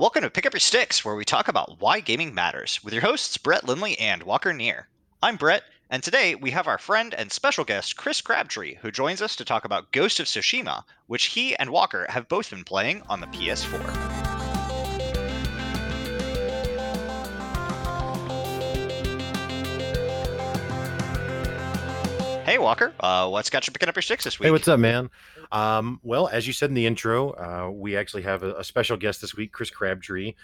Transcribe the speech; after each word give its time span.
Welcome 0.00 0.22
to 0.22 0.30
Pick 0.30 0.46
Up 0.46 0.54
Your 0.54 0.60
Sticks, 0.60 1.04
where 1.04 1.14
we 1.14 1.26
talk 1.26 1.46
about 1.46 1.78
why 1.78 2.00
gaming 2.00 2.32
matters, 2.32 2.82
with 2.82 2.94
your 2.94 3.02
hosts 3.02 3.36
Brett 3.36 3.64
Lindley 3.64 3.98
and 3.98 4.22
Walker 4.22 4.54
Neer. 4.54 4.88
I'm 5.22 5.36
Brett, 5.36 5.64
and 5.90 6.02
today 6.02 6.34
we 6.34 6.50
have 6.52 6.66
our 6.66 6.78
friend 6.78 7.12
and 7.12 7.30
special 7.30 7.66
guest 7.66 7.98
Chris 7.98 8.22
Crabtree, 8.22 8.76
who 8.76 8.90
joins 8.90 9.20
us 9.20 9.36
to 9.36 9.44
talk 9.44 9.66
about 9.66 9.92
Ghost 9.92 10.18
of 10.18 10.24
Tsushima, 10.24 10.84
which 11.06 11.26
he 11.26 11.54
and 11.56 11.68
Walker 11.68 12.06
have 12.08 12.30
both 12.30 12.48
been 12.48 12.64
playing 12.64 13.02
on 13.10 13.20
the 13.20 13.26
PS4. 13.26 14.09
Walker, 22.62 22.92
uh, 23.00 23.28
what's 23.28 23.50
got 23.50 23.66
you 23.66 23.72
picking 23.72 23.88
up 23.88 23.96
your 23.96 24.02
sticks 24.02 24.24
this 24.24 24.38
week? 24.38 24.46
Hey, 24.46 24.50
what's 24.50 24.68
up, 24.68 24.80
man? 24.80 25.10
Um, 25.52 26.00
well, 26.02 26.28
as 26.28 26.46
you 26.46 26.52
said 26.52 26.70
in 26.70 26.74
the 26.74 26.86
intro, 26.86 27.30
uh, 27.30 27.70
we 27.70 27.96
actually 27.96 28.22
have 28.22 28.42
a, 28.42 28.54
a 28.54 28.64
special 28.64 28.96
guest 28.96 29.20
this 29.20 29.34
week, 29.34 29.52
Chris 29.52 29.70
Crabtree. 29.70 30.34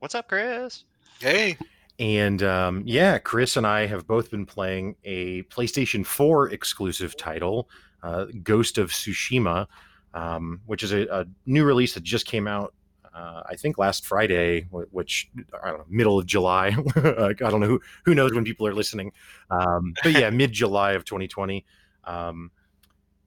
What's 0.00 0.14
up, 0.14 0.28
Chris? 0.28 0.84
Hey. 1.20 1.56
And 1.98 2.42
um, 2.42 2.82
yeah, 2.86 3.18
Chris 3.18 3.56
and 3.56 3.66
I 3.66 3.86
have 3.86 4.06
both 4.06 4.30
been 4.30 4.46
playing 4.46 4.96
a 5.04 5.42
PlayStation 5.44 6.06
4 6.06 6.50
exclusive 6.50 7.16
title, 7.16 7.68
uh, 8.02 8.26
Ghost 8.42 8.78
of 8.78 8.90
Tsushima, 8.90 9.66
um, 10.14 10.60
which 10.66 10.82
is 10.82 10.92
a, 10.92 11.06
a, 11.06 11.26
new 11.46 11.64
release 11.64 11.94
that 11.94 12.04
just 12.04 12.26
came 12.26 12.46
out, 12.46 12.72
uh, 13.18 13.42
I 13.46 13.56
think, 13.56 13.78
last 13.78 14.06
Friday, 14.06 14.62
which 14.70 15.30
I 15.62 15.70
don't 15.70 15.78
know, 15.78 15.84
middle 15.88 16.18
of 16.18 16.26
July. 16.26 16.68
I 16.96 17.32
don't 17.32 17.60
know 17.60 17.66
who 17.66 17.80
who 18.04 18.14
knows 18.14 18.32
when 18.32 18.44
people 18.44 18.66
are 18.66 18.74
listening, 18.74 19.12
um, 19.50 19.94
but 20.02 20.12
yeah, 20.12 20.30
mid 20.42 20.52
July 20.52 20.92
of 20.92 21.04
2020. 21.04 21.64
Um, 22.04 22.50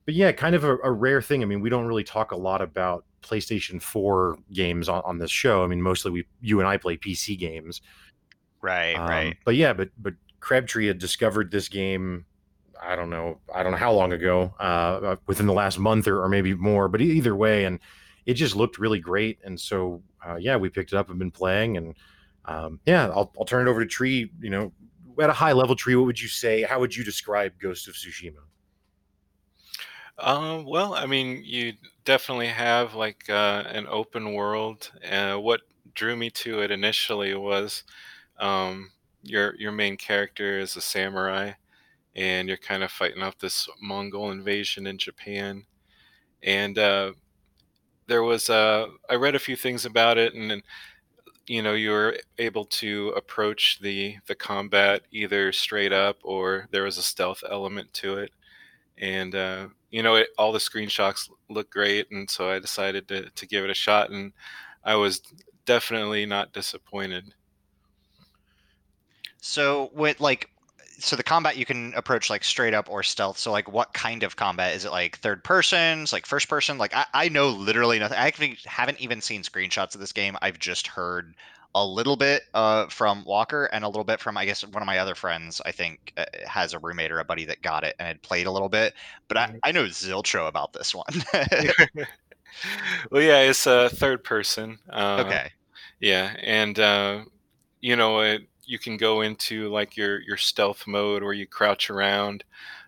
but 0.05 0.13
yeah, 0.15 0.31
kind 0.31 0.55
of 0.55 0.63
a, 0.63 0.77
a, 0.77 0.91
rare 0.91 1.21
thing. 1.21 1.43
I 1.43 1.45
mean, 1.45 1.61
we 1.61 1.69
don't 1.69 1.85
really 1.85 2.03
talk 2.03 2.31
a 2.31 2.35
lot 2.35 2.61
about 2.61 3.05
PlayStation 3.21 3.79
4 3.79 4.37
games 4.51 4.89
on, 4.89 5.03
on 5.05 5.19
this 5.19 5.29
show. 5.29 5.63
I 5.63 5.67
mean, 5.67 5.81
mostly 5.81 6.09
we 6.09 6.25
you 6.41 6.59
and 6.59 6.67
I 6.67 6.77
play 6.77 6.97
PC 6.97 7.37
games. 7.37 7.81
Right, 8.61 8.95
um, 8.95 9.07
right. 9.07 9.37
But 9.45 9.55
yeah, 9.55 9.73
but 9.73 9.89
but 9.97 10.13
Crabtree 10.39 10.87
had 10.87 10.99
discovered 10.99 11.51
this 11.51 11.67
game. 11.67 12.25
I 12.81 12.95
don't 12.95 13.09
know. 13.09 13.39
I 13.53 13.61
don't 13.61 13.73
know 13.73 13.77
how 13.77 13.91
long 13.91 14.13
ago. 14.13 14.53
Uh, 14.59 15.17
within 15.27 15.47
the 15.47 15.53
last 15.53 15.77
month 15.77 16.07
or, 16.07 16.23
or 16.23 16.29
maybe 16.29 16.53
more. 16.53 16.87
But 16.87 17.01
either 17.01 17.35
way, 17.35 17.65
and 17.65 17.79
it 18.25 18.35
just 18.35 18.55
looked 18.55 18.77
really 18.77 18.99
great. 18.99 19.39
And 19.43 19.59
so 19.59 20.01
uh, 20.25 20.35
yeah, 20.35 20.55
we 20.57 20.69
picked 20.69 20.93
it 20.93 20.97
up 20.97 21.09
and 21.09 21.19
been 21.19 21.31
playing. 21.31 21.77
And 21.77 21.95
um, 22.45 22.79
yeah, 22.85 23.07
I'll 23.09 23.31
I'll 23.39 23.45
turn 23.45 23.67
it 23.67 23.69
over 23.69 23.79
to 23.79 23.85
Tree. 23.87 24.31
You 24.39 24.49
know, 24.49 24.71
at 25.19 25.29
a 25.29 25.33
high 25.33 25.53
level, 25.53 25.75
Tree, 25.75 25.95
what 25.95 26.05
would 26.05 26.21
you 26.21 26.27
say? 26.27 26.63
How 26.63 26.79
would 26.79 26.95
you 26.95 27.03
describe 27.03 27.53
Ghost 27.59 27.87
of 27.87 27.95
Tsushima? 27.95 28.41
Um, 30.17 30.65
well, 30.65 30.93
I 30.93 31.05
mean, 31.05 31.41
you 31.43 31.73
definitely 32.05 32.47
have 32.47 32.93
like 32.93 33.29
uh, 33.29 33.63
an 33.67 33.87
open 33.87 34.33
world. 34.33 34.91
Uh, 35.09 35.35
what 35.37 35.61
drew 35.93 36.15
me 36.15 36.29
to 36.29 36.61
it 36.61 36.71
initially 36.71 37.33
was 37.35 37.83
um, 38.39 38.91
your 39.23 39.55
your 39.55 39.71
main 39.71 39.97
character 39.97 40.59
is 40.59 40.75
a 40.75 40.81
samurai, 40.81 41.51
and 42.15 42.47
you're 42.47 42.57
kind 42.57 42.83
of 42.83 42.91
fighting 42.91 43.23
off 43.23 43.37
this 43.39 43.67
Mongol 43.81 44.31
invasion 44.31 44.87
in 44.87 44.97
Japan. 44.97 45.65
And 46.43 46.77
uh, 46.77 47.13
there 48.11 48.23
was 48.23 48.49
uh, 48.49 48.87
I 49.09 49.15
read 49.15 49.35
a 49.35 49.39
few 49.39 49.55
things 49.55 49.85
about 49.85 50.17
it, 50.17 50.33
and 50.33 50.51
then 50.51 50.61
you 51.47 51.61
know 51.63 51.73
you 51.73 51.91
were 51.91 52.17
able 52.37 52.65
to 52.65 53.13
approach 53.15 53.79
the 53.81 54.17
the 54.27 54.35
combat 54.35 55.03
either 55.11 55.53
straight 55.53 55.93
up 55.93 56.17
or 56.21 56.67
there 56.71 56.83
was 56.83 56.97
a 56.97 57.03
stealth 57.03 57.41
element 57.49 57.93
to 57.93 58.17
it. 58.17 58.31
And 58.97 59.33
uh, 59.33 59.67
you 59.91 60.03
know 60.03 60.15
it, 60.15 60.27
all 60.37 60.51
the 60.51 60.59
screenshots 60.59 61.29
look 61.49 61.69
great 61.69 62.09
and 62.11 62.29
so 62.29 62.49
i 62.49 62.59
decided 62.59 63.07
to, 63.09 63.29
to 63.29 63.45
give 63.45 63.63
it 63.65 63.69
a 63.69 63.73
shot 63.73 64.09
and 64.09 64.31
i 64.85 64.95
was 64.95 65.21
definitely 65.65 66.25
not 66.25 66.53
disappointed. 66.53 67.33
So 69.41 69.89
with 69.93 70.19
like 70.19 70.49
so 71.01 71.15
the 71.15 71.23
combat 71.23 71.57
you 71.57 71.65
can 71.65 71.93
approach 71.95 72.29
like 72.29 72.43
straight 72.43 72.73
up 72.73 72.89
or 72.89 73.03
stealth 73.03 73.37
so 73.37 73.51
like 73.51 73.71
what 73.71 73.93
kind 73.93 74.23
of 74.23 74.35
combat 74.35 74.75
is 74.75 74.85
it 74.85 74.91
like 74.91 75.17
third 75.19 75.43
persons 75.43 76.13
like 76.13 76.25
first 76.25 76.47
person 76.47 76.77
like 76.77 76.95
i, 76.95 77.05
I 77.13 77.29
know 77.29 77.49
literally 77.49 77.99
nothing 77.99 78.17
i 78.17 78.27
actually 78.27 78.57
haven't 78.65 78.99
even 78.99 79.21
seen 79.21 79.41
screenshots 79.41 79.95
of 79.95 80.01
this 80.01 80.13
game 80.13 80.37
i've 80.41 80.59
just 80.59 80.87
heard 80.87 81.35
a 81.73 81.85
little 81.85 82.17
bit 82.17 82.43
uh, 82.53 82.87
from 82.87 83.23
Walker 83.23 83.65
and 83.65 83.83
a 83.83 83.87
little 83.87 84.03
bit 84.03 84.19
from 84.19 84.37
I 84.37 84.45
guess 84.45 84.65
one 84.65 84.83
of 84.83 84.87
my 84.87 84.97
other 84.97 85.15
friends. 85.15 85.61
I 85.65 85.71
think 85.71 86.13
uh, 86.17 86.25
has 86.45 86.73
a 86.73 86.79
roommate 86.79 87.11
or 87.11 87.19
a 87.19 87.23
buddy 87.23 87.45
that 87.45 87.61
got 87.61 87.83
it 87.83 87.95
and 87.97 88.07
had 88.07 88.21
played 88.21 88.45
a 88.45 88.51
little 88.51 88.69
bit, 88.69 88.93
but 89.27 89.37
I, 89.37 89.47
mm-hmm. 89.47 89.57
I 89.63 89.71
know 89.71 89.85
zilcho 89.85 90.47
about 90.47 90.73
this 90.73 90.93
one. 90.93 91.05
well, 93.11 93.21
yeah, 93.21 93.39
it's 93.41 93.65
a 93.67 93.89
third 93.89 94.23
person. 94.23 94.79
Uh, 94.89 95.23
okay. 95.25 95.51
Yeah, 95.99 96.35
and 96.41 96.77
uh, 96.79 97.23
you 97.79 97.95
know 97.95 98.19
it, 98.19 98.41
you 98.65 98.79
can 98.79 98.97
go 98.97 99.21
into 99.21 99.69
like 99.69 99.97
your 99.97 100.21
your 100.21 100.37
stealth 100.37 100.87
mode 100.87 101.23
where 101.23 101.33
you 101.33 101.47
crouch 101.47 101.89
around, 101.89 102.43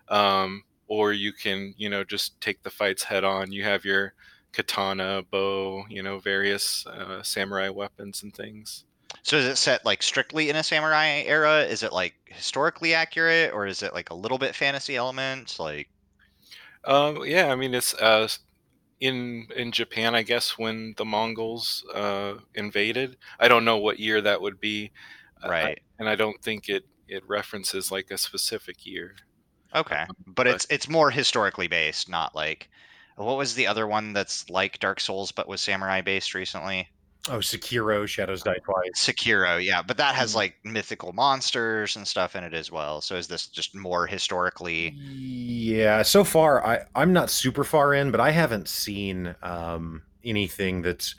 um, 0.08 0.64
or 0.86 1.12
you 1.12 1.32
can 1.32 1.74
you 1.76 1.88
know 1.88 2.04
just 2.04 2.40
take 2.40 2.62
the 2.62 2.70
fights 2.70 3.04
head 3.04 3.24
on. 3.24 3.52
You 3.52 3.64
have 3.64 3.84
your 3.84 4.14
katana, 4.52 5.22
bow, 5.30 5.84
you 5.88 6.02
know, 6.02 6.18
various 6.18 6.86
uh, 6.86 7.22
samurai 7.22 7.68
weapons 7.68 8.22
and 8.22 8.34
things. 8.34 8.84
So 9.22 9.36
is 9.36 9.46
it 9.46 9.56
set 9.56 9.84
like 9.84 10.02
strictly 10.02 10.50
in 10.50 10.56
a 10.56 10.62
samurai 10.62 11.22
era? 11.26 11.62
Is 11.62 11.82
it 11.82 11.92
like 11.92 12.14
historically 12.26 12.94
accurate, 12.94 13.52
or 13.52 13.66
is 13.66 13.82
it 13.82 13.94
like 13.94 14.10
a 14.10 14.14
little 14.14 14.38
bit 14.38 14.54
fantasy 14.54 14.96
elements? 14.96 15.58
Like, 15.58 15.88
um, 16.84 17.24
yeah, 17.24 17.50
I 17.50 17.54
mean 17.54 17.74
it's 17.74 17.94
uh, 17.94 18.28
in 19.00 19.46
in 19.56 19.72
Japan, 19.72 20.14
I 20.14 20.22
guess, 20.22 20.58
when 20.58 20.94
the 20.96 21.04
Mongols 21.04 21.84
uh, 21.94 22.34
invaded. 22.54 23.16
I 23.38 23.48
don't 23.48 23.64
know 23.64 23.78
what 23.78 23.98
year 23.98 24.20
that 24.20 24.40
would 24.40 24.60
be, 24.60 24.92
right? 25.46 25.78
Uh, 25.78 25.94
and 26.00 26.08
I 26.08 26.16
don't 26.16 26.40
think 26.42 26.68
it 26.68 26.84
it 27.08 27.22
references 27.28 27.90
like 27.90 28.10
a 28.10 28.18
specific 28.18 28.86
year. 28.86 29.16
Okay, 29.74 30.02
um, 30.08 30.16
but, 30.26 30.34
but 30.34 30.46
it's 30.46 30.66
it's 30.70 30.88
more 30.88 31.10
historically 31.10 31.68
based, 31.68 32.08
not 32.08 32.34
like 32.34 32.68
what 33.16 33.36
was 33.36 33.54
the 33.54 33.66
other 33.66 33.86
one 33.86 34.12
that's 34.12 34.48
like 34.50 34.78
Dark 34.78 35.00
Souls 35.00 35.32
but 35.32 35.48
was 35.48 35.60
samurai 35.60 36.00
based 36.00 36.34
recently? 36.34 36.88
Oh, 37.30 37.38
Sekiro, 37.38 38.06
Shadows 38.06 38.42
Die 38.42 38.54
Twice. 38.64 38.90
Sekiro, 38.96 39.62
yeah, 39.62 39.80
but 39.80 39.96
that 39.96 40.14
has 40.14 40.30
mm-hmm. 40.30 40.38
like 40.38 40.56
mythical 40.62 41.14
monsters 41.14 41.96
and 41.96 42.06
stuff 42.06 42.36
in 42.36 42.44
it 42.44 42.52
as 42.52 42.70
well. 42.70 43.00
So 43.00 43.16
is 43.16 43.28
this 43.28 43.46
just 43.46 43.74
more 43.74 44.06
historically? 44.06 44.90
Yeah, 44.98 46.02
so 46.02 46.22
far 46.22 46.64
I 46.66 46.80
I'm 46.94 47.12
not 47.12 47.30
super 47.30 47.64
far 47.64 47.94
in, 47.94 48.10
but 48.10 48.20
I 48.20 48.30
haven't 48.30 48.68
seen 48.68 49.34
um, 49.42 50.02
anything 50.22 50.82
that's 50.82 51.14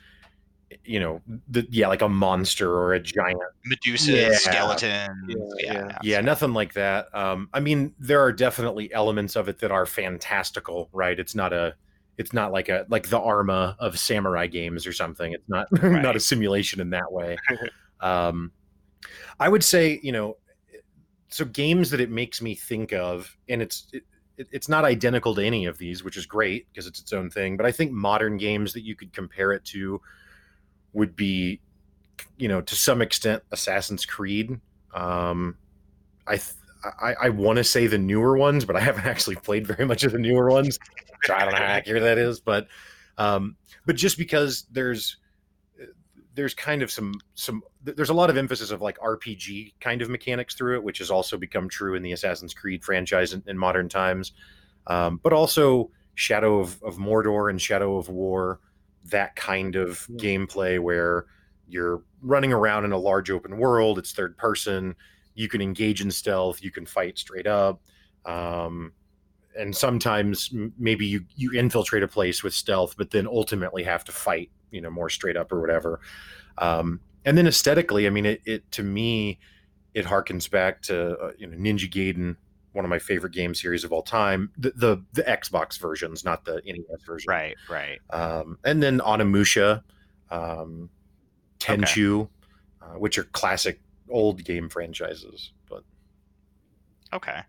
you 0.84 1.00
know, 1.00 1.22
the, 1.48 1.68
yeah, 1.70 1.88
like 1.88 2.02
a 2.02 2.10
monster 2.10 2.72
or 2.72 2.94
a 2.94 3.00
giant 3.00 3.40
Medusa 3.66 4.12
yeah. 4.12 4.32
skeleton. 4.34 5.10
Yeah, 5.28 5.36
yeah, 5.60 5.74
yeah, 5.74 5.98
yeah, 6.04 6.22
nothing 6.22 6.54
like 6.54 6.74
that. 6.74 7.14
Um, 7.14 7.50
I 7.54 7.60
mean, 7.60 7.94
there 8.00 8.22
are 8.22 8.32
definitely 8.32 8.94
elements 8.94 9.36
of 9.36 9.48
it 9.48 9.60
that 9.60 9.72
are 9.72 9.86
fantastical, 9.86 10.90
right? 10.92 11.20
It's 11.20 11.36
not 11.36 11.54
a 11.54 11.76
it's 12.18 12.34
not 12.34 12.52
like 12.52 12.70
a 12.70 12.86
like 12.90 13.10
the 13.10 13.20
Arma 13.20 13.76
of 13.80 14.00
samurai 14.00 14.48
games 14.48 14.88
or 14.88 14.94
something. 14.94 15.34
It's 15.34 15.48
not 15.48 15.68
right. 15.72 16.02
not 16.02 16.16
a 16.16 16.20
simulation 16.20 16.80
in 16.80 16.90
that 16.92 17.12
way. 17.12 17.38
um, 18.00 18.52
I 19.40 19.50
would 19.50 19.64
say, 19.64 20.00
you 20.02 20.12
know, 20.12 20.38
so 21.30 21.46
games 21.46 21.90
that 21.90 22.00
it 22.00 22.10
makes 22.10 22.42
me 22.42 22.56
think 22.56 22.94
of, 22.94 23.38
and 23.50 23.62
it's 23.62 23.88
it, 23.94 24.04
it's 24.38 24.70
not 24.70 24.86
identical 24.86 25.36
to 25.36 25.44
any 25.44 25.66
of 25.66 25.78
these, 25.78 26.04
which 26.04 26.18
is 26.18 26.26
great 26.26 26.68
because 26.72 26.88
it's 26.88 27.00
its 27.00 27.14
own 27.14 27.30
thing. 27.30 27.58
But 27.58 27.66
I 27.66 27.72
think 27.72 27.92
modern 27.92 28.38
games 28.38 28.74
that 28.74 28.84
you 28.84 28.96
could 28.96 29.14
compare 29.14 29.52
it 29.52 29.64
to 29.66 30.02
would 30.96 31.16
be, 31.16 31.60
you 32.38 32.48
know, 32.48 32.62
to 32.62 32.76
some 32.76 33.02
extent, 33.02 33.44
Assassin's 33.52 34.06
Creed. 34.06 34.60
Um, 34.94 35.58
I 36.26 36.38
th- 36.38 36.54
I, 37.02 37.16
I 37.24 37.30
want 37.30 37.58
to 37.58 37.64
say 37.64 37.88
the 37.88 37.98
newer 37.98 38.38
ones, 38.38 38.66
but 38.66 38.76
I 38.76 38.80
haven't 38.80 39.06
actually 39.06 39.36
played 39.36 39.68
very 39.68 39.86
much 39.86 40.04
of 40.04 40.12
the 40.12 40.20
newer 40.20 40.50
ones. 40.50 40.80
So 41.24 41.34
I 41.34 41.44
don't 41.44 41.52
know 41.52 41.58
how 41.58 41.64
accurate 41.64 42.04
that 42.04 42.18
is, 42.18 42.40
but 42.40 42.68
um, 43.18 43.56
but 43.86 43.96
just 43.96 44.18
because 44.18 44.66
there's 44.72 45.18
there's 46.36 46.54
kind 46.54 46.82
of 46.82 46.92
some 46.92 47.14
some 47.34 47.64
there's 47.84 48.10
a 48.10 48.14
lot 48.14 48.30
of 48.30 48.38
emphasis 48.38 48.72
of 48.72 48.82
like 48.82 48.98
RPG 49.00 49.74
kind 49.80 50.02
of 50.02 50.10
mechanics 50.10 50.56
through 50.56 50.76
it, 50.76 50.84
which 50.84 51.00
has 51.00 51.10
also 51.10 51.38
become 51.38 51.70
true 51.70 51.96
in 51.96 52.04
the 52.04 52.12
Assassin's 52.12 52.54
Creed 52.54 52.84
franchise 52.84 53.34
in, 53.34 53.44
in 53.48 53.58
modern 53.58 53.90
times. 53.90 54.34
Um, 54.88 55.20
but 55.24 55.34
also 55.34 55.90
Shadow 56.16 56.60
of, 56.60 56.82
of 56.84 56.98
Mordor 56.98 57.50
and 57.50 57.62
Shadow 57.62 57.98
of 57.98 58.10
War, 58.10 58.60
that 59.06 59.36
kind 59.36 59.76
of 59.76 59.90
mm-hmm. 59.90 60.18
gameplay 60.18 60.80
where 60.80 61.26
you're 61.68 62.04
running 62.22 62.54
around 62.54 62.86
in 62.86 62.92
a 62.92 62.98
large 62.98 63.30
open 63.32 63.58
world. 63.58 63.98
It's 63.98 64.12
third 64.12 64.38
person 64.38 64.96
you 65.36 65.50
can 65.50 65.62
engage 65.62 66.02
in 66.02 66.10
stealth, 66.10 66.64
you 66.64 66.72
can 66.72 66.86
fight 66.86 67.18
straight 67.18 67.48
up. 67.48 67.82
Um, 68.26 68.94
and 69.58 69.76
sometimes 69.76 70.54
maybe 70.78 71.06
you, 71.06 71.26
you 71.36 71.52
infiltrate 71.52 72.04
a 72.04 72.08
place 72.08 72.44
with 72.44 72.54
stealth, 72.54 72.96
but 72.98 73.12
then 73.12 73.28
ultimately 73.28 73.84
have 73.84 74.04
to 74.06 74.12
fight, 74.12 74.50
you 74.72 74.82
know, 74.82 74.90
more 74.90 75.10
straight 75.10 75.38
up 75.38 75.52
or 75.52 75.62
whatever. 75.62 76.00
Um, 76.58 77.00
and 77.26 77.38
then 77.38 77.48
aesthetically, 77.48 78.08
I 78.08 78.10
mean, 78.10 78.26
it, 78.26 78.42
it 78.46 78.72
to 78.72 78.84
me, 78.84 79.40
it 79.94 80.06
harkens 80.06 80.50
back 80.50 80.82
to 80.84 81.18
uh, 81.18 81.32
you 81.38 81.48
know 81.48 81.58
Ninja 81.58 81.90
Gaiden, 81.90 82.36
one 82.76 82.86
of 82.86 82.90
my 82.90 83.00
favorite 83.00 83.34
game 83.34 83.56
series 83.56 83.84
of 83.84 83.92
all 83.92 84.04
time. 84.04 84.52
The 84.58 84.72
the, 84.76 85.04
the 85.14 85.24
Xbox 85.24 85.80
versions, 85.80 86.24
not 86.24 86.46
the 86.46 86.62
NES 86.66 87.04
version. 87.06 87.30
Right, 87.30 87.56
right. 87.70 88.00
Um, 88.10 88.58
and 88.64 88.84
then 88.84 89.00
Onimusha, 89.00 89.82
um, 90.30 90.90
Tenchu, 91.60 92.28
uh, 92.82 92.98
which 92.98 93.18
are 93.18 93.24
classic 93.24 93.80
old 94.10 94.44
game 94.44 94.70
franchises. 94.70 95.52
But 95.70 95.84
Okay. 97.14 97.42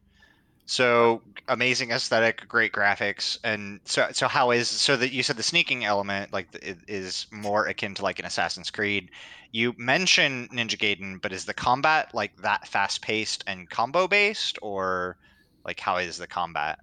So 0.68 1.22
amazing 1.46 1.92
aesthetic, 1.92 2.46
great 2.48 2.72
graphics, 2.72 3.38
and 3.44 3.78
so 3.84 4.08
so 4.10 4.26
how 4.26 4.50
is 4.50 4.68
so 4.68 4.96
that 4.96 5.12
you 5.12 5.22
said 5.22 5.36
the 5.36 5.42
sneaking 5.42 5.84
element 5.84 6.32
like 6.32 6.48
is 6.88 7.28
more 7.30 7.66
akin 7.66 7.94
to 7.94 8.02
like 8.02 8.18
an 8.18 8.24
Assassin's 8.24 8.70
Creed. 8.70 9.10
You 9.50 9.74
mention 9.76 10.48
Ninja 10.50 10.78
Gaiden, 10.78 11.20
but 11.20 11.32
is 11.32 11.46
the 11.46 11.54
combat 11.54 12.14
like 12.14 12.36
that 12.42 12.68
fast 12.68 13.02
paced 13.02 13.42
and 13.46 13.68
combo 13.68 14.06
based, 14.06 14.58
or 14.62 15.18
like 15.64 15.80
how 15.80 15.96
is 15.96 16.18
the 16.18 16.28
combat? 16.28 16.78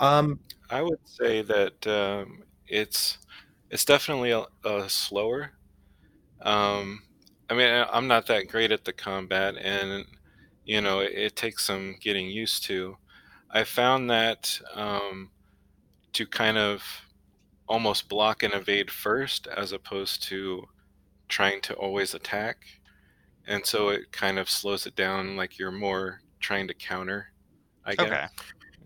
um, 0.00 0.40
I 0.70 0.82
would 0.82 0.98
say 1.06 1.42
that 1.42 1.86
um, 1.86 2.42
it's 2.66 3.18
it's 3.70 3.84
definitely 3.84 4.30
a, 4.32 4.44
a 4.64 4.88
slower. 4.88 5.52
Um, 6.42 7.02
I 7.50 7.54
mean, 7.54 7.68
I- 7.68 7.90
I'm 7.96 8.08
not 8.08 8.26
that 8.28 8.48
great 8.48 8.72
at 8.72 8.84
the 8.84 8.92
combat, 8.92 9.56
and 9.58 10.06
you 10.64 10.80
know, 10.80 11.00
it, 11.00 11.12
it 11.14 11.36
takes 11.36 11.66
some 11.66 11.96
getting 12.00 12.28
used 12.30 12.64
to. 12.66 12.96
I 13.50 13.64
found 13.64 14.10
that 14.10 14.60
um, 14.74 15.32
to 16.14 16.26
kind 16.26 16.58
of 16.58 16.84
almost 17.68 18.08
block 18.08 18.42
and 18.42 18.54
evade 18.54 18.90
first, 18.90 19.46
as 19.48 19.72
opposed 19.72 20.22
to 20.24 20.66
trying 21.32 21.62
to 21.62 21.74
always 21.74 22.12
attack, 22.12 22.66
and 23.46 23.64
so 23.64 23.88
it 23.88 24.12
kind 24.12 24.38
of 24.38 24.50
slows 24.50 24.86
it 24.86 24.94
down. 24.94 25.34
Like 25.34 25.58
you're 25.58 25.72
more 25.72 26.20
trying 26.40 26.68
to 26.68 26.74
counter. 26.74 27.28
I 27.86 27.94
guess. 27.94 28.06
Okay, 28.06 28.26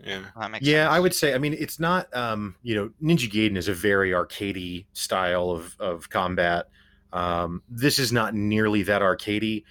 Yeah. 0.05 0.23
well, 0.35 0.49
yeah, 0.61 0.85
sense. 0.85 0.91
I 0.95 0.99
would 0.99 1.13
say. 1.13 1.35
I 1.35 1.37
mean, 1.37 1.53
it's 1.59 1.79
not. 1.79 2.07
Um, 2.15 2.55
you 2.63 2.73
know, 2.75 2.89
Ninja 3.03 3.29
Gaiden 3.29 3.57
is 3.57 3.67
a 3.67 3.73
very 3.73 4.11
arcadey 4.11 4.85
style 4.93 5.51
of 5.51 5.75
of 5.79 6.09
combat. 6.09 6.67
Um, 7.11 7.61
this 7.69 7.99
is 7.99 8.11
not 8.13 8.33
nearly 8.33 8.81
that 8.83 9.01
arcadey. 9.01 9.63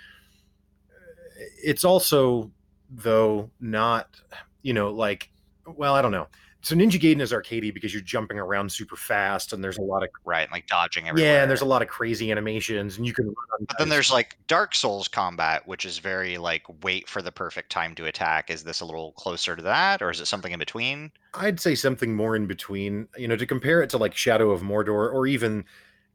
It's 1.63 1.85
also, 1.85 2.51
though, 2.91 3.51
not. 3.59 4.21
You 4.63 4.75
know, 4.75 4.91
like, 4.91 5.31
well, 5.67 5.95
I 5.95 6.03
don't 6.03 6.13
know. 6.13 6.27
So 6.67 6.75
Ninja 6.75 7.01
Gaiden 7.01 7.21
is 7.21 7.31
arcadey 7.31 7.73
because 7.73 7.95
you're 7.95 8.03
jumping 8.03 8.41
around 8.41 8.73
super 8.73 8.97
fast, 8.97 9.53
and 9.53 9.63
there's 9.63 9.79
a 9.79 9.83
lot 9.83 10.03
of 10.03 10.09
right, 10.25 10.51
like 10.51 10.67
dodging 10.67 11.09
everywhere. 11.09 11.35
yeah, 11.35 11.43
and 11.43 11.49
there's 11.49 11.61
a 11.61 11.65
lot 11.65 11.81
of 11.81 11.87
crazy 11.87 12.33
animations, 12.33 12.97
and 12.97 13.07
you 13.07 13.13
can. 13.13 13.27
Run 13.27 13.35
on 13.61 13.67
But 13.67 13.79
then 13.79 13.89
there's 13.89 14.11
like 14.11 14.37
Dark 14.49 14.75
Souls 14.75 15.07
combat, 15.07 15.65
which 15.69 15.85
is 15.85 15.99
very 15.99 16.39
like 16.39 16.65
wait 16.83 17.09
for 17.09 17.23
the 17.23 17.31
perfect 17.31 17.71
time 17.71 17.95
to 17.95 18.07
attack. 18.07 18.51
Is 18.51 18.65
this 18.65 18.81
a 18.81 18.85
little 18.85 19.13
closer 19.13 19.55
to 19.55 19.63
that, 19.63 20.03
or 20.03 20.11
is 20.11 20.21
it 20.21 20.27
something 20.27 20.51
in 20.51 20.59
between? 20.59 21.13
I'd 21.35 21.61
say 21.61 21.77
something 21.77 22.17
more 22.17 22.35
in 22.35 22.49
between. 22.49 23.07
You 23.17 23.29
know, 23.29 23.37
to 23.37 23.47
compare 23.47 23.81
it 23.81 23.91
to 23.91 23.99
like 23.99 24.17
Shadow 24.17 24.51
of 24.51 24.63
Mordor, 24.63 25.15
or 25.15 25.29
even 25.29 25.67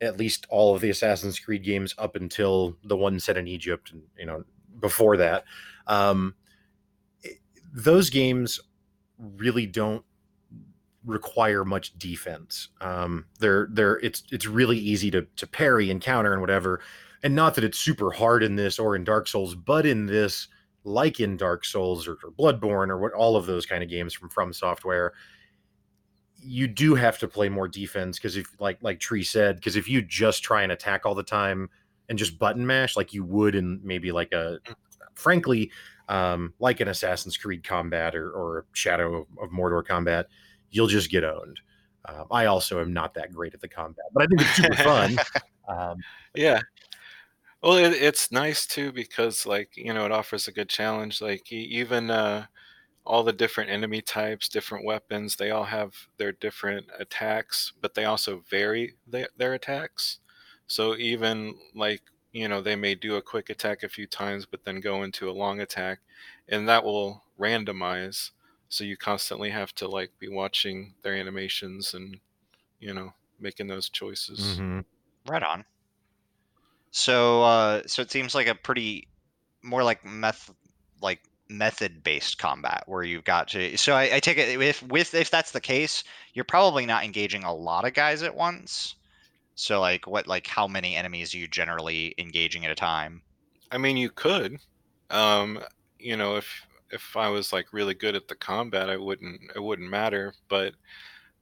at 0.02 0.18
least 0.18 0.48
all 0.50 0.76
of 0.76 0.82
the 0.82 0.90
Assassin's 0.90 1.40
Creed 1.40 1.64
games 1.64 1.96
up 1.98 2.18
until 2.18 2.76
the 2.84 2.98
one 2.98 3.22
set 3.22 3.38
in 3.38 3.48
Egypt, 3.48 3.94
and 3.94 4.02
you 4.20 4.26
know, 4.26 4.44
before 4.82 5.16
that, 5.16 5.46
um, 5.88 6.36
those 7.74 8.10
games 8.10 8.60
really 9.18 9.66
don't 9.66 10.04
require 11.06 11.66
much 11.66 11.98
defense. 11.98 12.70
Um, 12.80 13.26
they're 13.40 13.68
they're 13.72 14.00
it's 14.00 14.24
it's 14.32 14.46
really 14.46 14.78
easy 14.78 15.12
to 15.12 15.24
to 15.36 15.48
parry 15.48 15.90
and 15.90 16.02
counter 16.02 16.32
and 16.34 16.42
whatever. 16.42 16.82
And 17.24 17.36
not 17.36 17.56
that 17.56 17.64
it's 17.64 17.80
super 17.80 18.12
hard 18.12 18.44
in 18.44 18.56
this 18.56 18.80
or 18.80 18.96
in 18.96 19.04
Dark 19.04 19.28
Souls, 19.28 19.54
but 19.54 19.86
in 19.86 20.08
this, 20.08 20.48
like 20.84 21.20
in 21.20 21.38
Dark 21.38 21.64
Souls 21.66 22.08
or, 22.08 22.18
or 22.24 22.32
Bloodborne 22.32 22.90
or 22.90 22.98
what 22.98 23.14
all 23.14 23.36
of 23.36 23.46
those 23.46 23.66
kind 23.66 23.84
of 23.84 23.90
games 23.90 24.14
from 24.14 24.30
From 24.30 24.54
Software, 24.54 25.14
you 26.36 26.68
do 26.68 26.96
have 26.96 27.20
to 27.20 27.28
play 27.28 27.48
more 27.48 27.68
defense 27.68 28.18
because 28.18 28.38
if 28.38 28.48
like 28.60 28.80
like 28.82 29.00
Tree 29.00 29.24
said, 29.24 29.58
because 29.58 29.76
if 29.76 29.88
you 29.88 30.02
just 30.02 30.44
try 30.44 30.64
and 30.64 30.72
attack 30.72 31.06
all 31.06 31.16
the 31.16 31.24
time 31.24 31.70
and 32.10 32.18
just 32.18 32.40
button 32.40 32.66
mash 32.66 32.98
like 32.98 33.14
you 33.14 33.24
would 33.24 33.56
in 33.56 33.80
maybe 33.84 34.12
like 34.12 34.34
a 34.34 34.58
frankly 35.14 35.72
um, 36.12 36.54
like 36.60 36.82
an 36.82 36.90
Assassin's 36.90 37.38
Creed 37.38 37.64
combat 37.64 38.16
or, 38.16 38.32
or 38.32 38.66
Shadow 38.74 39.22
of, 39.22 39.28
of 39.42 39.50
Mordor 39.52 39.86
combat, 39.86 40.28
you'll 40.72 40.88
just 40.88 41.12
get 41.12 41.24
owned. 41.24 41.60
Um, 42.06 42.26
I 42.32 42.46
also 42.46 42.82
am 42.82 42.94
not 42.94 43.14
that 43.14 43.32
great 43.34 43.54
at 43.54 43.62
the 43.62 43.68
combat, 43.68 44.06
but 44.14 44.24
I 44.24 44.28
think 44.28 44.42
it's 44.42 44.56
super 44.56 44.76
fun. 44.76 45.18
Um, 45.68 46.04
Yeah. 46.36 46.60
Well, 47.62 47.76
it, 47.78 47.94
it's 47.94 48.32
nice 48.32 48.66
too 48.66 48.92
because, 48.92 49.46
like, 49.46 49.78
you 49.78 49.94
know, 49.94 50.06
it 50.06 50.12
offers 50.12 50.48
a 50.48 50.52
good 50.52 50.70
challenge. 50.70 51.22
Like, 51.22 51.52
even 51.52 52.10
uh, 52.10 52.46
all 53.06 53.24
the 53.24 53.34
different 53.34 53.70
enemy 53.72 54.02
types, 54.02 54.50
different 54.50 54.86
weapons, 54.86 55.36
they 55.36 55.52
all 55.52 55.66
have 55.66 55.94
their 56.18 56.32
different 56.34 56.88
attacks, 57.00 57.74
but 57.82 57.94
they 57.96 58.06
also 58.06 58.44
vary 58.50 58.96
their, 59.08 59.28
their 59.38 59.54
attacks. 59.56 60.20
So, 60.68 60.96
even 60.98 61.56
like, 61.76 62.02
you 62.34 62.48
know, 62.48 62.62
they 62.62 62.76
may 62.76 62.96
do 62.96 63.16
a 63.18 63.22
quick 63.22 63.50
attack 63.50 63.84
a 63.84 63.90
few 63.90 64.08
times, 64.08 64.46
but 64.46 64.64
then 64.66 64.80
go 64.82 65.04
into 65.04 65.30
a 65.30 65.34
long 65.34 65.62
attack, 65.62 66.00
and 66.50 66.68
that 66.70 66.84
will 66.84 67.24
randomize. 67.40 68.32
So, 68.72 68.86
you 68.86 68.98
constantly 68.98 69.52
have 69.52 69.76
to, 69.76 69.88
like, 69.88 70.18
be 70.20 70.30
watching 70.30 70.96
their 71.04 71.16
animations 71.16 71.94
and, 71.94 72.20
you 72.80 72.94
know, 72.94 73.14
making 73.40 73.68
those 73.68 73.90
choices. 73.90 74.62
mhm. 74.62 74.86
Right 75.28 75.44
on. 75.44 75.66
So, 76.92 77.44
uh, 77.44 77.84
so 77.88 78.02
it 78.02 78.12
seems 78.12 78.36
like 78.36 78.48
a 78.48 78.56
pretty 78.56 79.08
more 79.64 79.84
like 79.84 80.04
meth, 80.06 80.52
like 81.02 81.22
method 81.50 82.04
based 82.04 82.38
combat 82.38 82.84
where 82.88 83.04
you've 83.04 83.24
got 83.24 83.48
to. 83.50 83.78
So 83.78 83.94
I, 83.94 84.16
I 84.16 84.20
take 84.20 84.38
it 84.38 84.62
if 84.62 84.84
with 84.84 85.14
if 85.14 85.30
that's 85.32 85.52
the 85.52 85.62
case, 85.62 86.04
you're 86.34 86.46
probably 86.46 86.86
not 86.86 87.04
engaging 87.04 87.44
a 87.44 87.54
lot 87.54 87.86
of 87.86 87.94
guys 87.94 88.24
at 88.24 88.36
once. 88.36 88.96
So 89.56 89.80
like 89.82 90.08
what 90.08 90.28
like 90.28 90.48
how 90.48 90.68
many 90.68 90.96
enemies 90.96 91.34
are 91.36 91.40
you 91.40 91.48
generally 91.48 92.16
engaging 92.20 92.66
at 92.66 92.72
a 92.72 92.76
time? 92.76 93.24
I 93.72 93.78
mean, 93.78 93.98
you 93.98 94.10
could. 94.10 94.60
Um, 95.10 95.64
you 96.00 96.18
know, 96.18 96.38
if 96.38 96.68
if 96.92 97.16
I 97.16 97.30
was 97.30 97.54
like 97.54 97.74
really 97.74 97.94
good 97.94 98.16
at 98.16 98.28
the 98.28 98.36
combat, 98.36 98.90
I 98.90 98.98
wouldn't 98.98 99.42
it 99.56 99.62
wouldn't 99.64 99.90
matter. 99.90 100.34
But 100.50 100.74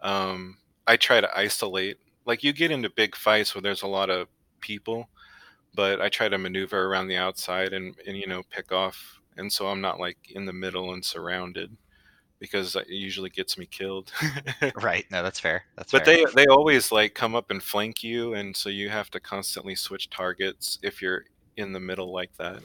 um, 0.02 0.58
I 0.88 0.98
try 0.98 1.22
to 1.22 1.38
isolate. 1.38 1.98
Like 2.26 2.44
you 2.44 2.54
get 2.54 2.72
into 2.72 2.90
big 2.90 3.16
fights 3.16 3.54
where 3.56 3.62
there's 3.62 3.82
a 3.84 3.88
lot 3.88 4.10
of 4.10 4.28
people, 4.62 5.10
but 5.76 6.02
I 6.02 6.10
try 6.10 6.30
to 6.30 6.38
maneuver 6.38 6.86
around 6.86 7.08
the 7.08 7.18
outside 7.18 7.74
and 7.74 7.96
and 8.08 8.18
you 8.18 8.28
know 8.28 8.44
pick 8.50 8.72
off. 8.72 9.20
And 9.38 9.52
so 9.52 9.68
I'm 9.68 9.82
not 9.82 10.00
like 10.00 10.18
in 10.32 10.46
the 10.46 10.54
middle 10.54 10.94
and 10.94 11.04
surrounded 11.04 11.76
because 12.40 12.76
it 12.76 12.90
usually 12.90 13.30
gets 13.30 13.58
me 13.58 13.66
killed. 13.66 14.12
Right. 14.76 15.06
No, 15.12 15.24
that's 15.24 15.40
fair. 15.40 15.64
That's 15.76 15.92
But 15.92 16.06
fair. 16.06 16.26
they 16.26 16.26
they 16.36 16.46
always 16.48 16.92
like 16.92 17.14
come 17.14 17.36
up 17.36 17.52
and 17.52 17.62
flank 17.62 18.04
you, 18.04 18.34
and 18.34 18.56
so 18.56 18.70
you 18.70 18.90
have 18.90 19.10
to 19.12 19.20
constantly 19.20 19.76
switch 19.76 20.10
targets 20.10 20.80
if 20.82 21.02
you're 21.02 21.26
in 21.58 21.74
the 21.74 21.80
middle 21.80 22.12
like 22.14 22.36
that. 22.38 22.62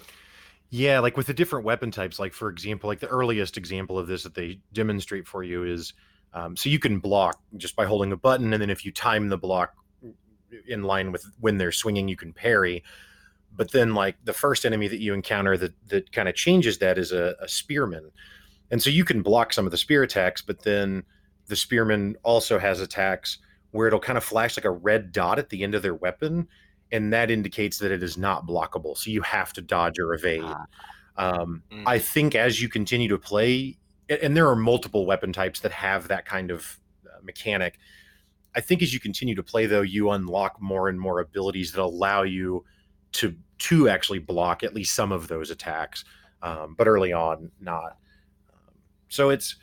Yeah, 0.76 0.98
like 0.98 1.16
with 1.16 1.28
the 1.28 1.34
different 1.34 1.64
weapon 1.64 1.92
types, 1.92 2.18
like 2.18 2.32
for 2.32 2.48
example, 2.48 2.88
like 2.88 2.98
the 2.98 3.06
earliest 3.06 3.56
example 3.56 3.96
of 3.96 4.08
this 4.08 4.24
that 4.24 4.34
they 4.34 4.58
demonstrate 4.72 5.24
for 5.24 5.44
you 5.44 5.62
is 5.62 5.92
um, 6.32 6.56
so 6.56 6.68
you 6.68 6.80
can 6.80 6.98
block 6.98 7.40
just 7.56 7.76
by 7.76 7.86
holding 7.86 8.10
a 8.10 8.16
button, 8.16 8.52
and 8.52 8.60
then 8.60 8.70
if 8.70 8.84
you 8.84 8.90
time 8.90 9.28
the 9.28 9.38
block 9.38 9.74
in 10.66 10.82
line 10.82 11.12
with 11.12 11.24
when 11.38 11.58
they're 11.58 11.70
swinging, 11.70 12.08
you 12.08 12.16
can 12.16 12.32
parry. 12.32 12.82
But 13.56 13.70
then, 13.70 13.94
like 13.94 14.16
the 14.24 14.32
first 14.32 14.66
enemy 14.66 14.88
that 14.88 14.98
you 14.98 15.14
encounter 15.14 15.56
that 15.58 15.74
that 15.90 16.10
kind 16.10 16.28
of 16.28 16.34
changes 16.34 16.78
that 16.78 16.98
is 16.98 17.12
a, 17.12 17.36
a 17.40 17.46
spearman, 17.46 18.10
and 18.72 18.82
so 18.82 18.90
you 18.90 19.04
can 19.04 19.22
block 19.22 19.52
some 19.52 19.66
of 19.66 19.70
the 19.70 19.78
spear 19.78 20.02
attacks, 20.02 20.42
but 20.42 20.64
then 20.64 21.04
the 21.46 21.54
spearman 21.54 22.16
also 22.24 22.58
has 22.58 22.80
attacks 22.80 23.38
where 23.70 23.86
it'll 23.86 24.00
kind 24.00 24.18
of 24.18 24.24
flash 24.24 24.56
like 24.56 24.64
a 24.64 24.72
red 24.72 25.12
dot 25.12 25.38
at 25.38 25.50
the 25.50 25.62
end 25.62 25.76
of 25.76 25.82
their 25.82 25.94
weapon, 25.94 26.48
and 26.92 27.12
that 27.12 27.30
indicates 27.30 27.78
that 27.78 27.90
it 27.90 28.02
is 28.02 28.16
not 28.16 28.46
blockable. 28.46 28.96
So 28.96 29.10
you 29.10 29.22
have 29.22 29.52
to 29.54 29.62
dodge 29.62 29.98
or 29.98 30.14
evade. 30.14 30.42
Ah. 30.44 30.66
Um, 31.16 31.62
Mm. 31.70 31.84
I 31.86 31.98
think 31.98 32.34
as 32.34 32.60
you 32.60 32.68
continue 32.68 33.08
to 33.08 33.18
play, 33.18 33.78
and 34.08 34.36
there 34.36 34.48
are 34.48 34.56
multiple 34.56 35.06
weapon 35.06 35.32
types 35.32 35.60
that 35.60 35.72
have 35.72 36.08
that 36.08 36.26
kind 36.26 36.50
of 36.50 36.78
uh, 37.06 37.18
mechanic. 37.22 37.78
I 38.54 38.60
think 38.60 38.82
as 38.82 38.92
you 38.92 39.00
continue 39.00 39.34
to 39.34 39.42
play, 39.42 39.66
though, 39.66 39.82
you 39.82 40.10
unlock 40.10 40.60
more 40.60 40.88
and 40.88 41.00
more 41.00 41.20
abilities 41.20 41.72
that 41.72 41.82
allow 41.82 42.22
you 42.22 42.64
to 43.12 43.34
to 43.58 43.88
actually 43.88 44.18
block 44.18 44.62
at 44.62 44.74
least 44.74 44.94
some 44.94 45.12
of 45.12 45.28
those 45.28 45.50
attacks. 45.50 46.04
Um, 46.42 46.74
but 46.76 46.86
early 46.86 47.12
on, 47.12 47.50
not. 47.60 47.96
Um, 48.52 48.74
so 49.08 49.30
it's 49.30 49.56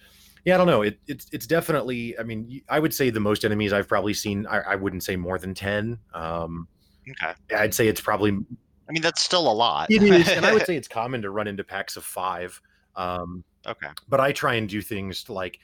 yeah, 0.45 0.55
I 0.55 0.57
don't 0.57 0.67
know. 0.67 0.81
It, 0.81 0.99
it's 1.07 1.27
it's 1.31 1.45
definitely. 1.45 2.17
I 2.17 2.23
mean, 2.23 2.61
I 2.67 2.79
would 2.79 2.93
say 2.93 3.09
the 3.09 3.19
most 3.19 3.45
enemies 3.45 3.73
I've 3.73 3.87
probably 3.87 4.13
seen. 4.13 4.47
I, 4.47 4.59
I 4.61 4.75
wouldn't 4.75 5.03
say 5.03 5.15
more 5.15 5.37
than 5.37 5.53
ten. 5.53 5.99
Um, 6.13 6.67
okay. 7.09 7.33
I'd 7.55 7.73
say 7.73 7.87
it's 7.87 8.01
probably 8.01 8.31
I 8.31 8.91
mean, 8.91 9.01
that's 9.01 9.21
still 9.21 9.49
a 9.49 9.53
lot. 9.53 9.89
it 9.89 10.03
is, 10.03 10.27
and 10.27 10.45
I 10.45 10.53
would 10.53 10.65
say 10.65 10.75
it's 10.77 10.87
common 10.87 11.21
to 11.21 11.29
run 11.29 11.47
into 11.47 11.63
packs 11.63 11.95
of 11.95 12.03
five. 12.03 12.59
Um, 12.95 13.43
okay. 13.65 13.87
but 14.09 14.19
I 14.19 14.31
try 14.33 14.55
and 14.55 14.67
do 14.67 14.81
things 14.81 15.29
like 15.29 15.59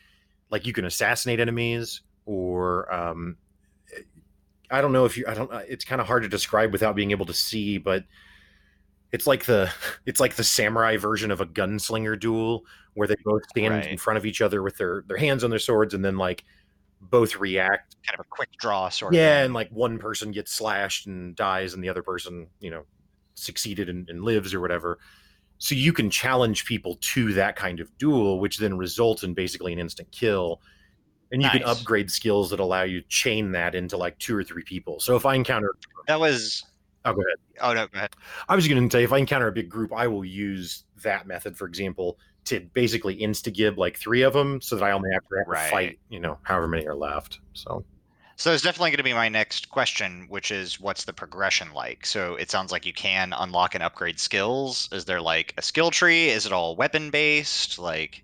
like 0.50 0.66
you 0.66 0.74
can 0.74 0.86
assassinate 0.86 1.40
enemies 1.40 2.02
or 2.26 2.94
um 2.94 3.38
I 4.70 4.82
don't 4.82 4.92
know 4.92 5.06
if 5.06 5.18
you 5.18 5.26
I 5.28 5.34
don't 5.34 5.52
uh, 5.52 5.64
it's 5.68 5.86
kind 5.86 6.02
of 6.02 6.08
hard 6.08 6.24
to 6.24 6.30
describe 6.30 6.72
without 6.72 6.96
being 6.96 7.12
able 7.12 7.26
to 7.26 7.34
see 7.34 7.78
but 7.78 8.04
it's 9.12 9.28
like 9.28 9.46
the 9.46 9.72
it's 10.06 10.20
like 10.20 10.36
the 10.36 10.44
samurai 10.44 10.98
version 10.98 11.32
of 11.32 11.42
a 11.42 11.46
gunslinger 11.46 12.20
duel 12.20 12.64
where 12.94 13.08
they 13.08 13.16
both 13.24 13.44
stand 13.50 13.86
in 13.86 13.98
front 13.98 14.18
of 14.18 14.26
each 14.26 14.42
other 14.42 14.64
with 14.64 14.78
their 14.78 15.04
their 15.08 15.18
hands 15.18 15.44
on 15.44 15.50
their 15.50 15.60
swords 15.60 15.94
and 15.94 16.04
then 16.04 16.18
like 16.18 16.44
both 17.02 17.36
react 17.38 17.96
kind 18.06 18.20
of 18.20 18.26
a 18.26 18.30
quick 18.30 18.50
draw 18.60 18.90
sort 18.90 19.14
of. 19.14 19.18
yeah 19.18 19.44
and 19.44 19.54
like 19.54 19.70
one 19.70 19.98
person 19.98 20.32
gets 20.32 20.52
slashed 20.52 21.08
and 21.08 21.36
dies 21.36 21.74
and 21.74 21.84
the 21.84 21.90
other 21.90 22.04
person 22.04 22.48
you 22.60 22.72
know 22.72 22.84
succeeded 23.36 23.88
and, 23.90 24.10
and 24.10 24.24
lives 24.24 24.54
or 24.54 24.60
whatever 24.60 24.98
so 25.60 25.76
you 25.76 25.94
can 25.94 26.10
challenge 26.10 26.66
people 26.66 26.98
to 27.02 27.34
that 27.34 27.56
kind 27.56 27.80
of 27.80 27.96
duel 27.98 28.40
which 28.40 28.58
then 28.58 28.78
results 28.78 29.24
in 29.24 29.34
basically 29.34 29.74
an 29.74 29.80
instant 29.80 30.10
kill 30.12 30.60
and 31.32 31.42
you 31.42 31.50
can 31.50 31.64
upgrade 31.64 32.10
skills 32.10 32.50
that 32.50 32.60
allow 32.60 32.84
you 32.84 33.02
to 33.02 33.08
chain 33.10 33.52
that 33.52 33.76
into 33.76 33.98
like 33.98 34.18
two 34.18 34.36
or 34.36 34.44
three 34.44 34.64
people 34.64 35.00
so 35.00 35.16
if 35.16 35.26
i 35.26 35.36
encounter 35.36 35.76
that 36.08 36.20
was. 36.20 36.64
oh 37.06 37.14
go 37.14 37.22
ahead 37.22 37.38
Oh 37.60 37.74
no, 37.74 37.88
go 37.88 37.98
ahead. 37.98 38.12
i 38.50 38.56
was 38.56 38.68
going 38.68 38.90
to 38.90 38.98
say 38.98 39.04
if 39.04 39.14
i 39.14 39.18
encounter 39.18 39.48
a 39.48 39.52
big 39.52 39.70
group 39.70 39.94
i 39.94 40.08
will 40.08 40.26
use 40.26 40.84
that 41.04 41.28
method 41.28 41.56
for 41.58 41.68
example 41.68 42.18
to 42.48 42.60
basically 42.74 43.18
insta 43.18 43.54
gib 43.54 43.78
like 43.78 43.98
three 43.98 44.22
of 44.24 44.34
them 44.34 44.62
so 44.62 44.76
that 44.76 44.86
i 44.86 44.92
only 44.92 45.12
have 45.12 45.24
to, 45.24 45.36
have 45.38 45.48
to 45.48 45.70
fight 45.70 46.00
you 46.10 46.20
know 46.20 46.38
however 46.44 46.68
many 46.68 46.88
are 46.88 46.96
left 46.96 47.40
so 47.54 47.86
So 48.40 48.54
it's 48.54 48.62
definitely 48.64 48.92
going 48.92 48.98
to 48.98 49.04
be 49.04 49.14
my 49.14 49.30
next 49.30 49.70
question, 49.70 50.28
which 50.30 50.52
is 50.52 50.80
what's 50.80 51.06
the 51.06 51.14
progression 51.14 51.74
like? 51.74 52.06
So 52.06 52.36
it 52.36 52.52
sounds 52.52 52.72
like 52.72 52.86
you 52.86 52.94
can 52.94 53.34
unlock 53.34 53.74
and 53.74 53.84
upgrade 53.84 54.20
skills. 54.20 54.88
Is 54.92 55.06
there 55.06 55.22
like 55.22 55.54
a 55.58 55.62
skill 55.64 55.90
tree? 55.92 56.30
Is 56.30 56.46
it 56.46 56.52
all 56.54 56.76
weapon 56.76 57.10
based? 57.10 57.80
Like, 57.80 58.24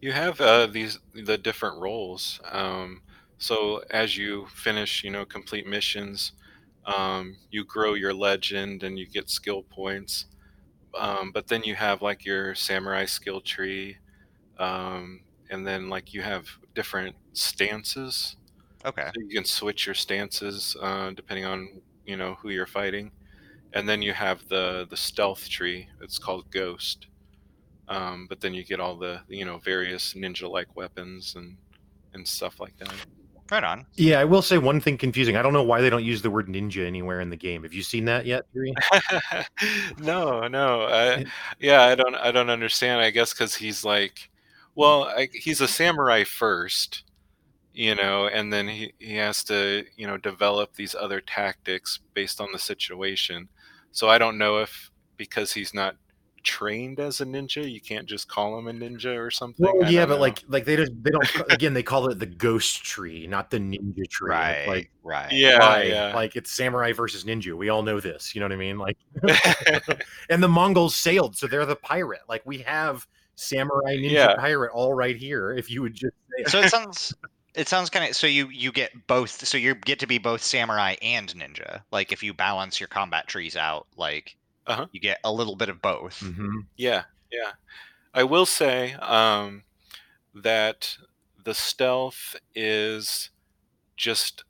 You 0.00 0.12
have 0.12 0.40
uh, 0.40 0.66
these 0.66 0.98
the 1.14 1.38
different 1.38 1.78
roles. 1.80 2.40
Um, 2.50 3.02
so 3.38 3.82
as 3.90 4.16
you 4.16 4.46
finish, 4.54 5.04
you 5.04 5.10
know, 5.10 5.24
complete 5.24 5.66
missions, 5.66 6.32
um, 6.84 7.36
you 7.50 7.64
grow 7.64 7.94
your 7.94 8.12
legend 8.14 8.82
and 8.82 8.98
you 8.98 9.06
get 9.06 9.30
skill 9.30 9.62
points. 9.62 10.26
Um, 10.98 11.32
but 11.32 11.48
then 11.48 11.62
you 11.64 11.74
have 11.76 12.02
like 12.02 12.24
your 12.24 12.54
samurai 12.54 13.06
skill 13.06 13.40
tree, 13.40 13.98
um, 14.58 15.22
and 15.50 15.66
then 15.66 15.88
like 15.90 16.14
you 16.14 16.22
have 16.22 16.48
different 16.74 17.16
stances. 17.34 18.36
okay, 18.84 19.12
So 19.14 19.20
you 19.22 19.28
can 19.36 19.44
switch 19.44 19.86
your 19.86 19.94
stances 19.94 20.76
uh, 20.80 21.10
depending 21.12 21.44
on 21.46 21.82
you 22.06 22.16
know 22.16 22.36
who 22.36 22.50
you're 22.50 22.66
fighting, 22.66 23.12
and 23.74 23.88
then 23.88 24.02
you 24.02 24.12
have 24.14 24.48
the 24.48 24.86
the 24.90 24.96
stealth 24.96 25.48
tree. 25.48 25.88
It's 26.02 26.18
called 26.18 26.50
Ghost. 26.50 27.08
Um, 27.88 28.26
but 28.28 28.40
then 28.40 28.54
you 28.54 28.64
get 28.64 28.80
all 28.80 28.96
the 28.96 29.22
you 29.28 29.44
know 29.44 29.58
various 29.58 30.14
ninja-like 30.14 30.76
weapons 30.76 31.34
and 31.36 31.58
and 32.14 32.26
stuff 32.28 32.60
like 32.60 32.76
that. 32.78 32.94
Right 33.52 33.62
on. 33.62 33.86
Yeah, 33.96 34.18
I 34.18 34.24
will 34.24 34.40
say 34.40 34.56
one 34.56 34.80
thing 34.80 34.96
confusing. 34.96 35.36
I 35.36 35.42
don't 35.42 35.52
know 35.52 35.62
why 35.62 35.82
they 35.82 35.90
don't 35.90 36.04
use 36.04 36.22
the 36.22 36.30
word 36.30 36.48
ninja 36.48 36.86
anywhere 36.86 37.20
in 37.20 37.28
the 37.28 37.36
game. 37.36 37.62
Have 37.62 37.74
you 37.74 37.82
seen 37.82 38.06
that 38.06 38.24
yet, 38.24 38.44
no, 39.98 40.48
no, 40.48 40.82
uh, 40.82 41.18
I, 41.18 41.24
yeah, 41.60 41.82
I 41.82 41.94
don't 41.94 42.14
I 42.16 42.32
don't 42.32 42.50
understand. 42.50 43.02
I 43.02 43.10
guess 43.10 43.32
because 43.34 43.54
he's 43.54 43.84
like, 43.84 44.30
well, 44.74 45.04
I, 45.04 45.28
he's 45.32 45.60
a 45.60 45.68
samurai 45.68 46.24
first, 46.24 47.04
you 47.74 47.94
know, 47.94 48.26
and 48.26 48.50
then 48.50 48.66
he 48.68 48.94
he 48.98 49.16
has 49.16 49.44
to 49.44 49.84
you 49.96 50.06
know 50.06 50.16
develop 50.16 50.74
these 50.74 50.94
other 50.94 51.20
tactics 51.20 52.00
based 52.14 52.40
on 52.40 52.48
the 52.52 52.58
situation. 52.58 53.48
So 53.92 54.08
I 54.08 54.16
don't 54.16 54.38
know 54.38 54.58
if 54.58 54.90
because 55.18 55.52
he's 55.52 55.74
not 55.74 55.96
trained 56.42 57.00
as 57.00 57.20
a 57.20 57.24
ninja, 57.24 57.70
you 57.70 57.80
can't 57.80 58.06
just 58.06 58.28
call 58.28 58.58
him 58.58 58.68
a 58.68 58.72
ninja 58.72 59.16
or 59.18 59.30
something. 59.30 59.64
Well, 59.64 59.90
yeah, 59.90 60.06
but 60.06 60.14
know. 60.14 60.20
like 60.20 60.42
like 60.48 60.64
they 60.64 60.76
just 60.76 60.92
they 61.02 61.10
don't 61.10 61.52
again 61.52 61.74
they 61.74 61.82
call 61.82 62.08
it 62.10 62.18
the 62.18 62.26
ghost 62.26 62.82
tree, 62.84 63.26
not 63.26 63.50
the 63.50 63.58
ninja 63.58 64.08
tree. 64.08 64.30
Right, 64.30 64.66
Like 64.66 64.90
right. 65.02 65.32
yeah, 65.32 65.58
why? 65.58 65.82
yeah. 65.84 66.14
Like 66.14 66.36
it's 66.36 66.50
samurai 66.52 66.92
versus 66.92 67.24
ninja. 67.24 67.54
We 67.56 67.68
all 67.68 67.82
know 67.82 68.00
this. 68.00 68.34
You 68.34 68.40
know 68.40 68.46
what 68.46 68.52
I 68.52 68.56
mean? 68.56 68.78
Like 68.78 68.96
and 70.30 70.42
the 70.42 70.48
Mongols 70.48 70.94
sailed, 70.96 71.36
so 71.36 71.46
they're 71.46 71.66
the 71.66 71.76
pirate. 71.76 72.20
Like 72.28 72.42
we 72.44 72.58
have 72.58 73.06
samurai 73.34 73.96
ninja 73.96 74.10
Yeah. 74.10 74.36
pirate 74.36 74.72
all 74.72 74.94
right 74.94 75.16
here. 75.16 75.52
If 75.52 75.70
you 75.70 75.82
would 75.82 75.94
just 75.94 76.14
say 76.36 76.44
So 76.50 76.60
it 76.60 76.70
sounds 76.70 77.14
it 77.54 77.68
sounds 77.68 77.90
kind 77.90 78.08
of 78.08 78.16
so 78.16 78.26
you 78.26 78.48
you 78.48 78.72
get 78.72 78.90
both 79.06 79.46
so 79.46 79.58
you 79.58 79.74
get 79.74 79.98
to 79.98 80.06
be 80.06 80.18
both 80.18 80.42
samurai 80.42 80.96
and 81.02 81.28
ninja. 81.34 81.82
Like 81.92 82.12
if 82.12 82.22
you 82.22 82.32
balance 82.34 82.80
your 82.80 82.88
combat 82.88 83.26
trees 83.28 83.56
out, 83.56 83.86
like 83.96 84.36
Uh-huh. 84.66 84.86
you 84.92 85.00
get 85.00 85.18
a 85.24 85.32
little 85.32 85.56
bit 85.56 85.68
of 85.68 85.82
both. 85.82 86.20
Mhm. 86.20 86.66
Yeah, 86.76 87.04
yeah. 87.30 87.52
I 88.14 88.24
will 88.24 88.46
say 88.46 88.92
um, 88.94 89.64
that 90.34 90.96
the 91.44 91.54
stealth 91.54 92.36
is 92.54 93.30
just 93.96 94.44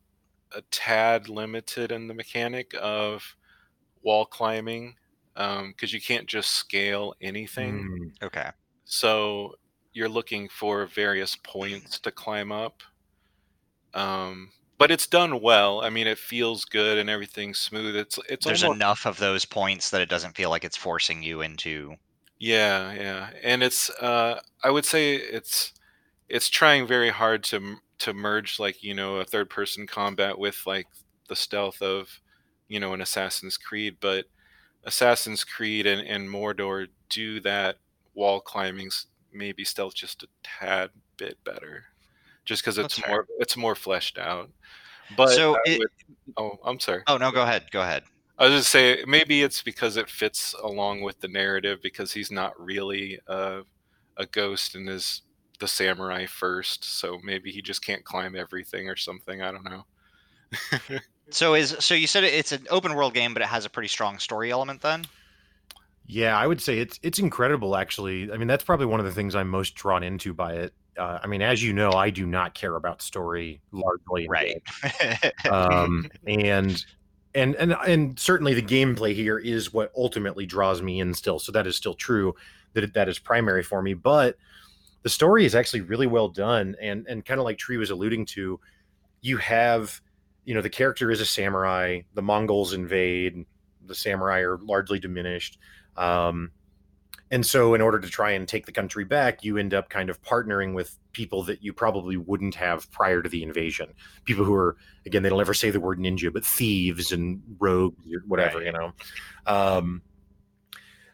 a 0.54 0.62
tad 0.70 1.28
limited 1.28 1.92
in 1.92 2.08
the 2.08 2.14
mechanic 2.14 2.74
of 2.80 3.36
wall 4.02 4.26
climbing 4.26 4.96
because 5.34 5.92
you 5.92 6.00
can't 6.00 6.26
just 6.26 6.50
scale 6.50 7.14
anything. 7.22 8.12
Mm. 8.20 8.26
Okay. 8.26 8.50
So 8.84 9.54
you're 9.92 10.08
looking 10.08 10.48
for 10.48 10.86
various 10.86 11.36
points 11.36 11.98
to 12.00 12.10
climb 12.10 12.52
up. 12.52 12.82
Um, 13.94 14.50
but 14.82 14.90
it's 14.90 15.06
done 15.06 15.40
well. 15.40 15.80
I 15.80 15.90
mean, 15.90 16.08
it 16.08 16.18
feels 16.18 16.64
good 16.64 16.98
and 16.98 17.08
everything's 17.08 17.60
smooth. 17.60 17.94
It's 17.94 18.18
it's 18.28 18.44
There's 18.44 18.64
almost 18.64 18.78
enough 18.78 19.06
of 19.06 19.16
those 19.18 19.44
points 19.44 19.90
that 19.90 20.00
it 20.00 20.08
doesn't 20.08 20.34
feel 20.34 20.50
like 20.50 20.64
it's 20.64 20.76
forcing 20.76 21.22
you 21.22 21.40
into 21.40 21.94
Yeah, 22.40 22.92
yeah, 22.92 23.30
and 23.44 23.62
it's 23.62 23.90
uh, 23.90 24.40
I 24.64 24.70
would 24.70 24.84
say 24.84 25.14
it's 25.14 25.72
it's 26.28 26.48
trying 26.48 26.88
very 26.88 27.10
hard 27.10 27.44
to 27.44 27.76
to 28.00 28.12
merge 28.12 28.58
like 28.58 28.82
you 28.82 28.92
know 28.92 29.18
a 29.18 29.24
third 29.24 29.48
person 29.48 29.86
combat 29.86 30.36
with 30.36 30.66
like 30.66 30.88
the 31.28 31.36
stealth 31.36 31.80
of 31.80 32.20
you 32.66 32.80
know 32.80 32.92
an 32.92 33.00
Assassin's 33.00 33.56
Creed, 33.56 33.98
but 34.00 34.24
Assassin's 34.82 35.44
Creed 35.44 35.86
and, 35.86 36.00
and 36.00 36.28
Mordor 36.28 36.88
do 37.08 37.38
that 37.40 37.76
wall 38.14 38.40
climbing 38.40 38.90
maybe 39.32 39.64
stealth 39.64 39.94
just 39.94 40.24
a 40.24 40.28
tad 40.42 40.90
bit 41.16 41.38
better, 41.44 41.84
just 42.44 42.62
because 42.62 42.78
it's 42.78 42.96
That's 42.96 43.08
more 43.08 43.26
it's 43.38 43.56
more 43.56 43.74
fleshed 43.74 44.18
out. 44.18 44.50
But 45.16 45.28
So 45.30 45.54
I 45.56 45.60
it- 45.66 45.78
would- 45.78 45.88
oh, 46.36 46.58
I'm 46.64 46.80
sorry. 46.80 47.02
Oh 47.06 47.16
no, 47.16 47.30
go 47.30 47.42
ahead. 47.42 47.70
Go 47.70 47.82
ahead. 47.82 48.04
I 48.38 48.46
was 48.48 48.60
just 48.60 48.70
say 48.70 49.04
maybe 49.06 49.42
it's 49.42 49.62
because 49.62 49.96
it 49.96 50.08
fits 50.08 50.54
along 50.62 51.02
with 51.02 51.20
the 51.20 51.28
narrative 51.28 51.80
because 51.82 52.12
he's 52.12 52.30
not 52.30 52.58
really 52.58 53.20
a, 53.26 53.60
a 54.16 54.26
ghost 54.26 54.74
and 54.74 54.88
is 54.88 55.22
the 55.60 55.68
samurai 55.68 56.26
first, 56.26 56.82
so 56.84 57.18
maybe 57.22 57.52
he 57.52 57.62
just 57.62 57.84
can't 57.84 58.04
climb 58.04 58.34
everything 58.34 58.88
or 58.88 58.96
something. 58.96 59.42
I 59.42 59.52
don't 59.52 59.64
know. 59.64 59.84
So 61.30 61.54
is 61.54 61.76
so 61.78 61.94
you 61.94 62.06
said 62.06 62.24
it's 62.24 62.52
an 62.52 62.66
open 62.68 62.94
world 62.94 63.14
game, 63.14 63.32
but 63.32 63.42
it 63.42 63.48
has 63.48 63.64
a 63.64 63.70
pretty 63.70 63.88
strong 63.88 64.18
story 64.18 64.50
element 64.50 64.82
then? 64.82 65.04
Yeah, 66.04 66.36
I 66.36 66.46
would 66.46 66.60
say 66.60 66.78
it's 66.78 66.98
it's 67.02 67.18
incredible. 67.20 67.74
Actually, 67.76 68.30
I 68.30 68.36
mean 68.36 68.48
that's 68.48 68.64
probably 68.64 68.86
one 68.86 69.00
of 69.00 69.06
the 69.06 69.12
things 69.12 69.34
I'm 69.34 69.48
most 69.48 69.74
drawn 69.74 70.02
into 70.02 70.34
by 70.34 70.54
it. 70.54 70.74
Uh, 70.98 71.18
I 71.22 71.26
mean, 71.26 71.40
as 71.42 71.62
you 71.62 71.72
know, 71.72 71.92
I 71.92 72.10
do 72.10 72.26
not 72.26 72.54
care 72.54 72.76
about 72.76 73.00
story 73.02 73.60
largely, 73.72 74.28
Right. 74.28 74.62
um, 75.50 76.08
and 76.26 76.84
and 77.34 77.54
and 77.56 77.72
and 77.86 78.18
certainly 78.18 78.52
the 78.54 78.62
gameplay 78.62 79.14
here 79.14 79.38
is 79.38 79.72
what 79.72 79.90
ultimately 79.96 80.44
draws 80.44 80.82
me 80.82 81.00
in. 81.00 81.14
Still, 81.14 81.38
so 81.38 81.50
that 81.52 81.66
is 81.66 81.76
still 81.76 81.94
true. 81.94 82.34
That 82.74 82.92
that 82.94 83.08
is 83.08 83.18
primary 83.18 83.62
for 83.62 83.82
me, 83.82 83.94
but 83.94 84.36
the 85.02 85.08
story 85.08 85.44
is 85.44 85.54
actually 85.54 85.80
really 85.80 86.06
well 86.06 86.28
done, 86.28 86.76
and 86.80 87.06
and 87.08 87.24
kind 87.24 87.40
of 87.40 87.44
like 87.44 87.58
Tree 87.58 87.76
was 87.78 87.90
alluding 87.90 88.26
to, 88.26 88.60
you 89.20 89.36
have, 89.38 90.00
you 90.44 90.54
know, 90.54 90.60
the 90.62 90.70
character 90.70 91.10
is 91.10 91.20
a 91.20 91.26
samurai. 91.26 92.00
The 92.14 92.22
Mongols 92.22 92.72
invade. 92.72 93.44
The 93.86 93.94
samurai 93.94 94.40
are 94.40 94.58
largely 94.58 94.98
diminished. 94.98 95.58
Um, 95.96 96.50
and 97.32 97.44
so, 97.44 97.72
in 97.74 97.80
order 97.80 97.98
to 97.98 98.08
try 98.08 98.30
and 98.32 98.46
take 98.46 98.66
the 98.66 98.72
country 98.72 99.04
back, 99.04 99.42
you 99.42 99.56
end 99.56 99.72
up 99.72 99.88
kind 99.88 100.10
of 100.10 100.20
partnering 100.22 100.74
with 100.74 100.98
people 101.12 101.42
that 101.44 101.64
you 101.64 101.72
probably 101.72 102.18
wouldn't 102.18 102.54
have 102.54 102.88
prior 102.92 103.22
to 103.22 103.28
the 103.28 103.42
invasion. 103.42 103.88
People 104.24 104.44
who 104.44 104.52
are, 104.54 104.76
again, 105.06 105.22
they 105.22 105.30
don't 105.30 105.40
ever 105.40 105.54
say 105.54 105.70
the 105.70 105.80
word 105.80 105.98
ninja, 105.98 106.30
but 106.30 106.44
thieves 106.44 107.10
and 107.10 107.42
rogues 107.58 107.96
or 108.12 108.20
whatever, 108.26 108.58
Right. 108.58 108.66
you 108.66 108.72
know. 108.72 108.92
Um, 109.46 110.02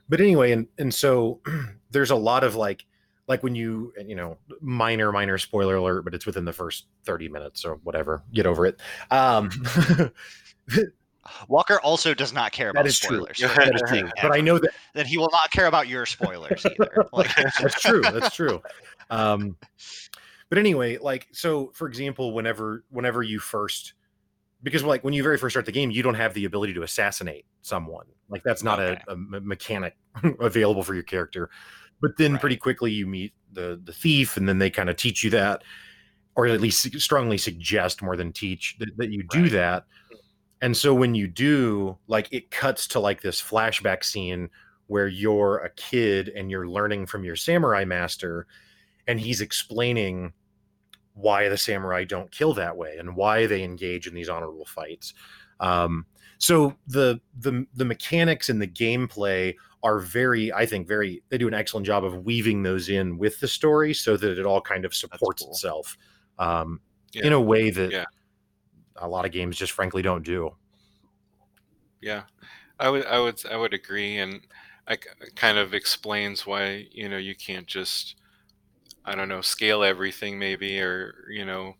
but 0.08 0.20
anyway, 0.20 0.50
and 0.50 0.66
and 0.76 0.92
so 0.92 1.40
there's 1.92 2.10
a 2.10 2.16
lot 2.16 2.42
of 2.42 2.56
like, 2.56 2.84
like 3.28 3.44
when 3.44 3.54
you, 3.54 3.92
you 4.04 4.16
know, 4.16 4.38
minor 4.60 5.12
minor 5.12 5.38
spoiler 5.38 5.76
alert, 5.76 6.02
but 6.02 6.14
it's 6.14 6.26
within 6.26 6.44
the 6.44 6.52
first 6.52 6.86
thirty 7.04 7.28
minutes 7.28 7.64
or 7.64 7.76
whatever. 7.84 8.24
Get 8.34 8.44
over 8.46 8.66
it. 8.66 8.80
Um, 9.12 9.50
Walker 11.48 11.80
also 11.80 12.14
does 12.14 12.32
not 12.32 12.52
care 12.52 12.70
about 12.70 12.86
is 12.86 12.98
true. 12.98 13.18
spoilers. 13.18 13.38
That 13.56 13.74
is 13.74 13.82
true. 13.88 14.08
But 14.22 14.32
I 14.32 14.40
know 14.40 14.58
that 14.58 14.70
that 14.94 15.06
he 15.06 15.18
will 15.18 15.30
not 15.32 15.50
care 15.50 15.66
about 15.66 15.88
your 15.88 16.06
spoilers 16.06 16.64
either. 16.66 17.06
Like, 17.12 17.34
that's 17.36 17.80
true 17.80 18.02
that's 18.04 18.34
true 18.34 18.60
um 19.10 19.56
but 20.48 20.58
anyway 20.58 20.98
like 20.98 21.26
so 21.32 21.70
for 21.74 21.88
example 21.88 22.32
whenever 22.32 22.84
whenever 22.90 23.22
you 23.22 23.38
first 23.38 23.94
because 24.62 24.82
like 24.84 25.04
when 25.04 25.14
you 25.14 25.22
very 25.22 25.38
first 25.38 25.54
start 25.54 25.66
the 25.66 25.72
game 25.72 25.90
you 25.90 26.02
don't 26.02 26.14
have 26.14 26.34
the 26.34 26.44
ability 26.44 26.74
to 26.74 26.82
assassinate 26.82 27.44
someone 27.62 28.06
like 28.28 28.42
that's 28.42 28.62
not 28.62 28.80
Okay. 28.80 29.00
a, 29.08 29.12
a 29.12 29.16
mechanic 29.16 29.96
available 30.40 30.82
for 30.82 30.94
your 30.94 31.02
character 31.02 31.48
but 32.00 32.10
then 32.18 32.32
Right. 32.32 32.40
pretty 32.40 32.56
quickly 32.56 32.90
you 32.92 33.06
meet 33.06 33.32
the 33.52 33.80
the 33.84 33.92
thief 33.92 34.36
and 34.36 34.48
then 34.48 34.58
they 34.58 34.70
kind 34.70 34.90
of 34.90 34.96
teach 34.96 35.22
you 35.24 35.30
that 35.30 35.62
or 36.36 36.46
at 36.46 36.60
least 36.60 37.00
strongly 37.00 37.38
suggest 37.38 38.02
more 38.02 38.16
than 38.16 38.32
teach 38.32 38.76
that, 38.78 38.90
that 38.96 39.10
you 39.10 39.22
do 39.24 39.42
Right. 39.42 39.52
that 39.52 39.84
and 40.60 40.76
so 40.76 40.94
when 40.94 41.14
you 41.14 41.26
do 41.26 41.96
like 42.06 42.28
it 42.32 42.50
cuts 42.50 42.86
to 42.88 43.00
like 43.00 43.20
this 43.20 43.40
flashback 43.40 44.04
scene 44.04 44.48
where 44.86 45.08
you're 45.08 45.58
a 45.58 45.70
kid 45.70 46.30
and 46.30 46.50
you're 46.50 46.68
learning 46.68 47.06
from 47.06 47.24
your 47.24 47.36
samurai 47.36 47.84
master 47.84 48.46
and 49.06 49.20
he's 49.20 49.40
explaining 49.40 50.32
why 51.14 51.48
the 51.48 51.56
samurai 51.58 52.04
don't 52.04 52.30
kill 52.30 52.54
that 52.54 52.76
way 52.76 52.96
and 52.98 53.14
why 53.16 53.46
they 53.46 53.62
engage 53.62 54.06
in 54.06 54.14
these 54.14 54.28
honorable 54.28 54.64
fights. 54.64 55.14
Um, 55.60 56.06
so 56.38 56.74
the 56.86 57.20
the 57.40 57.66
the 57.74 57.84
mechanics 57.84 58.48
and 58.48 58.62
the 58.62 58.68
gameplay 58.68 59.54
are 59.82 59.98
very, 59.98 60.52
I 60.52 60.66
think, 60.66 60.86
very. 60.86 61.22
They 61.28 61.38
do 61.38 61.48
an 61.48 61.54
excellent 61.54 61.86
job 61.86 62.04
of 62.04 62.24
weaving 62.24 62.62
those 62.62 62.88
in 62.88 63.18
with 63.18 63.40
the 63.40 63.48
story 63.48 63.92
so 63.94 64.16
that 64.16 64.38
it 64.38 64.46
all 64.46 64.60
kind 64.60 64.84
of 64.84 64.94
supports 64.94 65.42
cool. 65.42 65.52
itself 65.52 65.96
um, 66.38 66.80
Yeah. 67.12 67.26
in 67.26 67.32
a 67.32 67.40
way 67.40 67.70
that 67.70 67.90
Yeah. 67.90 68.04
A 69.00 69.08
lot 69.08 69.24
of 69.24 69.32
games 69.32 69.56
just 69.56 69.72
frankly 69.72 70.02
don't 70.02 70.24
do. 70.24 70.52
Yeah, 72.00 72.22
I 72.78 72.90
would, 72.90 73.06
I 73.06 73.20
would, 73.20 73.40
I 73.50 73.56
would 73.56 73.74
agree, 73.74 74.18
and 74.18 74.40
I 74.86 74.96
k- 74.96 75.08
kind 75.36 75.58
of 75.58 75.74
explains 75.74 76.46
why 76.46 76.86
you 76.92 77.08
know 77.08 77.16
you 77.18 77.34
can't 77.36 77.66
just, 77.66 78.16
I 79.04 79.14
don't 79.16 79.28
know, 79.28 79.42
scale 79.42 79.84
everything 79.84 80.38
maybe, 80.38 80.80
or 80.80 81.14
you 81.30 81.44
know, 81.46 81.74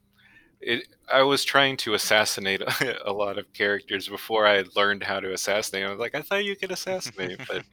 it. 0.61 0.89
I 1.13 1.23
was 1.23 1.45
trying 1.45 1.77
to 1.79 1.95
assassinate 1.95 2.63
a 3.07 3.13
lot 3.13 3.39
of 3.39 3.53
characters 3.55 4.09
before 4.09 4.47
I 4.47 4.57
had 4.57 4.77
learned 4.77 5.05
how 5.05 5.21
to 5.21 5.33
assassinate. 5.35 5.87
I 5.87 5.91
was 5.91 6.01
like, 6.01 6.15
I 6.17 6.23
thought 6.23 6.45
you 6.45 6.57
could 6.57 6.73
assassinate, 6.73 7.41
but 7.49 7.65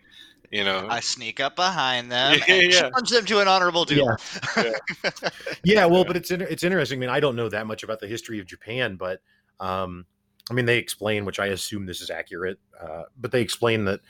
you 0.51 0.63
know, 0.65 0.87
I 0.89 0.99
sneak 1.01 1.39
up 1.39 1.55
behind 1.55 2.11
them 2.11 2.41
Yeah, 2.47 2.55
and 2.55 2.71
yeah. 2.71 2.89
challenge 2.91 3.09
them 3.11 3.25
to 3.25 3.39
an 3.41 3.47
honorable 3.47 3.85
duel. 3.85 4.17
Yeah, 5.63 5.85
well, 5.85 6.03
Yeah. 6.03 6.07
but 6.07 6.17
it's 6.17 6.31
it's 6.31 6.63
interesting. 6.63 6.99
I 6.99 7.01
mean, 7.01 7.09
I 7.09 7.19
don't 7.19 7.35
know 7.35 7.49
that 7.49 7.67
much 7.67 7.83
about 7.83 7.99
the 7.99 8.07
history 8.07 8.39
of 8.39 8.45
Japan, 8.47 8.95
but 8.95 9.21
um, 9.59 10.05
I 10.49 10.53
mean, 10.53 10.65
they 10.65 10.77
explain, 10.77 11.25
which 11.25 11.39
I 11.39 11.47
assume 11.47 11.85
this 11.85 12.01
is 12.01 12.09
accurate, 12.09 12.59
uh, 12.79 13.03
but 13.19 13.31
they 13.31 13.41
explain 13.41 13.85
that 13.85 14.01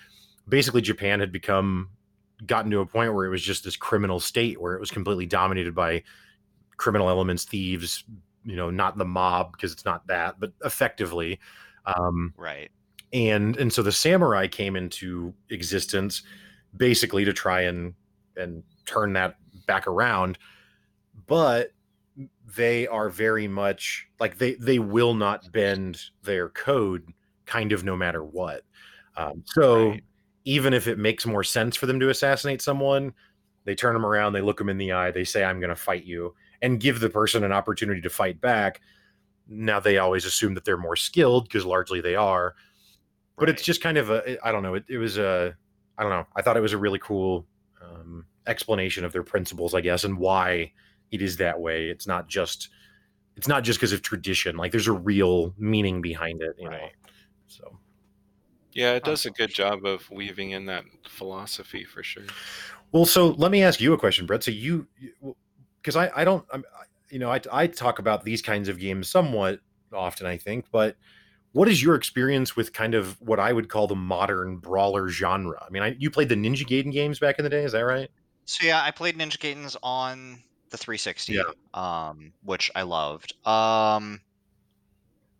basically 0.48 0.82
Japan 0.82 1.20
had 1.20 1.32
become 1.32 1.90
gotten 2.46 2.70
to 2.72 2.82
a 2.82 2.86
point 2.86 3.14
where 3.14 3.26
it 3.26 3.30
was 3.30 3.42
just 3.42 3.64
this 3.64 3.78
criminal 3.78 4.20
state 4.20 4.60
where 4.60 4.74
it 4.74 4.80
was 4.80 4.92
completely 4.92 5.26
dominated 5.26 5.74
by 5.74 6.04
criminal 6.78 7.10
elements, 7.10 7.46
thieves. 7.46 8.04
You 8.44 8.56
know, 8.56 8.70
not 8.70 8.98
the 8.98 9.06
mob 9.06 9.54
because 9.54 9.72
it's 9.72 9.86
not 9.86 10.06
that, 10.08 10.40
but 10.40 10.52
effectively. 10.64 11.40
Um, 11.86 12.34
right. 12.38 12.70
and 13.14 13.56
and 13.58 13.72
so 13.72 13.82
the 13.84 13.92
samurai 13.92 14.48
came 14.48 14.76
into 14.76 15.34
existence 15.50 16.24
basically 16.76 17.24
to 17.26 17.34
try 17.34 17.62
and 17.62 17.94
and 18.36 18.64
turn 18.86 19.14
that 19.14 19.36
back 19.68 19.88
around 19.88 20.38
but 21.28 21.72
they 22.46 22.88
are 22.88 23.10
very 23.10 23.48
much 23.48 24.08
like 24.20 24.38
they 24.38 24.56
they 24.56 24.80
will 24.80 25.14
not 25.14 25.52
bend 25.52 26.02
their 26.24 26.50
code 26.50 27.12
kind 27.46 27.72
of 27.72 27.84
no 27.84 27.96
matter 27.96 28.24
what. 28.24 28.64
Um, 29.18 29.44
so 29.46 30.00
Right. 30.00 30.04
even 30.46 30.74
if 30.74 30.88
it 30.88 31.00
makes 31.00 31.26
more 31.26 31.44
sense 31.44 31.76
for 31.76 31.86
them 31.88 32.00
to 32.00 32.10
assassinate 32.10 32.62
someone 32.62 33.14
they 33.66 33.76
turn 33.76 33.94
them 33.94 34.06
around 34.06 34.34
they 34.34 34.42
look 34.42 34.58
them 34.58 34.70
in 34.70 34.78
the 34.78 34.92
eye 34.92 35.12
they 35.12 35.24
say 35.24 35.44
i'm 35.44 35.60
going 35.60 35.70
to 35.70 35.76
fight 35.76 36.04
you 36.06 36.36
and 36.62 36.80
give 36.80 37.00
the 37.00 37.10
person 37.10 37.44
an 37.44 37.52
opportunity 37.52 38.02
to 38.02 38.10
fight 38.10 38.40
back. 38.42 38.82
Now 39.48 39.80
they 39.80 39.98
always 40.00 40.26
assume 40.26 40.56
that 40.56 40.66
they're 40.66 40.78
more 40.78 40.96
skilled 40.96 41.46
because 41.46 41.66
largely 41.66 42.02
they 42.02 42.16
are 42.16 42.56
but 43.38 43.50
it's 43.50 43.64
just 43.64 43.82
kind 43.82 43.98
of 43.98 44.10
a 44.10 44.38
i 44.46 44.52
don't 44.52 44.64
know 44.64 44.76
it, 44.76 44.86
it 44.88 44.98
was 44.98 45.18
a 45.18 45.56
i 45.98 46.04
don't 46.04 46.12
know 46.12 46.26
i 46.36 46.42
thought 46.42 46.58
it 46.58 46.62
was 46.62 46.74
a 46.74 46.78
really 46.78 47.00
cool 47.00 47.48
um, 47.82 48.26
explanation 48.48 49.06
of 49.06 49.14
their 49.14 49.24
principles 49.24 49.74
i 49.74 49.82
guess 49.82 50.04
and 50.04 50.18
why 50.18 50.72
it 51.12 51.22
is 51.22 51.38
that 51.38 51.60
way. 51.60 51.90
It's 51.90 52.08
not 52.08 52.28
just 52.28 52.70
it's 53.36 53.48
not 53.48 53.64
just 53.64 53.80
because 53.80 53.92
of 53.94 54.02
tradition. 54.02 54.56
Like 54.58 54.72
there's 54.72 54.88
a 54.88 54.94
real 54.94 55.54
meaning 55.58 56.02
behind 56.02 56.42
it 56.42 56.56
you 56.60 56.70
know 56.70 56.88
so. 57.48 57.78
Yeah, 58.74 58.94
it 58.96 59.06
does 59.06 59.26
a 59.26 59.32
good 59.32 59.54
job 59.54 59.86
of 59.86 60.10
weaving 60.12 60.52
in 60.52 60.66
that 60.66 60.84
philosophy 61.08 61.86
for 61.86 62.04
sure. 62.04 62.24
well 62.92 63.06
so 63.06 63.30
let 63.30 63.52
me 63.52 63.64
ask 63.64 63.80
you 63.80 63.94
a 63.94 63.98
question 63.98 64.26
brett. 64.26 64.44
So 64.44 64.52
you 64.52 64.88
because 65.82 65.96
i 65.96 66.12
i 66.16 66.24
don't 66.26 66.46
I'm, 66.52 66.64
I- 66.80 66.86
you 67.10 67.20
know 67.20 67.32
I, 67.32 67.40
I 67.52 67.68
talk 67.68 68.00
about 68.00 68.24
these 68.26 68.42
kinds 68.42 68.68
of 68.68 68.80
games 68.80 69.08
somewhat 69.08 69.60
often 69.94 70.26
i 70.26 70.38
think 70.38 70.66
but 70.72 70.98
what 71.52 71.70
is 71.70 71.82
your 71.82 71.94
experience 71.96 72.56
with 72.56 72.74
kind 72.74 72.96
of 72.96 73.22
what 73.22 73.40
i 73.40 73.54
would 73.54 73.70
call 73.70 73.88
the 73.88 73.96
modern 73.96 74.58
brawler 74.58 75.08
genre? 75.08 75.64
I 75.66 75.70
mean 75.70 75.84
I, 75.84 75.96
you 76.00 76.10
played 76.10 76.30
the 76.30 76.36
ninja 76.36 76.66
gaiden 76.68 76.92
games 76.92 77.20
back 77.20 77.38
in 77.38 77.44
the 77.44 77.50
day 77.50 77.64
is 77.64 77.72
that 77.74 77.82
right? 77.86 78.10
So 78.46 78.66
yeah, 78.66 78.82
I 78.84 78.92
played 78.92 79.18
Ninja 79.18 79.40
Gaidens 79.40 79.76
on 79.82 80.40
the 80.72 80.78
360, 80.78 81.34
Yeah. 81.34 81.52
um, 81.74 82.34
which 82.42 82.72
I 82.76 82.84
loved. 82.84 83.34
Um, 83.48 84.22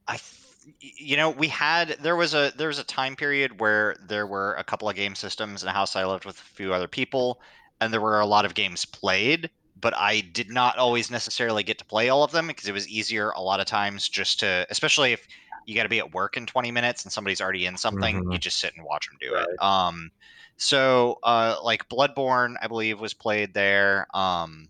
I, 0.08 0.18
th- 0.18 0.76
you 0.98 1.18
know, 1.18 1.30
we 1.30 1.48
had 1.48 1.90
there 2.00 2.16
was 2.16 2.34
a 2.34 2.52
there 2.58 2.68
was 2.68 2.80
a 2.80 2.84
time 2.84 3.16
period 3.16 3.60
where 3.60 3.96
there 4.02 4.28
were 4.28 4.54
a 4.56 4.64
couple 4.64 4.90
of 4.90 4.96
game 4.96 5.16
systems 5.16 5.64
in 5.64 5.70
a 5.70 5.74
house 5.74 5.96
I 5.96 6.06
lived 6.06 6.26
with 6.26 6.38
a 6.38 6.44
few 6.44 6.74
other 6.74 6.88
people, 6.88 7.42
and 7.82 7.92
there 7.94 8.02
were 8.02 8.20
a 8.20 8.26
lot 8.26 8.46
of 8.46 8.54
games 8.54 8.86
played. 8.86 9.50
But 9.78 9.96
I 9.98 10.22
did 10.22 10.50
not 10.50 10.78
always 10.78 11.12
necessarily 11.12 11.62
get 11.64 11.78
to 11.80 11.86
play 11.86 12.08
all 12.10 12.24
of 12.24 12.32
them 12.32 12.48
because 12.48 12.68
it 12.68 12.72
was 12.72 12.88
easier 12.88 13.32
a 13.32 13.42
lot 13.42 13.60
of 13.60 13.66
times 13.66 14.08
just 14.08 14.40
to, 14.40 14.66
especially 14.70 15.12
if 15.12 15.28
you 15.66 15.76
got 15.76 15.84
to 15.84 15.90
be 15.90 16.00
at 16.00 16.14
work 16.14 16.38
in 16.38 16.46
20 16.46 16.72
minutes 16.72 17.04
and 17.04 17.12
somebody's 17.12 17.42
already 17.42 17.66
in 17.66 17.76
something, 17.78 18.24
you 18.30 18.38
Mhm. 18.38 18.40
just 18.40 18.60
sit 18.60 18.74
and 18.76 18.86
watch 18.86 19.08
them 19.10 19.18
do 19.20 19.36
it. 19.36 19.48
Um, 19.62 20.12
so 20.58 21.20
uh, 21.24 21.58
like 21.64 21.90
Bloodborne, 21.90 22.56
I 22.62 22.68
believe, 22.68 23.02
was 23.02 23.14
played 23.14 23.54
there. 23.54 24.08
Um, 24.16 24.70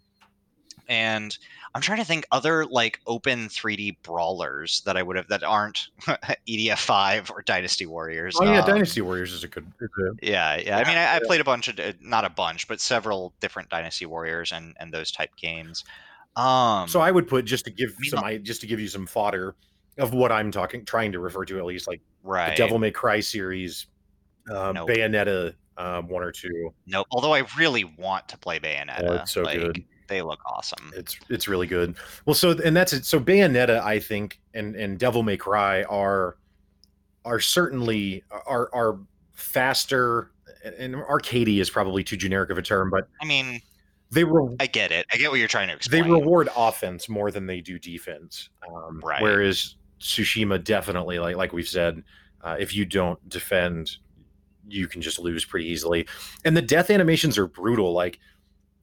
and 0.87 1.37
I'm 1.73 1.81
trying 1.81 1.99
to 1.99 2.05
think 2.05 2.25
other 2.31 2.65
like 2.65 2.99
open 3.07 3.47
3D 3.49 3.97
brawlers 4.03 4.81
that 4.85 4.95
I 4.97 5.03
would 5.03 5.15
have 5.15 5.27
that 5.27 5.43
aren't 5.43 5.89
EDF 6.47 6.77
five 6.77 7.29
or 7.31 7.41
Dynasty 7.41 7.85
Warriors. 7.85 8.37
Oh 8.39 8.45
yeah, 8.45 8.61
Um, 8.61 8.67
Dynasty 8.67 9.01
Warriors 9.01 9.33
is 9.33 9.43
a 9.43 9.47
good. 9.47 9.65
is 9.81 9.89
a- 9.99 10.25
Yeah, 10.25 10.57
yeah. 10.57 10.77
I 10.77 10.87
mean, 10.87 10.97
I, 10.97 11.15
I 11.15 11.19
played 11.23 11.41
a 11.41 11.43
bunch 11.43 11.67
of, 11.67 11.79
uh, 11.79 11.93
not 12.01 12.25
a 12.25 12.29
bunch, 12.29 12.67
but 12.67 12.79
several 12.79 13.33
different 13.39 13.69
Dynasty 13.69 14.05
Warriors 14.05 14.51
and 14.51 14.75
and 14.79 14.93
those 14.93 15.11
type 15.11 15.35
games. 15.35 15.83
Um, 16.35 16.87
so 16.87 16.99
I 16.99 17.11
would 17.11 17.27
put 17.27 17.45
just 17.45 17.65
to 17.65 17.71
give 17.71 17.97
mean, 17.99 18.11
some, 18.11 18.23
I 18.23 18.37
just 18.37 18.61
to 18.61 18.67
give 18.67 18.79
you 18.79 18.87
some 18.87 19.07
fodder 19.07 19.55
of 19.97 20.13
what 20.13 20.31
I'm 20.31 20.51
talking, 20.51 20.83
trying 20.83 21.11
to 21.13 21.19
refer 21.19 21.45
to 21.45 21.57
at 21.57 21.65
least, 21.65 21.87
like 21.87 22.01
right. 22.23 22.49
the 22.49 22.55
Devil 22.55 22.79
May 22.79 22.91
Cry 22.91 23.21
series, 23.21 23.87
um, 24.51 24.75
Nope. 24.75 24.89
Bayonetta, 24.89 25.53
um, 25.77 26.09
one 26.09 26.23
or 26.23 26.31
two. 26.31 26.73
Nope. 26.85 27.07
Although 27.11 27.33
I 27.33 27.43
really 27.57 27.85
want 27.85 28.27
to 28.29 28.37
play 28.37 28.59
Bayonetta. 28.59 29.07
Oh, 29.07 29.13
it's 29.13 29.31
so 29.31 29.43
like, 29.43 29.59
good. 29.59 29.83
They 30.07 30.21
look 30.21 30.39
awesome. 30.45 30.91
It's 30.95 31.17
it's 31.29 31.47
really 31.47 31.67
good. 31.67 31.95
Well, 32.25 32.33
so 32.33 32.51
and 32.51 32.75
that's 32.75 32.93
it. 32.93 33.05
So 33.05 33.19
Bayonetta, 33.19 33.81
I 33.81 33.99
think, 33.99 34.39
and 34.53 34.75
and 34.75 34.99
Devil 34.99 35.23
May 35.23 35.37
Cry 35.37 35.83
are 35.83 36.37
are 37.23 37.39
certainly 37.39 38.23
are 38.45 38.69
are 38.73 38.99
faster. 39.33 40.31
And 40.79 40.95
arcadey 40.95 41.59
is 41.61 41.69
probably 41.69 42.03
too 42.03 42.17
generic 42.17 42.49
of 42.49 42.57
a 42.57 42.61
term, 42.61 42.89
but 42.89 43.07
I 43.21 43.25
mean, 43.25 43.61
they 44.09 44.23
re- 44.23 44.55
I 44.59 44.65
get 44.65 44.91
it. 44.91 45.05
I 45.13 45.17
get 45.17 45.29
what 45.29 45.37
you're 45.37 45.47
trying 45.47 45.67
to 45.67 45.75
explain. 45.75 46.03
they 46.03 46.09
reward 46.09 46.49
offense 46.57 47.07
more 47.07 47.29
than 47.29 47.45
they 47.45 47.61
do 47.61 47.77
defense. 47.77 48.49
Um, 48.67 48.99
Right. 49.03 49.21
Whereas 49.21 49.75
Tsushima 49.99 50.63
definitely, 50.63 51.19
like 51.19 51.35
like 51.35 51.53
we've 51.53 51.67
said, 51.67 52.03
uh, 52.41 52.55
if 52.59 52.73
you 52.73 52.83
don't 52.83 53.19
defend, 53.29 53.97
you 54.67 54.87
can 54.87 55.03
just 55.03 55.19
lose 55.19 55.45
pretty 55.45 55.67
easily. 55.67 56.07
And 56.45 56.57
the 56.57 56.63
death 56.63 56.89
animations 56.89 57.37
are 57.37 57.45
brutal. 57.45 57.93
Like 57.93 58.19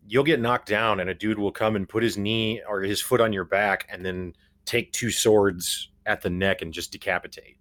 you'll 0.06 0.24
get 0.24 0.40
knocked 0.40 0.68
down, 0.68 1.00
and 1.00 1.08
a 1.10 1.14
dude 1.14 1.38
will 1.38 1.52
come 1.52 1.76
and 1.76 1.88
put 1.88 2.02
his 2.02 2.16
knee 2.18 2.62
or 2.68 2.80
his 2.82 3.00
foot 3.00 3.20
on 3.20 3.32
your 3.32 3.44
back, 3.44 3.86
and 3.90 4.04
then 4.04 4.34
take 4.64 4.92
two 4.92 5.10
swords 5.10 5.90
at 6.06 6.20
the 6.22 6.30
neck 6.30 6.62
and 6.62 6.72
just 6.72 6.92
decapitate. 6.92 7.56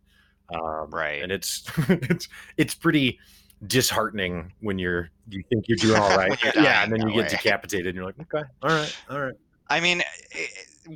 Um, 0.54 0.90
Right. 0.92 1.22
And 1.24 1.32
it's 1.32 1.64
it's 1.90 2.28
it's 2.58 2.76
pretty 2.76 3.20
disheartening 3.68 4.52
when 4.60 4.80
you're 4.80 5.10
you 5.30 5.44
think 5.50 5.66
you're 5.68 5.78
doing 5.78 6.02
all 6.02 6.10
right. 6.18 6.38
Yeah 6.56 6.84
and 6.84 6.92
then 6.92 7.08
you 7.08 7.14
get 7.14 7.24
way. 7.24 7.28
decapitated 7.30 7.88
and 7.88 7.96
you're 7.96 8.06
like 8.06 8.20
okay 8.20 8.44
all 8.64 8.70
right 8.70 8.98
all 9.10 9.20
right 9.22 9.36
I 9.70 9.80
mean, 9.80 10.02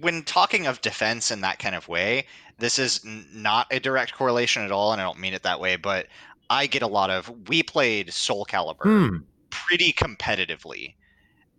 when 0.01 0.23
talking 0.23 0.67
of 0.67 0.81
defense 0.81 1.31
in 1.31 1.39
that 1.41 1.59
kind 1.59 1.75
of 1.75 1.87
way, 1.87 2.25
this 2.59 2.77
is 2.77 2.99
not 3.05 3.67
a 3.71 3.79
direct 3.79 4.13
correlation 4.13 4.63
at 4.63 4.71
all, 4.71 4.91
and 4.91 4.99
I 4.99 5.05
don't 5.05 5.17
mean 5.19 5.33
it 5.33 5.43
that 5.43 5.61
way. 5.61 5.77
But 5.77 6.07
I 6.49 6.67
get 6.67 6.81
a 6.81 6.87
lot 6.87 7.09
of. 7.09 7.31
We 7.47 7.63
played 7.63 8.11
Soul 8.11 8.45
Calibur 8.45 8.81
Hmm. 8.83 9.17
pretty 9.49 9.93
competitively, 9.93 10.95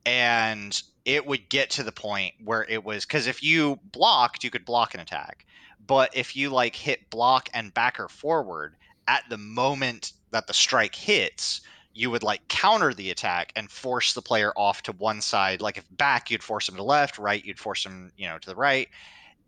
and 0.06 0.82
it 1.04 1.26
would 1.26 1.48
get 1.48 1.68
to 1.70 1.82
the 1.82 1.92
point 1.92 2.34
where 2.42 2.64
it 2.68 2.84
was 2.84 3.04
because 3.04 3.26
if 3.26 3.42
you 3.42 3.78
blocked, 3.92 4.42
you 4.42 4.50
could 4.50 4.64
block 4.64 4.94
an 4.94 5.00
attack, 5.00 5.44
but 5.86 6.16
if 6.16 6.34
you 6.34 6.48
like 6.48 6.74
hit 6.74 7.10
block 7.10 7.48
and 7.52 7.74
back 7.74 8.00
or 8.00 8.08
forward 8.08 8.76
at 9.08 9.24
the 9.28 9.36
moment 9.36 10.12
that 10.30 10.46
the 10.46 10.54
strike 10.54 10.94
hits, 10.94 11.60
you 11.92 12.10
would 12.10 12.22
like 12.22 12.46
counter 12.48 12.94
the 12.94 13.10
attack 13.10 13.52
and 13.56 13.70
force 13.70 14.12
the 14.12 14.22
player 14.22 14.52
off 14.56 14.82
to 14.82 14.92
one 14.92 15.20
side. 15.20 15.60
Like 15.60 15.78
if 15.78 15.84
back, 15.96 16.30
you'd 16.30 16.42
force 16.42 16.66
them 16.66 16.76
to 16.76 16.82
left, 16.82 17.18
right, 17.18 17.44
you'd 17.44 17.58
force 17.58 17.82
them, 17.84 18.12
you 18.16 18.28
know, 18.28 18.38
to 18.38 18.48
the 18.48 18.56
right. 18.56 18.88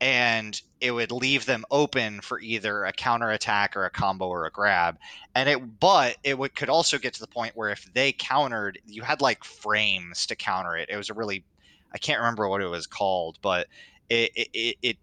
And 0.01 0.61
it 0.81 0.93
would 0.93 1.11
leave 1.11 1.45
them 1.45 1.65
open 1.71 2.21
for 2.21 2.41
either 2.41 2.85
a 2.85 2.93
counter 2.93 3.31
attack 3.31 3.77
or 3.77 3.85
a 3.85 3.91
combo 3.91 4.29
or 4.29 4.47
a 4.47 4.51
grab. 4.51 4.97
And 5.35 5.49
it, 5.49 5.81
but 5.81 6.17
it 6.23 6.39
would 6.39 6.55
could 6.55 6.69
also 6.69 6.99
get 6.99 7.15
to 7.15 7.21
the 7.21 7.27
point 7.27 7.57
where 7.57 7.71
if 7.71 7.93
they 7.95 8.13
countered, 8.13 8.79
you 8.87 9.03
had 9.03 9.21
like 9.21 9.43
frames 9.43 10.25
to 10.27 10.37
counter 10.37 10.77
it. 10.77 10.89
It 10.89 10.97
was 10.97 11.11
a 11.11 11.15
really, 11.15 11.45
I 11.93 11.99
can't 11.99 12.21
remember 12.21 12.49
what 12.49 12.63
it 12.63 12.69
was 12.69 12.87
called, 12.87 13.39
but 13.43 13.67
it, 14.09 14.31
it, 14.37 14.49
it, 14.53 14.77
it, 14.83 14.97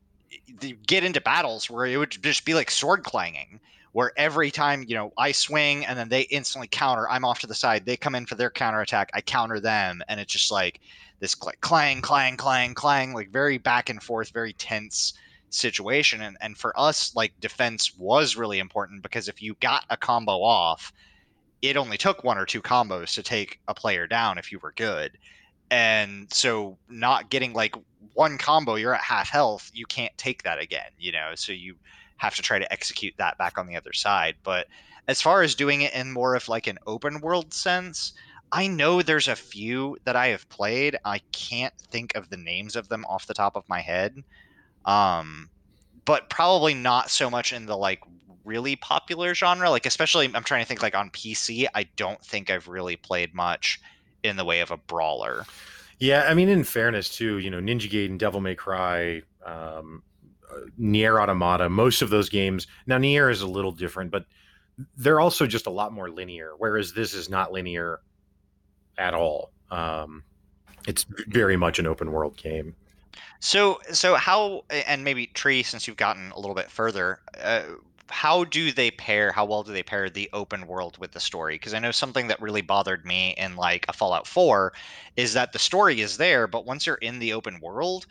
get 0.85 1.03
into 1.03 1.21
battles 1.21 1.69
where 1.69 1.85
it 1.85 1.97
would 1.97 2.11
just 2.21 2.45
be 2.45 2.53
like 2.53 2.71
sword 2.71 3.03
clanging 3.03 3.59
where 3.95 4.11
every 4.17 4.51
time 4.51 4.83
you 4.85 4.93
know 4.93 5.13
I 5.17 5.31
swing 5.31 5.85
and 5.85 5.97
then 5.97 6.09
they 6.09 6.23
instantly 6.23 6.67
counter, 6.67 7.09
I'm 7.09 7.23
off 7.23 7.39
to 7.39 7.47
the 7.47 7.55
side. 7.55 7.85
They 7.85 7.95
come 7.95 8.13
in 8.13 8.25
for 8.25 8.35
their 8.35 8.51
counter 8.51 8.81
attack, 8.81 9.09
I 9.13 9.21
counter 9.21 9.61
them, 9.61 10.01
and 10.09 10.19
it's 10.19 10.33
just 10.33 10.51
like 10.51 10.81
this 11.21 11.33
clang, 11.33 12.01
clang, 12.01 12.35
clang, 12.35 12.73
clang, 12.73 13.13
like 13.13 13.31
very 13.31 13.57
back 13.57 13.89
and 13.89 14.03
forth, 14.03 14.31
very 14.31 14.51
tense 14.51 15.13
situation. 15.49 16.23
And 16.23 16.35
and 16.41 16.57
for 16.57 16.77
us, 16.77 17.15
like 17.15 17.39
defense 17.39 17.95
was 17.97 18.35
really 18.35 18.59
important 18.59 19.01
because 19.01 19.29
if 19.29 19.41
you 19.41 19.55
got 19.61 19.85
a 19.89 19.95
combo 19.95 20.43
off, 20.43 20.91
it 21.61 21.77
only 21.77 21.97
took 21.97 22.21
one 22.21 22.37
or 22.37 22.45
two 22.45 22.61
combos 22.61 23.13
to 23.13 23.23
take 23.23 23.61
a 23.69 23.73
player 23.73 24.07
down 24.07 24.37
if 24.37 24.51
you 24.51 24.59
were 24.59 24.73
good. 24.75 25.17
And 25.71 26.27
so 26.33 26.77
not 26.89 27.29
getting 27.29 27.53
like 27.53 27.75
one 28.13 28.37
combo, 28.37 28.75
you're 28.75 28.93
at 28.93 28.99
half 28.99 29.29
health, 29.29 29.71
you 29.73 29.85
can't 29.85 30.17
take 30.17 30.43
that 30.43 30.59
again, 30.59 30.91
you 30.99 31.13
know. 31.13 31.31
So 31.35 31.53
you 31.53 31.77
have 32.17 32.35
to 32.35 32.41
try 32.41 32.59
to 32.59 32.71
execute 32.71 33.13
that 33.17 33.37
back 33.37 33.57
on 33.57 33.67
the 33.67 33.75
other 33.75 33.93
side. 33.93 34.35
But 34.43 34.67
as 35.07 35.21
far 35.21 35.41
as 35.41 35.55
doing 35.55 35.81
it 35.81 35.93
in 35.93 36.11
more 36.11 36.35
of 36.35 36.49
like 36.49 36.67
an 36.67 36.79
open 36.87 37.21
world 37.21 37.53
sense, 37.53 38.13
I 38.51 38.67
know 38.67 39.01
there's 39.01 39.27
a 39.27 39.35
few 39.35 39.97
that 40.05 40.15
I 40.15 40.27
have 40.27 40.47
played. 40.49 40.97
I 41.03 41.19
can't 41.31 41.73
think 41.91 42.15
of 42.15 42.29
the 42.29 42.37
names 42.37 42.75
of 42.75 42.87
them 42.89 43.05
off 43.05 43.27
the 43.27 43.33
top 43.33 43.55
of 43.55 43.67
my 43.67 43.81
head. 43.81 44.23
Um, 44.85 45.49
but 46.05 46.29
probably 46.29 46.73
not 46.73 47.09
so 47.09 47.29
much 47.29 47.51
in 47.51 47.65
the 47.65 47.75
like 47.75 48.01
really 48.45 48.75
popular 48.75 49.33
genre. 49.33 49.69
Like 49.69 49.85
especially 49.85 50.29
I'm 50.33 50.43
trying 50.43 50.61
to 50.61 50.67
think 50.67 50.81
like 50.81 50.95
on 50.95 51.09
PC, 51.09 51.65
I 51.73 51.83
don't 51.95 52.23
think 52.23 52.49
I've 52.49 52.67
really 52.67 52.95
played 52.95 53.33
much 53.33 53.81
in 54.23 54.37
the 54.37 54.45
way 54.45 54.61
of 54.61 54.71
a 54.71 54.77
brawler. 54.77 55.45
Yeah, 55.99 56.25
I 56.27 56.33
mean 56.33 56.49
in 56.49 56.63
fairness 56.63 57.09
too, 57.09 57.39
you 57.39 57.49
know, 57.49 57.59
Ninja 57.59 57.89
Gaiden, 57.89 58.17
Devil 58.17 58.41
May 58.41 58.55
Cry, 58.55 59.21
um, 59.45 60.03
Nier 60.77 61.19
Automata, 61.19 61.69
most 61.69 62.01
of 62.01 62.09
those 62.09 62.29
games. 62.29 62.67
Now 62.87 62.97
Nier 62.97 63.29
is 63.29 63.41
a 63.41 63.47
little 63.47 63.71
different, 63.71 64.11
but 64.11 64.25
they're 64.97 65.19
also 65.19 65.47
just 65.47 65.67
a 65.67 65.71
lot 65.71 65.93
more 65.93 66.09
linear. 66.09 66.51
Whereas 66.57 66.93
this 66.93 67.13
is 67.13 67.29
not 67.29 67.51
linear 67.51 67.99
at 68.97 69.13
all. 69.13 69.51
Um, 69.71 70.23
it's 70.87 71.05
very 71.27 71.57
much 71.57 71.79
an 71.79 71.87
open 71.87 72.11
world 72.11 72.37
game. 72.37 72.75
So, 73.39 73.79
so 73.91 74.15
how, 74.15 74.63
and 74.69 75.03
maybe 75.03 75.27
Tree, 75.27 75.63
since 75.63 75.87
you've 75.87 75.97
gotten 75.97 76.31
a 76.31 76.39
little 76.39 76.55
bit 76.55 76.69
further, 76.69 77.19
uh, 77.41 77.63
how 78.09 78.43
do 78.43 78.71
they 78.71 78.91
pair? 78.91 79.31
How 79.31 79.45
well 79.45 79.63
do 79.63 79.73
they 79.73 79.83
pair 79.83 80.09
the 80.09 80.29
open 80.33 80.67
world 80.67 80.97
with 80.99 81.11
the 81.11 81.19
story? 81.19 81.55
Because 81.55 81.73
I 81.73 81.79
know 81.79 81.91
something 81.91 82.27
that 82.27 82.41
really 82.41 82.61
bothered 82.61 83.05
me 83.05 83.33
in 83.37 83.55
like 83.55 83.85
a 83.89 83.93
Fallout 83.93 84.27
4 84.27 84.73
is 85.15 85.33
that 85.33 85.53
the 85.53 85.59
story 85.59 86.01
is 86.01 86.17
there, 86.17 86.47
but 86.47 86.65
once 86.65 86.85
you're 86.85 86.95
in 86.95 87.19
the 87.19 87.33
open 87.33 87.59
world, 87.61 88.05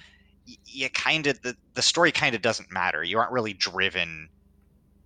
you 0.66 0.90
kind 0.90 1.26
of 1.26 1.40
the, 1.42 1.56
the 1.74 1.82
story 1.82 2.12
kind 2.12 2.34
of 2.34 2.42
doesn't 2.42 2.70
matter. 2.70 3.02
You 3.02 3.18
aren't 3.18 3.32
really 3.32 3.54
driven 3.54 4.28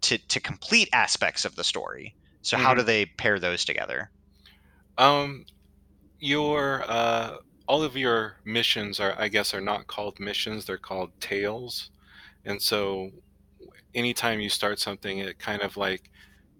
to 0.03 0.19
to 0.19 0.41
complete 0.41 0.89
aspects 0.93 1.45
of 1.45 1.57
the 1.57 1.65
story. 1.65 2.15
So 2.43 2.57
mm-hmm. 2.57 2.67
how 2.67 2.75
do 2.75 2.83
they 2.83 3.07
pair 3.07 3.39
those 3.39 3.65
together? 3.65 4.11
Um, 4.97 5.45
your 6.19 6.85
uh, 6.89 7.37
all 7.67 7.83
of 7.83 7.97
your 7.97 8.37
missions 8.45 9.01
are, 9.01 9.15
I 9.19 9.29
guess, 9.29 9.55
are 9.55 9.61
not 9.61 9.87
called 9.87 10.19
missions. 10.19 10.65
They're 10.65 10.79
called 10.79 11.11
tales, 11.21 11.91
and 12.45 12.61
so 12.61 13.11
anytime 13.95 14.41
you 14.41 14.49
start 14.49 14.79
something, 14.79 15.19
it 15.19 15.39
kind 15.39 15.63
of 15.63 15.77
like 15.77 16.11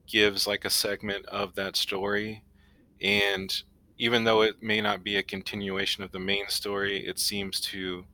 gives 0.07 0.47
like 0.47 0.65
a 0.65 0.71
segment 0.71 1.27
of 1.27 1.55
that 1.57 1.77
story, 1.77 2.43
and 3.01 3.63
even 3.99 4.25
though 4.25 4.43
it 4.43 4.63
may 4.63 4.81
not 4.81 5.03
be 5.03 5.17
a 5.17 5.23
continuation 5.23 6.05
of 6.05 6.13
the 6.13 6.21
main 6.21 6.49
story, 6.49 7.05
it 7.05 7.19
seems 7.19 7.61
to 7.61 8.05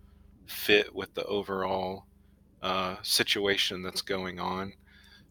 fit 0.46 0.94
with 0.94 1.14
the 1.14 1.24
overall 1.24 2.06
uh, 2.62 2.96
situation 3.02 3.82
that's 3.82 4.02
going 4.02 4.40
on. 4.40 4.74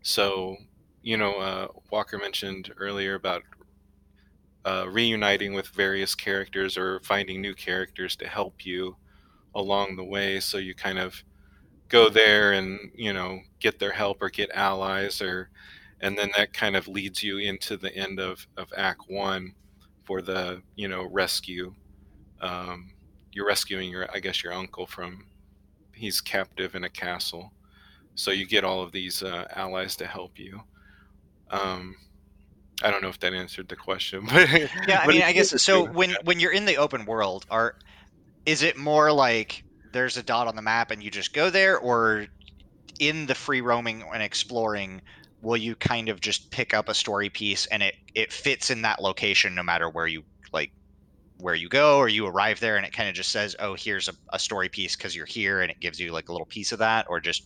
So, 0.04 0.58
you 1.04 1.18
know, 1.18 1.36
uh, 1.40 1.68
Walker 1.92 2.18
mentioned 2.20 2.74
earlier 2.78 3.16
about 3.16 3.44
uh, 4.66 4.86
reuniting 4.90 5.54
with 5.54 5.68
various 5.68 6.16
characters 6.16 6.78
or 6.78 7.00
finding 7.02 7.42
new 7.42 7.54
characters 7.54 8.16
to 8.18 8.28
help 8.28 8.66
you 8.66 8.96
along 9.56 9.96
the 9.96 10.04
way. 10.04 10.40
So 10.40 10.58
you 10.58 10.76
kind 10.76 11.00
of 11.00 11.24
go 11.90 12.10
there 12.10 12.54
and 12.54 12.80
you 12.96 13.14
know 13.14 13.40
get 13.60 13.80
their 13.80 13.92
help 13.94 14.22
or 14.22 14.30
get 14.30 14.50
allies 14.54 15.22
or 15.22 15.50
and 16.02 16.18
then 16.18 16.32
that 16.38 16.54
kind 16.54 16.76
of 16.76 16.88
leads 16.88 17.24
you 17.24 17.38
into 17.38 17.78
the 17.78 17.96
end 17.96 18.20
of, 18.20 18.48
of 18.58 18.68
act 18.78 19.04
one 19.10 19.54
for 20.06 20.22
the 20.22 20.62
you 20.76 20.88
know 20.88 21.04
rescue 21.12 21.76
um, 22.42 22.93
you're 23.34 23.48
rescuing 23.48 23.90
your 23.90 24.08
i 24.14 24.20
guess 24.20 24.44
your 24.44 24.54
uncle 24.54 24.86
from 24.86 25.26
he's 25.94 26.20
captive 26.22 26.76
in 26.76 26.84
a 26.84 26.90
castle. 26.90 27.54
So 28.16 28.32
you 28.32 28.46
get 28.46 28.64
all 28.64 28.82
of 28.82 28.92
these 28.92 29.24
uh, 29.24 29.48
allies 29.56 29.96
to 29.98 30.06
help 30.06 30.38
you. 30.38 30.62
Um, 31.50 31.96
i 32.82 32.90
don't 32.90 33.04
know 33.04 33.08
if 33.08 33.20
that 33.20 33.36
answered 33.36 33.70
the 33.70 33.76
question 33.76 34.26
but 34.34 34.50
yeah 34.88 35.02
i 35.04 35.08
mean 35.08 35.22
i 35.22 35.32
guess 35.32 35.62
so 35.62 35.86
when 35.92 36.16
when 36.24 36.40
you're 36.40 36.52
in 36.52 36.66
the 36.66 36.76
open 36.76 37.06
world 37.06 37.46
are 37.52 37.76
is 38.48 38.64
it 38.64 38.76
more 38.76 39.12
like 39.12 39.64
there's 39.92 40.18
a 40.18 40.24
dot 40.24 40.48
on 40.48 40.56
the 40.56 40.62
map 40.62 40.90
and 40.90 41.04
you 41.04 41.12
just 41.12 41.34
go 41.34 41.52
there 41.52 41.78
or 41.78 42.26
in 43.00 43.28
the 43.28 43.36
free 43.36 43.62
roaming 43.62 44.04
and 44.12 44.24
exploring 44.24 45.00
will 45.44 45.56
you 45.56 45.76
kind 45.76 46.10
of 46.10 46.20
just 46.20 46.50
pick 46.50 46.74
up 46.74 46.90
a 46.90 46.96
story 46.96 47.30
piece 47.30 47.68
and 47.68 47.84
it 47.84 47.94
it 48.16 48.34
fits 48.34 48.72
in 48.72 48.82
that 48.82 49.00
location 49.00 49.54
no 49.54 49.62
matter 49.62 49.88
where 49.88 50.08
you 50.08 50.24
like 50.52 50.72
where 51.44 51.56
you 51.56 51.70
go 51.70 51.98
or 51.98 52.08
you 52.08 52.26
arrive 52.26 52.60
there 52.60 52.78
and 52.78 52.86
it 52.86 52.94
kind 52.94 53.10
of 53.10 53.16
just 53.16 53.32
says 53.32 53.56
oh 53.60 53.74
here's 53.76 54.08
a, 54.08 54.14
a 54.30 54.40
story 54.40 54.70
piece 54.70 54.96
because 54.96 55.16
you're 55.16 55.26
here 55.26 55.62
and 55.62 55.70
it 55.70 55.80
gives 55.80 56.00
you 56.00 56.12
like 56.12 56.30
a 56.30 56.32
little 56.32 56.48
piece 56.48 56.72
of 56.72 56.80
that 56.80 57.06
or 57.10 57.20
just 57.20 57.44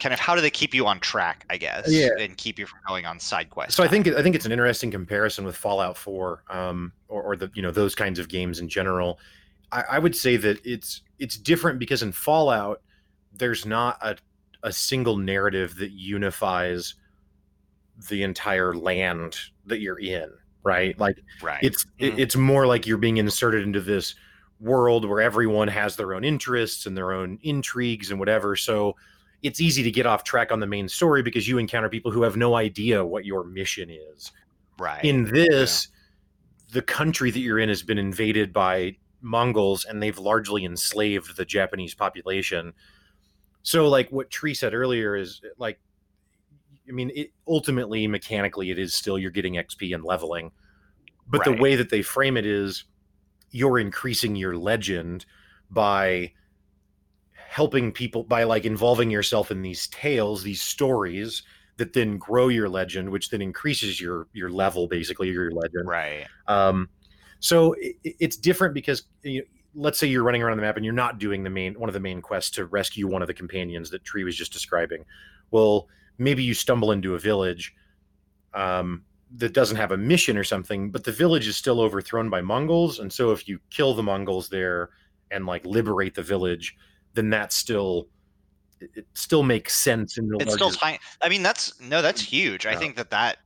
kind 0.00 0.12
of 0.12 0.20
how 0.20 0.36
do 0.36 0.40
they 0.40 0.50
keep 0.50 0.72
you 0.72 0.86
on 0.86 1.00
track 1.00 1.44
i 1.50 1.56
guess 1.56 1.90
yeah. 1.90 2.08
and 2.20 2.36
keep 2.36 2.58
you 2.58 2.66
from 2.66 2.78
going 2.86 3.04
on 3.04 3.18
side 3.18 3.50
quests 3.50 3.74
so 3.74 3.82
i 3.82 3.88
think 3.88 4.06
i 4.06 4.22
think 4.22 4.36
it's 4.36 4.46
an 4.46 4.52
interesting 4.52 4.90
comparison 4.90 5.44
with 5.44 5.56
fallout 5.56 5.96
4 5.96 6.44
um, 6.48 6.92
or, 7.08 7.22
or 7.22 7.36
the 7.36 7.50
you 7.54 7.62
know 7.62 7.70
those 7.70 7.94
kinds 7.94 8.18
of 8.18 8.28
games 8.28 8.60
in 8.60 8.68
general. 8.68 9.18
I, 9.72 9.84
I 9.92 9.98
would 9.98 10.14
say 10.14 10.36
that 10.36 10.64
it's 10.64 11.02
it's 11.18 11.36
different 11.36 11.78
because 11.78 12.02
in 12.02 12.12
fallout 12.12 12.82
there's 13.32 13.66
not 13.66 13.98
a, 14.00 14.16
a 14.62 14.72
single 14.72 15.16
narrative 15.16 15.76
that 15.76 15.90
unifies 15.90 16.94
the 18.08 18.22
entire 18.22 18.74
land 18.74 19.36
that 19.66 19.80
you're 19.80 19.98
in 19.98 20.30
right? 20.68 20.98
Like 20.98 21.22
right. 21.42 21.58
it's 21.62 21.84
mm. 22.00 22.16
it's 22.18 22.36
more 22.36 22.66
like 22.66 22.86
you're 22.86 22.98
being 22.98 23.16
inserted 23.16 23.62
into 23.62 23.80
this 23.80 24.14
world 24.60 25.04
where 25.04 25.20
everyone 25.20 25.68
has 25.68 25.96
their 25.96 26.14
own 26.14 26.24
interests 26.24 26.86
and 26.86 26.96
their 26.96 27.12
own 27.12 27.38
intrigues 27.42 28.10
and 28.10 28.18
whatever. 28.18 28.56
So 28.56 28.96
it's 29.42 29.60
easy 29.60 29.82
to 29.84 29.90
get 29.90 30.06
off 30.06 30.24
track 30.24 30.50
on 30.50 30.60
the 30.60 30.66
main 30.66 30.88
story 30.88 31.22
because 31.22 31.46
you 31.46 31.58
encounter 31.58 31.88
people 31.88 32.10
who 32.10 32.22
have 32.22 32.36
no 32.36 32.56
idea 32.56 33.04
what 33.04 33.24
your 33.24 33.44
mission 33.44 33.88
is. 33.90 34.32
Right. 34.78 35.04
In 35.04 35.24
this 35.24 35.88
yeah. 35.88 36.74
the 36.74 36.82
country 36.82 37.30
that 37.30 37.38
you're 37.38 37.58
in 37.58 37.68
has 37.68 37.82
been 37.82 37.98
invaded 37.98 38.52
by 38.52 38.96
mongols 39.20 39.84
and 39.84 40.02
they've 40.02 40.18
largely 40.18 40.64
enslaved 40.64 41.36
the 41.36 41.44
japanese 41.44 41.94
population. 41.94 42.72
So 43.62 43.88
like 43.88 44.10
what 44.10 44.30
tree 44.30 44.54
said 44.54 44.74
earlier 44.74 45.16
is 45.16 45.40
like 45.56 45.78
i 46.88 46.92
mean 46.92 47.10
it, 47.14 47.30
ultimately 47.46 48.06
mechanically 48.06 48.70
it 48.70 48.78
is 48.78 48.94
still 48.94 49.18
you're 49.18 49.30
getting 49.30 49.54
xp 49.54 49.94
and 49.94 50.04
leveling 50.04 50.50
but 51.26 51.46
right. 51.46 51.56
the 51.56 51.62
way 51.62 51.76
that 51.76 51.90
they 51.90 52.02
frame 52.02 52.36
it 52.36 52.46
is 52.46 52.84
you're 53.50 53.78
increasing 53.78 54.36
your 54.36 54.56
legend 54.56 55.26
by 55.70 56.32
helping 57.34 57.92
people 57.92 58.22
by 58.24 58.44
like 58.44 58.64
involving 58.64 59.10
yourself 59.10 59.50
in 59.50 59.62
these 59.62 59.86
tales 59.88 60.42
these 60.42 60.60
stories 60.60 61.42
that 61.76 61.92
then 61.92 62.18
grow 62.18 62.48
your 62.48 62.68
legend 62.68 63.08
which 63.08 63.30
then 63.30 63.40
increases 63.40 64.00
your 64.00 64.26
your 64.32 64.50
level 64.50 64.86
basically 64.86 65.28
your 65.28 65.50
legend 65.50 65.88
right 65.88 66.26
um 66.46 66.88
so 67.40 67.74
it, 67.78 67.96
it's 68.04 68.36
different 68.36 68.74
because 68.74 69.04
you 69.22 69.40
know, 69.40 69.46
let's 69.74 69.98
say 69.98 70.06
you're 70.06 70.24
running 70.24 70.42
around 70.42 70.56
the 70.56 70.62
map 70.62 70.76
and 70.76 70.84
you're 70.84 70.94
not 70.94 71.18
doing 71.18 71.42
the 71.42 71.50
main 71.50 71.74
one 71.74 71.88
of 71.88 71.94
the 71.94 72.00
main 72.00 72.20
quests 72.20 72.50
to 72.50 72.66
rescue 72.66 73.06
one 73.06 73.22
of 73.22 73.28
the 73.28 73.34
companions 73.34 73.90
that 73.90 74.04
Tree 74.04 74.24
was 74.24 74.36
just 74.36 74.52
describing. 74.52 75.04
Well, 75.50 75.88
maybe 76.18 76.42
you 76.42 76.54
stumble 76.54 76.92
into 76.92 77.14
a 77.14 77.18
village 77.18 77.74
um, 78.54 79.04
that 79.36 79.52
doesn't 79.52 79.76
have 79.76 79.92
a 79.92 79.96
mission 79.96 80.36
or 80.36 80.44
something, 80.44 80.90
but 80.90 81.04
the 81.04 81.12
village 81.12 81.46
is 81.46 81.56
still 81.56 81.80
overthrown 81.80 82.28
by 82.28 82.40
Mongols, 82.40 82.98
and 82.98 83.12
so 83.12 83.32
if 83.32 83.48
you 83.48 83.58
kill 83.70 83.94
the 83.94 84.02
Mongols 84.02 84.48
there 84.48 84.90
and 85.30 85.46
like 85.46 85.64
liberate 85.64 86.14
the 86.14 86.22
village, 86.22 86.76
then 87.14 87.30
that 87.30 87.52
still 87.52 88.08
it 88.80 89.06
still 89.14 89.42
makes 89.42 89.76
sense 89.76 90.18
in 90.18 90.28
the 90.28 90.36
it's 90.36 90.46
larger... 90.50 90.64
still 90.64 90.70
tiny. 90.70 90.98
I 91.22 91.28
mean, 91.28 91.42
that's 91.42 91.80
no, 91.80 92.00
that's 92.02 92.20
huge. 92.20 92.64
Yeah. 92.64 92.72
I 92.72 92.76
think 92.76 92.96
that 92.96 93.10
that 93.10 93.38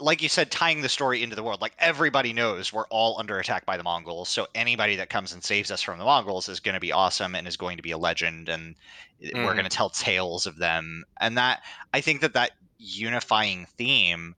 like 0.00 0.22
you 0.22 0.28
said, 0.28 0.50
tying 0.50 0.80
the 0.80 0.88
story 0.88 1.22
into 1.22 1.36
the 1.36 1.42
world. 1.42 1.60
Like 1.60 1.74
everybody 1.78 2.32
knows 2.32 2.72
we're 2.72 2.86
all 2.88 3.18
under 3.18 3.38
attack 3.38 3.66
by 3.66 3.76
the 3.76 3.82
Mongols, 3.82 4.28
so 4.28 4.46
anybody 4.54 4.96
that 4.96 5.10
comes 5.10 5.32
and 5.32 5.42
saves 5.42 5.70
us 5.70 5.82
from 5.82 5.98
the 5.98 6.04
Mongols 6.04 6.48
is 6.48 6.60
going 6.60 6.74
to 6.74 6.80
be 6.80 6.92
awesome 6.92 7.34
and 7.34 7.46
is 7.46 7.56
going 7.56 7.76
to 7.76 7.82
be 7.82 7.90
a 7.90 7.98
legend, 7.98 8.48
and 8.48 8.74
mm. 9.22 9.44
we're 9.44 9.54
going 9.54 9.64
to 9.64 9.70
tell 9.70 9.90
tales 9.90 10.46
of 10.46 10.58
them. 10.58 11.04
And 11.20 11.36
that 11.38 11.62
I 11.94 12.00
think 12.00 12.20
that 12.20 12.34
that 12.34 12.52
unifying 12.78 13.66
theme 13.76 14.34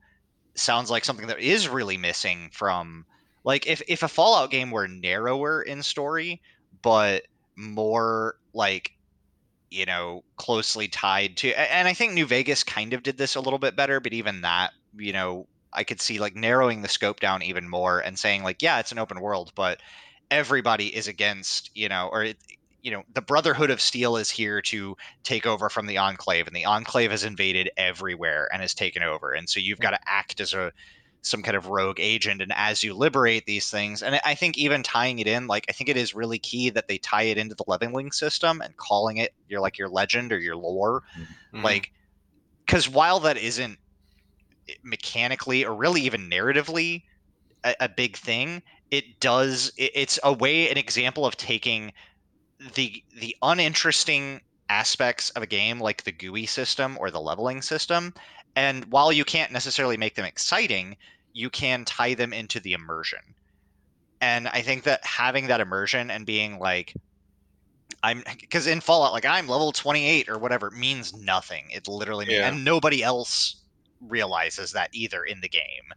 sounds 0.54 0.90
like 0.90 1.04
something 1.04 1.26
that 1.26 1.38
is 1.38 1.68
really 1.68 1.96
missing 1.96 2.50
from 2.52 3.04
like 3.44 3.66
if 3.66 3.82
if 3.88 4.02
a 4.02 4.08
Fallout 4.08 4.50
game 4.50 4.70
were 4.70 4.88
narrower 4.88 5.62
in 5.62 5.82
story, 5.82 6.40
but 6.82 7.24
more 7.56 8.36
like 8.54 8.92
you 9.70 9.86
know, 9.86 10.24
closely 10.36 10.88
tied 10.88 11.36
to. 11.36 11.52
And 11.72 11.86
I 11.86 11.94
think 11.94 12.12
New 12.12 12.26
Vegas 12.26 12.64
kind 12.64 12.92
of 12.92 13.02
did 13.02 13.16
this 13.16 13.36
a 13.36 13.40
little 13.40 13.58
bit 13.58 13.76
better, 13.76 14.00
but 14.00 14.12
even 14.12 14.40
that, 14.40 14.72
you 14.96 15.12
know, 15.12 15.46
I 15.72 15.84
could 15.84 16.00
see 16.00 16.18
like 16.18 16.34
narrowing 16.34 16.82
the 16.82 16.88
scope 16.88 17.20
down 17.20 17.42
even 17.42 17.68
more 17.68 18.00
and 18.00 18.18
saying 18.18 18.42
like, 18.42 18.62
yeah, 18.62 18.80
it's 18.80 18.92
an 18.92 18.98
open 18.98 19.20
world, 19.20 19.52
but 19.54 19.80
everybody 20.30 20.94
is 20.94 21.08
against, 21.08 21.70
you 21.74 21.88
know, 21.88 22.08
or 22.12 22.24
it, 22.24 22.38
you 22.82 22.90
know, 22.90 23.02
the 23.14 23.20
Brotherhood 23.20 23.70
of 23.70 23.80
Steel 23.80 24.16
is 24.16 24.30
here 24.30 24.62
to 24.62 24.96
take 25.22 25.46
over 25.46 25.68
from 25.68 25.86
the 25.86 25.98
Enclave, 25.98 26.46
and 26.46 26.56
the 26.56 26.64
Enclave 26.64 27.10
has 27.10 27.24
invaded 27.24 27.70
everywhere 27.76 28.48
and 28.52 28.62
has 28.62 28.72
taken 28.72 29.02
over, 29.02 29.32
and 29.32 29.48
so 29.48 29.60
you've 29.60 29.80
got 29.80 29.90
to 29.90 30.00
act 30.06 30.40
as 30.40 30.54
a 30.54 30.72
some 31.22 31.42
kind 31.42 31.56
of 31.56 31.66
rogue 31.66 32.00
agent 32.00 32.40
and 32.40 32.52
as 32.56 32.82
you 32.82 32.94
liberate 32.94 33.44
these 33.44 33.70
things 33.70 34.02
and 34.02 34.18
i 34.24 34.34
think 34.34 34.56
even 34.56 34.82
tying 34.82 35.18
it 35.18 35.26
in 35.26 35.46
like 35.46 35.66
i 35.68 35.72
think 35.72 35.90
it 35.90 35.96
is 35.96 36.14
really 36.14 36.38
key 36.38 36.70
that 36.70 36.88
they 36.88 36.96
tie 36.96 37.24
it 37.24 37.36
into 37.36 37.54
the 37.54 37.64
leveling 37.66 38.10
system 38.10 38.62
and 38.62 38.74
calling 38.78 39.18
it 39.18 39.34
your 39.46 39.60
like 39.60 39.76
your 39.76 39.88
legend 39.88 40.32
or 40.32 40.38
your 40.38 40.56
lore 40.56 41.02
mm-hmm. 41.52 41.62
like 41.62 41.92
because 42.64 42.88
while 42.88 43.20
that 43.20 43.36
isn't 43.36 43.78
mechanically 44.82 45.64
or 45.64 45.74
really 45.74 46.00
even 46.02 46.28
narratively 46.28 47.02
a, 47.64 47.74
a 47.80 47.88
big 47.88 48.16
thing 48.16 48.62
it 48.90 49.20
does 49.20 49.72
it, 49.76 49.90
it's 49.94 50.18
a 50.24 50.32
way 50.32 50.70
an 50.70 50.78
example 50.78 51.26
of 51.26 51.36
taking 51.36 51.92
the 52.74 53.02
the 53.18 53.36
uninteresting 53.42 54.40
aspects 54.68 55.30
of 55.30 55.42
a 55.42 55.46
game 55.46 55.80
like 55.80 56.04
the 56.04 56.12
GUI 56.12 56.46
system 56.46 56.96
or 57.00 57.10
the 57.10 57.20
leveling 57.20 57.60
system 57.62 58.14
and 58.56 58.84
while 58.86 59.12
you 59.12 59.24
can't 59.24 59.52
necessarily 59.52 59.96
make 59.96 60.14
them 60.14 60.24
exciting, 60.24 60.96
you 61.32 61.50
can 61.50 61.84
tie 61.84 62.14
them 62.14 62.32
into 62.32 62.60
the 62.60 62.72
immersion. 62.72 63.20
And 64.20 64.48
I 64.48 64.62
think 64.62 64.84
that 64.84 65.04
having 65.04 65.46
that 65.46 65.60
immersion 65.60 66.10
and 66.10 66.26
being 66.26 66.58
like, 66.58 66.94
I'm 68.02 68.22
because 68.40 68.66
in 68.66 68.80
Fallout, 68.80 69.12
like 69.12 69.24
I'm 69.24 69.48
level 69.48 69.72
28 69.72 70.28
or 70.28 70.38
whatever 70.38 70.70
means 70.70 71.14
nothing. 71.14 71.70
It 71.70 71.86
literally 71.86 72.26
means, 72.26 72.38
yeah. 72.38 72.48
and 72.48 72.64
nobody 72.64 73.02
else 73.02 73.56
realizes 74.00 74.72
that 74.72 74.90
either 74.92 75.24
in 75.24 75.40
the 75.40 75.48
game. 75.48 75.92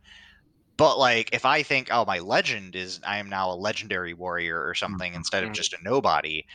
But 0.78 0.98
like 0.98 1.30
if 1.34 1.46
I 1.46 1.64
think, 1.64 1.90
oh, 1.92 2.06
my 2.06 2.20
legend 2.20 2.76
is 2.76 3.00
I 3.06 3.18
am 3.18 3.30
now 3.30 3.52
a 3.52 3.56
legendary 3.56 4.14
warrior 4.14 4.66
or 4.66 4.74
something 4.74 5.12
mm-hmm. 5.12 5.20
instead 5.20 5.44
of 5.44 5.54
just 5.54 5.74
a 5.74 5.78
nobody, 5.84 6.46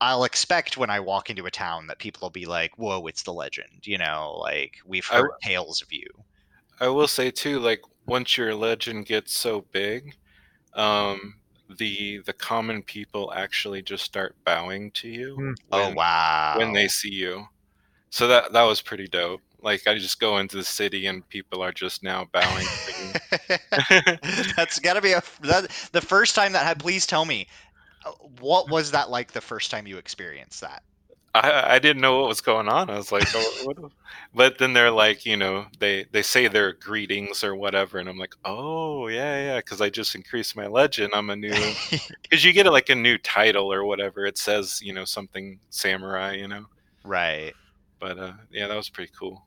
I'll 0.00 0.24
expect 0.24 0.76
when 0.76 0.90
I 0.90 1.00
walk 1.00 1.30
into 1.30 1.46
a 1.46 1.50
town 1.50 1.86
that 1.86 1.98
people 1.98 2.20
will 2.26 2.30
be 2.30 2.46
like, 2.46 2.76
"Whoa, 2.76 3.06
it's 3.06 3.22
the 3.22 3.32
legend!" 3.32 3.86
You 3.86 3.98
know, 3.98 4.36
like 4.40 4.76
we've 4.84 5.06
heard 5.06 5.30
I, 5.42 5.48
tales 5.48 5.82
of 5.82 5.92
you. 5.92 6.06
I 6.80 6.88
will 6.88 7.06
say 7.06 7.30
too, 7.30 7.60
like 7.60 7.80
once 8.06 8.36
your 8.36 8.54
legend 8.54 9.06
gets 9.06 9.38
so 9.38 9.64
big, 9.72 10.16
um, 10.74 11.36
the 11.78 12.18
the 12.26 12.32
common 12.32 12.82
people 12.82 13.32
actually 13.34 13.82
just 13.82 14.04
start 14.04 14.34
bowing 14.44 14.90
to 14.92 15.08
you. 15.08 15.54
Oh, 15.72 15.78
when, 15.78 15.92
oh 15.92 15.94
wow! 15.94 16.54
When 16.58 16.72
they 16.72 16.88
see 16.88 17.12
you, 17.12 17.46
so 18.10 18.26
that 18.28 18.52
that 18.52 18.62
was 18.64 18.82
pretty 18.82 19.06
dope. 19.06 19.40
Like 19.64 19.86
I 19.86 19.94
just 19.94 20.20
go 20.20 20.38
into 20.38 20.56
the 20.56 20.64
city 20.64 21.06
and 21.06 21.26
people 21.28 21.62
are 21.62 21.72
just 21.72 22.02
now 22.02 22.28
bowing. 22.32 22.66
That's 24.56 24.78
got 24.78 24.94
to 24.94 25.00
be 25.00 25.12
a 25.12 25.22
that, 25.42 25.88
the 25.92 26.02
first 26.02 26.34
time 26.34 26.52
that 26.52 26.64
had. 26.64 26.78
Please 26.78 27.06
tell 27.06 27.24
me 27.24 27.46
what 28.40 28.68
was 28.68 28.90
that 28.90 29.10
like 29.10 29.32
the 29.32 29.40
first 29.40 29.70
time 29.70 29.86
you 29.86 29.96
experienced 29.96 30.60
that? 30.60 30.82
I, 31.34 31.74
I 31.74 31.78
didn't 31.80 32.00
know 32.00 32.20
what 32.20 32.28
was 32.28 32.40
going 32.40 32.68
on. 32.68 32.90
I 32.90 32.96
was 32.96 33.10
like, 33.10 33.26
oh, 33.34 33.90
but 34.34 34.58
then 34.58 34.72
they're 34.72 34.92
like, 34.92 35.26
you 35.26 35.36
know, 35.36 35.66
they 35.80 36.06
they 36.12 36.22
say 36.22 36.46
their 36.46 36.74
greetings 36.74 37.42
or 37.42 37.56
whatever, 37.56 37.98
and 37.98 38.08
I'm 38.08 38.18
like, 38.18 38.34
oh 38.44 39.08
yeah, 39.08 39.44
yeah, 39.44 39.56
because 39.56 39.80
I 39.80 39.90
just 39.90 40.14
increased 40.14 40.54
my 40.54 40.68
legend. 40.68 41.12
I'm 41.12 41.30
a 41.30 41.36
new, 41.36 41.52
because 42.22 42.44
you 42.44 42.52
get 42.52 42.66
like 42.66 42.88
a 42.88 42.94
new 42.94 43.18
title 43.18 43.72
or 43.72 43.84
whatever. 43.84 44.26
It 44.26 44.38
says, 44.38 44.80
you 44.80 44.92
know, 44.92 45.04
something 45.04 45.58
samurai, 45.70 46.34
you 46.34 46.46
know. 46.46 46.66
Right. 47.02 47.52
But 47.98 48.18
uh, 48.18 48.32
yeah, 48.52 48.68
that 48.68 48.76
was 48.76 48.88
pretty 48.88 49.10
cool. 49.18 49.44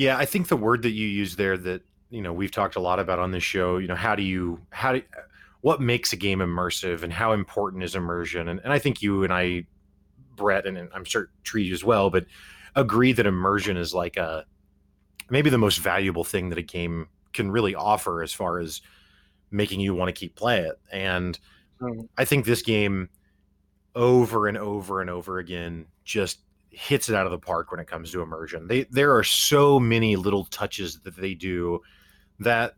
Yeah, 0.00 0.16
I 0.16 0.24
think 0.24 0.48
the 0.48 0.56
word 0.56 0.80
that 0.84 0.92
you 0.92 1.06
use 1.06 1.36
there 1.36 1.58
that 1.58 1.82
you 2.08 2.22
know 2.22 2.32
we've 2.32 2.50
talked 2.50 2.74
a 2.74 2.80
lot 2.80 2.98
about 2.98 3.18
on 3.18 3.32
this 3.32 3.42
show. 3.42 3.76
You 3.76 3.86
know, 3.86 3.94
how 3.94 4.14
do 4.14 4.22
you 4.22 4.58
how 4.70 4.94
do 4.94 5.02
what 5.60 5.82
makes 5.82 6.14
a 6.14 6.16
game 6.16 6.38
immersive 6.38 7.02
and 7.02 7.12
how 7.12 7.32
important 7.32 7.82
is 7.82 7.94
immersion? 7.94 8.48
And, 8.48 8.60
and 8.64 8.72
I 8.72 8.78
think 8.78 9.02
you 9.02 9.24
and 9.24 9.30
I, 9.30 9.66
Brett, 10.36 10.64
and, 10.64 10.78
and 10.78 10.88
I'm 10.94 11.04
sure 11.04 11.28
Tree 11.42 11.70
as 11.70 11.84
well, 11.84 12.08
but 12.08 12.24
agree 12.74 13.12
that 13.12 13.26
immersion 13.26 13.76
is 13.76 13.92
like 13.92 14.16
a 14.16 14.46
maybe 15.28 15.50
the 15.50 15.58
most 15.58 15.80
valuable 15.80 16.24
thing 16.24 16.48
that 16.48 16.56
a 16.56 16.62
game 16.62 17.06
can 17.34 17.50
really 17.50 17.74
offer 17.74 18.22
as 18.22 18.32
far 18.32 18.58
as 18.58 18.80
making 19.50 19.80
you 19.80 19.94
want 19.94 20.08
to 20.08 20.18
keep 20.18 20.34
playing 20.34 20.64
it. 20.64 20.80
And 20.90 21.38
mm. 21.78 22.08
I 22.16 22.24
think 22.24 22.46
this 22.46 22.62
game 22.62 23.10
over 23.94 24.48
and 24.48 24.56
over 24.56 25.02
and 25.02 25.10
over 25.10 25.36
again 25.36 25.84
just 26.06 26.38
hits 26.70 27.08
it 27.08 27.14
out 27.14 27.26
of 27.26 27.32
the 27.32 27.38
park 27.38 27.70
when 27.70 27.80
it 27.80 27.86
comes 27.86 28.12
to 28.12 28.22
immersion. 28.22 28.66
They 28.66 28.84
there 28.84 29.16
are 29.16 29.24
so 29.24 29.80
many 29.80 30.16
little 30.16 30.44
touches 30.44 31.00
that 31.00 31.16
they 31.16 31.34
do 31.34 31.80
that 32.38 32.74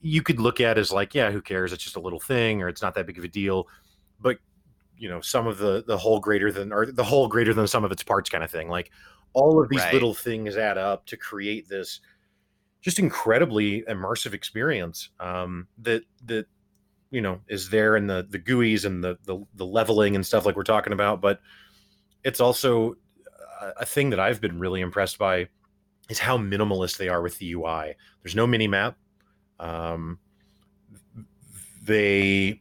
you 0.00 0.22
could 0.22 0.40
look 0.40 0.60
at 0.60 0.76
as 0.76 0.92
like, 0.92 1.14
yeah, 1.14 1.30
who 1.30 1.40
cares? 1.40 1.72
It's 1.72 1.82
just 1.82 1.96
a 1.96 2.00
little 2.00 2.20
thing, 2.20 2.62
or 2.62 2.68
it's 2.68 2.82
not 2.82 2.94
that 2.94 3.06
big 3.06 3.18
of 3.18 3.24
a 3.24 3.28
deal. 3.28 3.68
But 4.20 4.38
you 4.96 5.08
know, 5.08 5.20
some 5.20 5.46
of 5.46 5.58
the 5.58 5.84
the 5.86 5.98
whole 5.98 6.20
greater 6.20 6.52
than 6.52 6.72
or 6.72 6.86
the 6.86 7.04
whole 7.04 7.28
greater 7.28 7.54
than 7.54 7.66
some 7.66 7.84
of 7.84 7.92
its 7.92 8.02
parts 8.02 8.30
kind 8.30 8.44
of 8.44 8.50
thing. 8.50 8.68
Like 8.68 8.90
all 9.32 9.62
of 9.62 9.68
these 9.68 9.80
right. 9.80 9.92
little 9.92 10.14
things 10.14 10.56
add 10.56 10.78
up 10.78 11.06
to 11.06 11.16
create 11.16 11.68
this 11.68 12.00
just 12.80 12.98
incredibly 12.98 13.82
immersive 13.82 14.34
experience 14.34 15.08
um, 15.18 15.66
that 15.78 16.02
that 16.26 16.46
you 17.10 17.20
know 17.20 17.40
is 17.48 17.70
there 17.70 17.96
in 17.96 18.06
the 18.06 18.26
the 18.28 18.38
GUIs 18.38 18.84
and 18.84 19.02
the, 19.02 19.18
the 19.24 19.44
the 19.54 19.66
leveling 19.66 20.14
and 20.14 20.24
stuff 20.24 20.44
like 20.44 20.56
we're 20.56 20.64
talking 20.64 20.92
about, 20.92 21.20
but 21.20 21.40
it's 22.24 22.40
also 22.40 22.96
a 23.76 23.86
thing 23.86 24.10
that 24.10 24.20
I've 24.20 24.40
been 24.40 24.58
really 24.58 24.80
impressed 24.80 25.18
by 25.18 25.48
is 26.08 26.18
how 26.18 26.36
minimalist 26.36 26.96
they 26.96 27.08
are 27.08 27.22
with 27.22 27.38
the 27.38 27.52
UI. 27.52 27.94
There's 28.22 28.34
no 28.34 28.46
mini 28.46 28.68
map. 28.68 28.96
Um, 29.58 30.18
they 31.82 32.60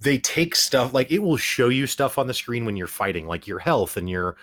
they 0.00 0.18
take 0.18 0.54
stuff 0.54 0.92
like 0.92 1.10
it 1.10 1.20
will 1.20 1.36
show 1.36 1.68
you 1.68 1.86
stuff 1.86 2.18
on 2.18 2.26
the 2.26 2.34
screen 2.34 2.64
when 2.64 2.76
you're 2.76 2.86
fighting, 2.86 3.26
like 3.26 3.46
your 3.46 3.58
health 3.58 3.96
and 3.96 4.08
your 4.08 4.36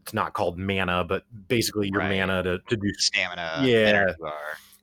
it's 0.00 0.14
not 0.14 0.32
called 0.32 0.58
mana, 0.58 1.04
but 1.04 1.24
basically 1.48 1.88
your 1.88 2.00
right. 2.00 2.18
mana 2.18 2.42
to, 2.42 2.58
to 2.68 2.76
do 2.76 2.92
stamina, 2.96 3.60
yeah, 3.62 4.12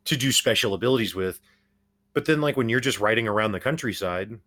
to 0.06 0.15
do 0.15 0.32
special 0.32 0.73
abilities 0.73 1.15
with. 1.15 1.39
But 2.13 2.26
then, 2.26 2.41
like 2.41 2.56
when 2.56 2.69
you're 2.69 2.80
just 2.80 3.00
riding 3.00 3.28
around 3.28 3.52
the 3.52 3.60
countryside, 3.60 4.39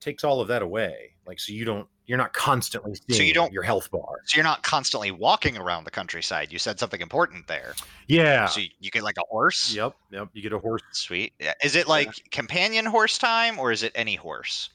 takes 0.00 0.24
all 0.24 0.40
of 0.40 0.48
that 0.48 0.62
away. 0.62 1.12
Like 1.26 1.40
so, 1.40 1.52
you 1.52 1.64
don't 1.64 1.88
you're 2.06 2.18
not 2.18 2.32
constantly 2.32 2.94
seeing 2.94 3.18
so 3.18 3.22
you 3.24 3.34
don't, 3.34 3.52
your 3.52 3.64
health 3.64 3.90
bar. 3.90 4.20
So 4.26 4.36
you're 4.36 4.44
not 4.44 4.62
constantly 4.62 5.10
walking 5.10 5.56
around 5.56 5.84
the 5.84 5.90
countryside. 5.90 6.52
You 6.52 6.58
said 6.58 6.78
something 6.78 7.00
important 7.00 7.48
there. 7.48 7.74
Yeah. 8.06 8.46
So 8.46 8.60
you, 8.60 8.68
you 8.78 8.90
get 8.92 9.02
like 9.02 9.16
a 9.18 9.24
horse. 9.28 9.74
Yep. 9.74 9.94
Yep. 10.12 10.28
You 10.32 10.42
get 10.42 10.52
a 10.52 10.58
horse. 10.58 10.82
Sweet. 10.92 11.32
Is 11.64 11.74
it 11.74 11.88
like 11.88 12.06
yeah. 12.06 12.24
companion 12.30 12.86
horse 12.86 13.18
time 13.18 13.58
or 13.58 13.72
is 13.72 13.82
it 13.82 13.90
any 13.96 14.14
horse? 14.14 14.70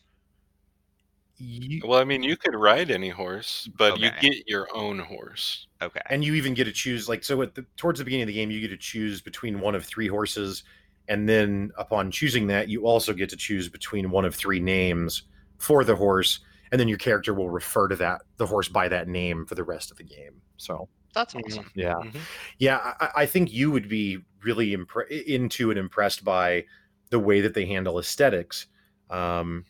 You, 1.37 1.81
well, 1.87 1.99
I 1.99 2.03
mean, 2.03 2.21
you 2.21 2.37
could 2.37 2.53
ride 2.53 2.91
any 2.91 3.09
horse, 3.09 3.67
but 3.75 3.93
okay. 3.93 4.03
you 4.03 4.11
get 4.21 4.47
your 4.47 4.67
own 4.75 4.99
horse. 4.99 5.65
Okay. 5.81 6.01
And 6.07 6.23
you 6.23 6.35
even 6.35 6.53
get 6.53 6.65
to 6.65 6.71
choose, 6.71 7.09
like, 7.09 7.23
so 7.23 7.41
at 7.41 7.55
the 7.55 7.65
towards 7.77 7.97
the 7.97 8.05
beginning 8.05 8.23
of 8.23 8.27
the 8.27 8.33
game, 8.33 8.51
you 8.51 8.61
get 8.61 8.67
to 8.67 8.77
choose 8.77 9.21
between 9.21 9.59
one 9.59 9.73
of 9.73 9.83
three 9.83 10.07
horses, 10.07 10.63
and 11.11 11.27
then 11.27 11.71
upon 11.77 12.09
choosing 12.09 12.47
that, 12.47 12.69
you 12.69 12.85
also 12.85 13.13
get 13.13 13.29
to 13.29 13.37
choose 13.37 13.69
between 13.69 14.11
one 14.11 14.25
of 14.25 14.33
three 14.33 14.59
names 14.59 15.23
for 15.57 15.83
the 15.83 15.95
horse 15.95 16.39
and 16.71 16.79
then 16.79 16.87
your 16.87 16.97
character 16.97 17.33
will 17.33 17.49
refer 17.49 17.87
to 17.87 17.95
that 17.97 18.21
the 18.37 18.45
horse 18.45 18.69
by 18.69 18.87
that 18.87 19.07
name 19.07 19.45
for 19.45 19.55
the 19.55 19.63
rest 19.63 19.91
of 19.91 19.97
the 19.97 20.03
game. 20.03 20.41
So 20.57 20.87
that's 21.13 21.33
mm-hmm. 21.33 21.51
awesome. 21.51 21.71
Yeah, 21.75 21.95
mm-hmm. 21.95 22.19
yeah. 22.57 22.93
I, 22.99 23.09
I, 23.17 23.25
think 23.25 23.51
you 23.51 23.71
would 23.71 23.89
be 23.89 24.19
really 24.43 24.75
impre- 24.75 25.09
into 25.25 25.69
and 25.69 25.77
impressed 25.77 26.23
by 26.23 26.65
the 27.09 27.19
way 27.19 27.41
that 27.41 27.53
they 27.53 27.65
handle 27.65 27.99
aesthetics, 27.99 28.67
um, 29.09 29.65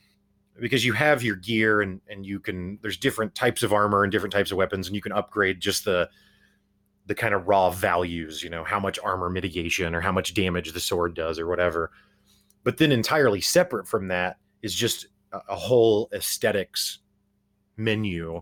because 0.60 0.86
you 0.86 0.94
have 0.94 1.24
your 1.24 1.36
gear 1.36 1.82
and 1.82 2.02
and 2.08 2.26
you 2.26 2.40
can. 2.40 2.78
There's 2.82 2.98
different 2.98 3.34
types 3.34 3.64
of 3.64 3.74
armor 3.74 4.04
and 4.04 4.12
different 4.12 4.34
types 4.34 4.52
of 4.52 4.58
weapons, 4.58 4.88
and 4.88 4.96
you 4.96 5.02
can 5.02 5.12
upgrade 5.12 5.60
just 5.60 5.86
the 5.86 6.08
the 7.12 7.16
kind 7.16 7.34
of 7.34 7.46
raw 7.46 7.70
values. 7.70 8.42
You 8.42 8.50
know, 8.50 8.64
how 8.64 8.80
much 8.80 8.98
armor 9.04 9.30
mitigation 9.30 9.94
or 9.94 10.00
how 10.00 10.14
much 10.14 10.34
damage 10.34 10.72
the 10.72 10.80
sword 10.80 11.14
does 11.14 11.40
or 11.40 11.46
whatever. 11.46 11.92
But 12.64 12.78
then 12.78 12.94
entirely 12.94 13.42
separate 13.42 13.86
from 13.86 14.08
that 14.08 14.38
is 14.62 14.74
just 14.74 15.08
a 15.34 15.56
whole 15.56 16.08
aesthetics 16.14 17.00
menu 17.76 18.42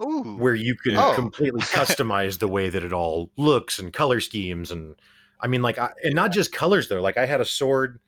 Ooh. 0.00 0.36
where 0.38 0.54
you 0.54 0.76
can 0.76 0.96
oh. 0.96 1.14
completely 1.16 1.60
customize 1.62 2.38
the 2.38 2.46
way 2.46 2.68
that 2.68 2.84
it 2.84 2.92
all 2.92 3.32
looks 3.36 3.80
and 3.80 3.92
color 3.92 4.20
schemes 4.20 4.70
and 4.70 4.94
I 5.40 5.46
mean 5.46 5.62
like 5.62 5.78
I, 5.78 5.90
and 6.04 6.14
not 6.14 6.32
just 6.32 6.52
colors 6.52 6.88
though 6.88 7.00
like 7.00 7.16
I 7.16 7.26
had 7.26 7.40
a 7.40 7.44
sword 7.44 8.00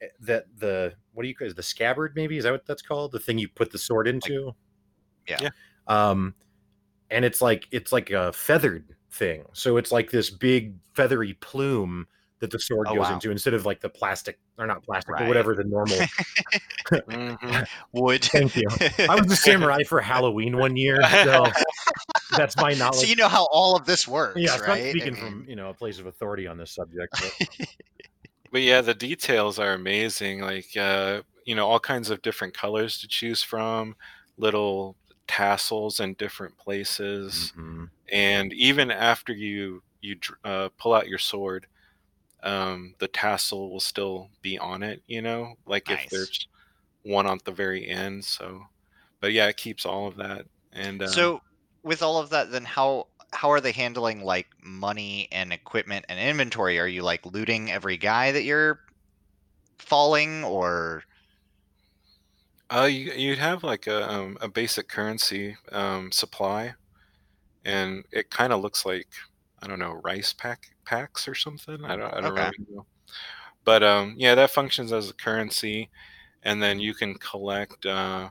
eh, 0.00 0.08
that 0.20 0.46
the 0.58 0.94
what 1.12 1.22
do 1.22 1.28
you 1.28 1.34
call 1.34 1.46
it 1.46 1.54
the 1.54 1.62
scabbard 1.62 2.12
maybe 2.16 2.38
is 2.38 2.44
that 2.44 2.50
what 2.50 2.66
that's 2.66 2.82
called 2.82 3.12
the 3.12 3.20
thing 3.20 3.38
you 3.38 3.48
put 3.48 3.70
the 3.70 3.78
sword 3.78 4.08
into 4.08 4.46
like, 4.46 4.54
yeah. 5.28 5.38
yeah 5.42 5.50
um 5.86 6.34
and 7.12 7.24
it's 7.24 7.40
like 7.42 7.68
it's 7.70 7.92
like 7.92 8.10
a 8.10 8.32
feathered 8.32 8.94
thing 9.10 9.44
so 9.52 9.76
it's 9.76 9.92
like 9.92 10.10
this 10.10 10.30
big 10.30 10.74
feathery 10.94 11.34
plume 11.34 12.06
that 12.40 12.50
the 12.50 12.58
sword 12.58 12.88
Oh, 12.90 12.94
goes 12.96 13.02
wow. 13.04 13.14
into 13.14 13.30
instead 13.30 13.54
of 13.54 13.64
like 13.66 13.80
the 13.80 13.88
plastic 13.88 14.40
or 14.58 14.66
not 14.66 14.82
plastic, 14.82 15.12
Right. 15.12 15.20
but 15.20 15.28
whatever 15.28 15.54
the 15.54 15.62
normal. 15.62 15.96
Mhm. 16.90 17.66
Wood. 17.92 18.24
Thank 18.32 18.56
you. 18.56 18.66
I 19.08 19.14
was 19.14 19.30
a 19.30 19.36
samurai 19.36 19.82
for 19.84 20.00
Halloween 20.00 20.56
one 20.58 20.76
year, 20.76 20.98
so 21.24 21.44
that's 22.36 22.56
my 22.56 22.72
knowledge. 22.78 22.96
so 22.96 23.06
you 23.06 23.14
know 23.16 23.28
how 23.28 23.46
all 23.52 23.76
of 23.76 23.86
this 23.86 24.08
works, 24.08 24.40
yeah, 24.40 24.56
so 24.56 24.64
I'm 24.64 24.68
right? 24.70 24.82
I 24.86 24.90
speaking 24.90 25.12
mean, 25.14 25.22
from 25.22 25.44
you 25.48 25.54
know 25.56 25.70
a 25.70 25.74
place 25.74 25.98
of 26.00 26.06
authority 26.06 26.46
on 26.48 26.56
this 26.58 26.72
subject. 26.74 27.14
But 27.20 27.68
But 28.50 28.62
yeah, 28.62 28.80
the 28.80 28.94
details 28.94 29.58
are 29.58 29.72
amazing. 29.72 30.40
Like 30.40 30.76
uh, 30.76 31.22
you 31.46 31.54
know, 31.54 31.68
all 31.68 31.80
kinds 31.80 32.10
of 32.10 32.22
different 32.22 32.54
colors 32.54 32.98
to 33.02 33.08
choose 33.08 33.42
from, 33.42 33.94
little 34.36 34.96
tassels 35.28 36.00
in 36.00 36.14
different 36.14 36.56
places, 36.58 37.52
Mhm. 37.56 37.90
and 38.12 38.52
even 38.54 38.90
after 38.90 39.32
you 39.34 39.82
you 40.00 40.18
uh, 40.44 40.68
pull 40.78 40.94
out 40.94 41.08
your 41.08 41.18
sword, 41.18 41.66
um, 42.42 42.94
the 43.00 43.08
tassel 43.08 43.70
will 43.70 43.80
still 43.80 44.30
be 44.42 44.58
on 44.58 44.82
it. 44.82 45.02
You 45.06 45.22
know, 45.22 45.56
like 45.66 45.88
Nice. 45.88 46.04
if 46.04 46.10
there's 46.10 46.48
one 47.04 47.26
on 47.26 47.40
the 47.44 47.52
very 47.52 47.88
end. 47.88 48.24
So, 48.24 48.64
but 49.20 49.32
yeah, 49.32 49.48
it 49.48 49.56
keeps 49.58 49.86
all 49.86 50.08
of 50.08 50.16
that. 50.16 50.46
And 50.72 51.02
uh, 51.02 51.06
So 51.06 51.42
with 51.82 52.02
all 52.02 52.18
of 52.18 52.30
that, 52.30 52.50
then 52.50 52.64
how 52.64 53.08
how 53.32 53.50
are 53.50 53.60
they 53.60 53.72
handling 53.72 54.22
like 54.24 54.48
money 54.62 55.28
and 55.32 55.52
equipment 55.52 56.04
and 56.08 56.18
inventory? 56.20 56.78
Are 56.78 56.88
you 56.88 57.02
like 57.02 57.24
looting 57.26 57.70
every 57.70 57.96
guy 57.96 58.32
that 58.32 58.42
you're 58.42 58.80
falling, 59.78 60.44
or 60.44 61.04
Uh, 62.72 62.84
you, 62.90 63.12
you'd 63.12 63.38
have 63.38 63.62
like 63.62 63.86
a, 63.86 64.10
um, 64.10 64.38
a 64.40 64.48
basic 64.48 64.88
currency 64.88 65.56
um, 65.72 66.10
supply, 66.12 66.74
and 67.64 68.04
it 68.12 68.30
kind 68.30 68.52
of 68.52 68.60
looks 68.62 68.86
like 68.86 69.08
I 69.62 69.68
don't 69.68 69.78
know 69.80 70.00
rice 70.04 70.32
pack 70.34 70.68
packs 70.86 71.28
or 71.28 71.34
something. 71.34 71.84
I 71.84 71.96
don't 71.96 72.14
I 72.14 72.20
don't 72.22 72.34
Okay. 72.34 72.50
really 72.50 72.56
know, 72.68 72.86
but 73.64 73.82
um, 73.82 74.14
yeah, 74.18 74.34
that 74.36 74.50
functions 74.50 74.92
as 74.92 75.10
a 75.10 75.14
currency, 75.14 75.90
and 76.42 76.62
then 76.62 76.80
you 76.80 76.94
can 76.94 77.14
collect 77.16 77.86
uh, 77.86 78.30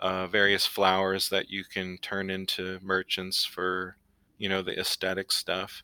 uh, 0.00 0.26
various 0.28 0.66
flowers 0.66 1.28
that 1.30 1.50
you 1.50 1.64
can 1.64 1.98
turn 1.98 2.30
into 2.30 2.80
merchants 2.82 3.44
for 3.44 3.98
you 4.38 4.48
know 4.48 4.62
the 4.62 4.78
aesthetic 4.80 5.32
stuff, 5.32 5.82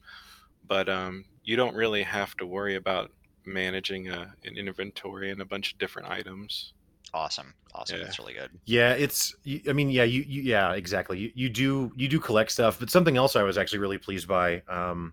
but 0.65 0.89
um, 0.89 1.27
you 1.45 1.57
don't 1.57 1.77
really 1.77 2.05
have 2.05 2.37
to 2.37 2.47
worry 2.47 2.77
about 2.77 3.13
managing 3.47 4.09
a, 4.09 4.35
an 4.45 4.57
inventory 4.59 5.31
and 5.31 5.43
a 5.43 5.47
bunch 5.47 5.73
of 5.73 5.79
different 5.79 6.09
items. 6.11 6.75
Awesome, 7.15 7.55
awesome, 7.75 7.99
Yeah. 7.99 8.05
that's 8.05 8.19
really 8.19 8.35
good. 8.35 8.51
Yeah, 8.65 8.93
it's. 8.93 9.35
I 9.69 9.73
mean, 9.73 9.91
yeah, 9.91 10.05
you, 10.05 10.23
you 10.27 10.43
yeah, 10.43 10.73
exactly. 10.75 11.19
You, 11.19 11.33
you 11.35 11.49
do 11.49 11.93
you 11.97 12.09
do 12.09 12.21
collect 12.21 12.51
stuff, 12.51 12.79
but 12.79 12.91
something 12.91 13.17
else 13.17 13.37
I 13.37 13.43
was 13.43 13.57
actually 13.59 13.79
really 13.81 13.99
pleased 13.99 14.29
by 14.29 14.63
um, 14.69 15.13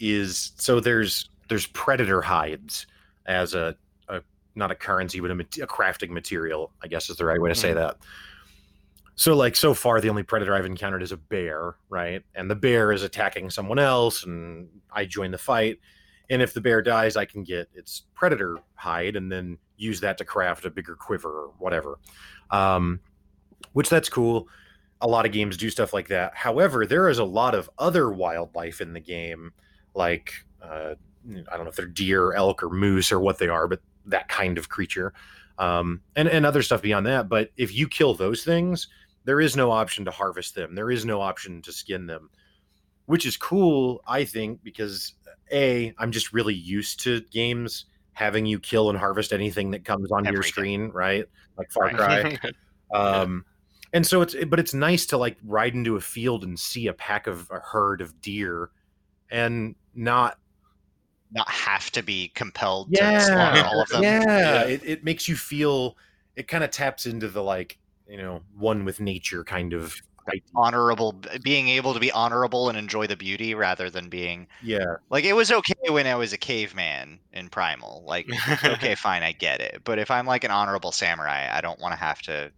is 0.00 0.52
so 0.56 0.80
there's 0.80 1.28
there's 1.48 1.66
predator 1.68 2.20
hides 2.22 2.86
as 3.26 3.54
a, 3.54 3.74
a 4.08 4.20
not 4.54 4.70
a 4.70 4.74
currency 4.74 5.20
but 5.20 5.30
a, 5.30 5.34
a 5.34 5.66
crafting 5.66 6.10
material. 6.10 6.72
I 6.82 6.88
guess 6.88 7.08
is 7.10 7.16
the 7.16 7.24
right 7.24 7.40
way 7.40 7.48
to 7.50 7.54
say 7.54 7.70
Mhm. 7.72 7.76
that. 7.76 7.96
So 9.16 9.36
like 9.36 9.54
so 9.54 9.74
far, 9.74 10.00
the 10.00 10.08
only 10.10 10.24
predator 10.24 10.54
I've 10.56 10.66
encountered 10.66 11.02
is 11.02 11.12
a 11.12 11.16
bear, 11.16 11.76
right? 11.88 12.22
And 12.34 12.50
the 12.50 12.56
bear 12.56 12.90
is 12.90 13.04
attacking 13.04 13.50
someone 13.50 13.78
else, 13.78 14.24
and 14.24 14.68
I 14.92 15.04
join 15.04 15.30
the 15.30 15.38
fight. 15.38 15.78
And 16.30 16.40
if 16.40 16.54
the 16.54 16.60
bear 16.60 16.82
dies, 16.82 17.16
I 17.16 17.24
can 17.24 17.42
get 17.44 17.68
its 17.74 18.02
predator 18.14 18.58
hide 18.74 19.16
and 19.16 19.30
then 19.30 19.58
use 19.76 20.00
that 20.00 20.18
to 20.18 20.24
craft 20.24 20.64
a 20.64 20.70
bigger 20.70 20.96
quiver 20.96 21.30
or 21.30 21.52
whatever. 21.58 21.98
Um, 22.50 23.00
which 23.72 23.88
that's 23.88 24.08
cool. 24.08 24.48
A 25.00 25.06
lot 25.06 25.26
of 25.26 25.32
games 25.32 25.56
do 25.56 25.68
stuff 25.68 25.92
like 25.92 26.08
that. 26.08 26.34
However, 26.34 26.86
there 26.86 27.08
is 27.08 27.18
a 27.18 27.24
lot 27.24 27.54
of 27.54 27.68
other 27.78 28.10
wildlife 28.10 28.80
in 28.80 28.92
the 28.92 29.00
game, 29.00 29.52
like 29.94 30.32
uh, 30.62 30.94
I 31.28 31.56
don't 31.56 31.64
know 31.64 31.70
if 31.70 31.76
they're 31.76 31.86
deer, 31.86 32.32
elk, 32.32 32.62
or 32.62 32.70
moose, 32.70 33.10
or 33.12 33.20
what 33.20 33.38
they 33.38 33.48
are, 33.48 33.66
but 33.68 33.80
that 34.06 34.28
kind 34.28 34.58
of 34.58 34.68
creature, 34.68 35.12
um, 35.58 36.00
and 36.16 36.28
and 36.28 36.46
other 36.46 36.62
stuff 36.62 36.82
beyond 36.82 37.06
that. 37.06 37.28
But 37.28 37.50
if 37.56 37.74
you 37.74 37.88
kill 37.88 38.14
those 38.14 38.44
things, 38.44 38.88
there 39.24 39.40
is 39.40 39.56
no 39.56 39.70
option 39.70 40.04
to 40.04 40.10
harvest 40.10 40.54
them. 40.54 40.74
There 40.74 40.90
is 40.90 41.04
no 41.04 41.20
option 41.20 41.62
to 41.62 41.72
skin 41.72 42.06
them, 42.06 42.30
which 43.06 43.26
is 43.26 43.36
cool, 43.36 44.02
I 44.06 44.24
think, 44.24 44.62
because 44.62 45.14
a 45.54 45.94
I'm 45.98 46.12
just 46.12 46.32
really 46.34 46.54
used 46.54 47.02
to 47.04 47.20
games 47.32 47.86
having 48.12 48.46
you 48.46 48.60
kill 48.60 48.90
and 48.90 48.98
harvest 48.98 49.32
anything 49.32 49.70
that 49.72 49.84
comes 49.84 50.12
onto 50.12 50.32
your 50.32 50.42
screen, 50.42 50.90
right? 50.90 51.26
Like 51.56 51.70
Far 51.72 51.84
Right. 51.86 51.96
Cry. 51.96 52.50
Um, 52.94 53.44
and 53.92 54.06
so 54.06 54.20
it's 54.22 54.36
but 54.46 54.60
it's 54.60 54.74
nice 54.74 55.06
to 55.06 55.16
like 55.18 55.36
ride 55.44 55.74
into 55.74 55.96
a 55.96 56.00
field 56.00 56.44
and 56.44 56.58
see 56.58 56.86
a 56.88 56.92
pack 56.92 57.26
of 57.26 57.48
a 57.50 57.60
herd 57.60 58.00
of 58.00 58.20
deer, 58.20 58.70
and 59.30 59.74
not 59.94 60.38
Not 61.32 61.48
have 61.48 61.90
to 61.92 62.02
be 62.02 62.28
compelled 62.34 62.88
Yeah, 62.92 63.10
to 63.18 63.20
slaughter 63.20 63.64
all 63.64 63.80
of 63.82 63.88
them. 63.90 64.02
yeah, 64.02 64.20
Yeah. 64.38 64.64
It, 64.64 64.82
it 64.84 65.04
makes 65.04 65.28
you 65.28 65.36
feel 65.36 65.96
it 66.36 66.46
kind 66.48 66.62
of 66.62 66.70
taps 66.70 67.06
into 67.06 67.28
the 67.28 67.42
like 67.42 67.78
you 68.06 68.18
know 68.18 68.42
one 68.56 68.84
with 68.84 69.00
nature 69.00 69.42
kind 69.44 69.72
of 69.72 69.82
idea. 69.84 70.02
Honorable, 70.54 71.20
being 71.42 71.68
able 71.68 71.94
to 71.94 72.00
be 72.00 72.10
honorable 72.12 72.68
and 72.68 72.78
enjoy 72.78 73.06
the 73.06 73.16
beauty 73.16 73.54
rather 73.54 73.90
than 73.90 74.08
being 74.08 74.46
yeah 74.62 74.96
like 75.10 75.24
it 75.24 75.34
was 75.34 75.50
okay 75.52 75.74
when 75.90 76.06
I 76.06 76.14
was 76.14 76.32
a 76.32 76.38
caveman 76.38 77.18
in 77.32 77.48
Primal. 77.48 78.02
Like, 78.06 78.28
okay, 78.64 78.94
fine, 78.96 79.22
I 79.22 79.32
get 79.32 79.60
it. 79.60 79.82
But 79.84 79.98
if 79.98 80.10
I'm 80.10 80.26
like 80.26 80.44
an 80.44 80.50
honorable 80.50 80.92
samurai, 80.92 81.48
I 81.52 81.60
don't 81.60 81.78
want 81.80 81.92
to 81.92 81.98
have 81.98 82.22
to 82.22 82.50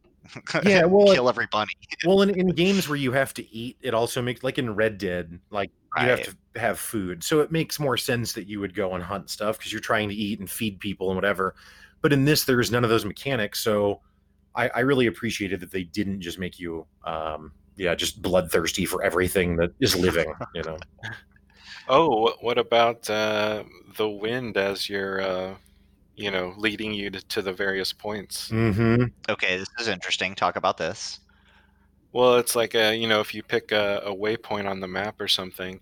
Yeah, 0.64 0.84
well, 0.86 1.12
kill 1.14 1.28
every 1.28 1.46
bunny. 1.50 1.72
well 2.04 2.22
in, 2.22 2.30
in 2.30 2.48
games 2.54 2.88
where 2.88 2.96
you 2.98 3.12
have 3.12 3.32
to 3.34 3.54
eat 3.54 3.76
it 3.80 3.94
also 3.94 4.20
makes 4.22 4.42
like 4.42 4.58
in 4.58 4.74
red 4.74 4.98
dead 4.98 5.38
like 5.50 5.70
you 5.98 6.06
have 6.06 6.22
to 6.24 6.60
have 6.60 6.78
food 6.78 7.24
so 7.24 7.40
it 7.40 7.50
makes 7.50 7.78
more 7.80 7.96
sense 7.96 8.32
that 8.34 8.46
you 8.46 8.60
would 8.60 8.74
go 8.74 8.94
and 8.94 9.02
hunt 9.04 9.30
stuff 9.30 9.58
because 9.58 9.72
you're 9.72 9.80
trying 9.80 10.08
to 10.08 10.14
eat 10.14 10.38
and 10.40 10.50
feed 10.50 10.78
people 10.80 11.08
and 11.08 11.16
whatever 11.16 11.54
but 12.02 12.12
in 12.12 12.24
this 12.24 12.44
there's 12.44 12.70
none 12.70 12.84
of 12.84 12.90
those 12.90 13.04
mechanics 13.04 13.60
so 13.60 14.00
I, 14.56 14.68
I 14.68 14.80
really 14.80 15.06
appreciated 15.06 15.60
that 15.60 15.70
they 15.70 15.84
didn't 15.84 16.20
just 16.20 16.38
make 16.38 16.58
you 16.58 16.86
um 17.04 17.52
yeah 17.76 17.94
just 17.94 18.22
bloodthirsty 18.22 18.86
for 18.86 19.02
everything 19.02 19.56
that 19.56 19.72
is 19.80 19.94
living 19.94 20.32
you 20.54 20.62
know 20.62 20.78
Oh, 21.88 22.20
what, 22.20 22.42
what 22.42 22.58
about 22.58 23.08
uh, 23.08 23.64
the 23.96 24.08
wind 24.08 24.56
as 24.56 24.88
you're, 24.88 25.20
uh, 25.20 25.54
you 26.16 26.30
know, 26.30 26.52
leading 26.56 26.92
you 26.92 27.10
to, 27.10 27.20
to 27.28 27.42
the 27.42 27.52
various 27.52 27.92
points? 27.92 28.50
mm-hmm 28.50 29.04
Okay, 29.28 29.56
this 29.56 29.68
is 29.78 29.88
interesting. 29.88 30.34
Talk 30.34 30.56
about 30.56 30.76
this. 30.76 31.20
Well, 32.12 32.36
it's 32.36 32.56
like 32.56 32.74
a, 32.74 32.94
you 32.94 33.06
know, 33.06 33.20
if 33.20 33.34
you 33.34 33.42
pick 33.42 33.72
a, 33.72 34.02
a 34.04 34.14
waypoint 34.14 34.68
on 34.68 34.80
the 34.80 34.88
map 34.88 35.20
or 35.20 35.28
something, 35.28 35.80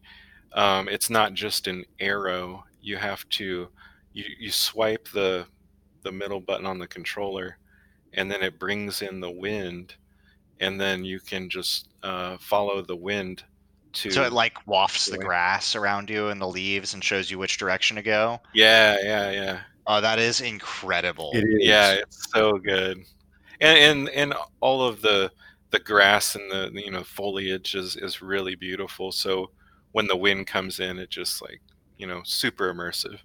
um, 0.52 0.88
it's 0.88 1.08
not 1.08 1.34
just 1.34 1.68
an 1.68 1.84
arrow. 2.00 2.64
You 2.82 2.96
have 2.96 3.26
to, 3.30 3.68
you, 4.12 4.24
you 4.38 4.50
swipe 4.50 5.08
the 5.14 5.46
the 6.02 6.12
middle 6.12 6.40
button 6.40 6.66
on 6.66 6.78
the 6.78 6.86
controller, 6.86 7.56
and 8.16 8.30
then 8.30 8.42
it 8.42 8.58
brings 8.58 9.02
in 9.02 9.20
the 9.20 9.30
wind, 9.30 9.94
and 10.60 10.80
then 10.80 11.04
you 11.04 11.20
can 11.20 11.48
just 11.50 11.88
uh, 12.02 12.36
follow 12.38 12.82
the 12.82 12.96
wind 12.96 13.44
to. 13.94 14.10
So 14.10 14.22
it 14.24 14.32
like 14.32 14.66
wafts 14.66 15.06
the 15.06 15.18
Right. 15.18 15.26
grass 15.26 15.74
around 15.76 16.10
you 16.10 16.28
and 16.28 16.40
the 16.40 16.48
leaves 16.48 16.94
and 16.94 17.02
shows 17.04 17.30
you 17.30 17.38
which 17.38 17.58
direction 17.58 17.96
to 17.96 18.02
go. 18.02 18.40
yeah, 18.54 18.96
yeah, 19.02 19.30
yeah. 19.30 19.60
Oh, 19.86 20.00
that 20.00 20.18
is 20.18 20.40
incredible. 20.40 21.30
it 21.34 21.44
is 21.44 21.66
Yeah, 21.66 21.92
it's 21.92 22.30
so 22.32 22.52
good, 22.58 22.98
and 23.60 23.78
and 23.78 24.08
and 24.10 24.34
all 24.60 24.82
of 24.82 25.02
the 25.02 25.30
the 25.70 25.80
grass 25.80 26.36
and 26.36 26.50
the 26.50 26.70
you 26.74 26.90
know 26.90 27.04
foliage 27.04 27.74
is 27.74 27.96
is 27.96 28.22
really 28.22 28.54
beautiful. 28.54 29.12
So 29.12 29.50
when 29.92 30.06
the 30.06 30.16
wind 30.16 30.46
comes 30.46 30.80
in, 30.80 30.98
it 30.98 31.10
just 31.10 31.42
like 31.42 31.60
you 31.98 32.06
know 32.06 32.22
super 32.24 32.72
immersive. 32.72 33.18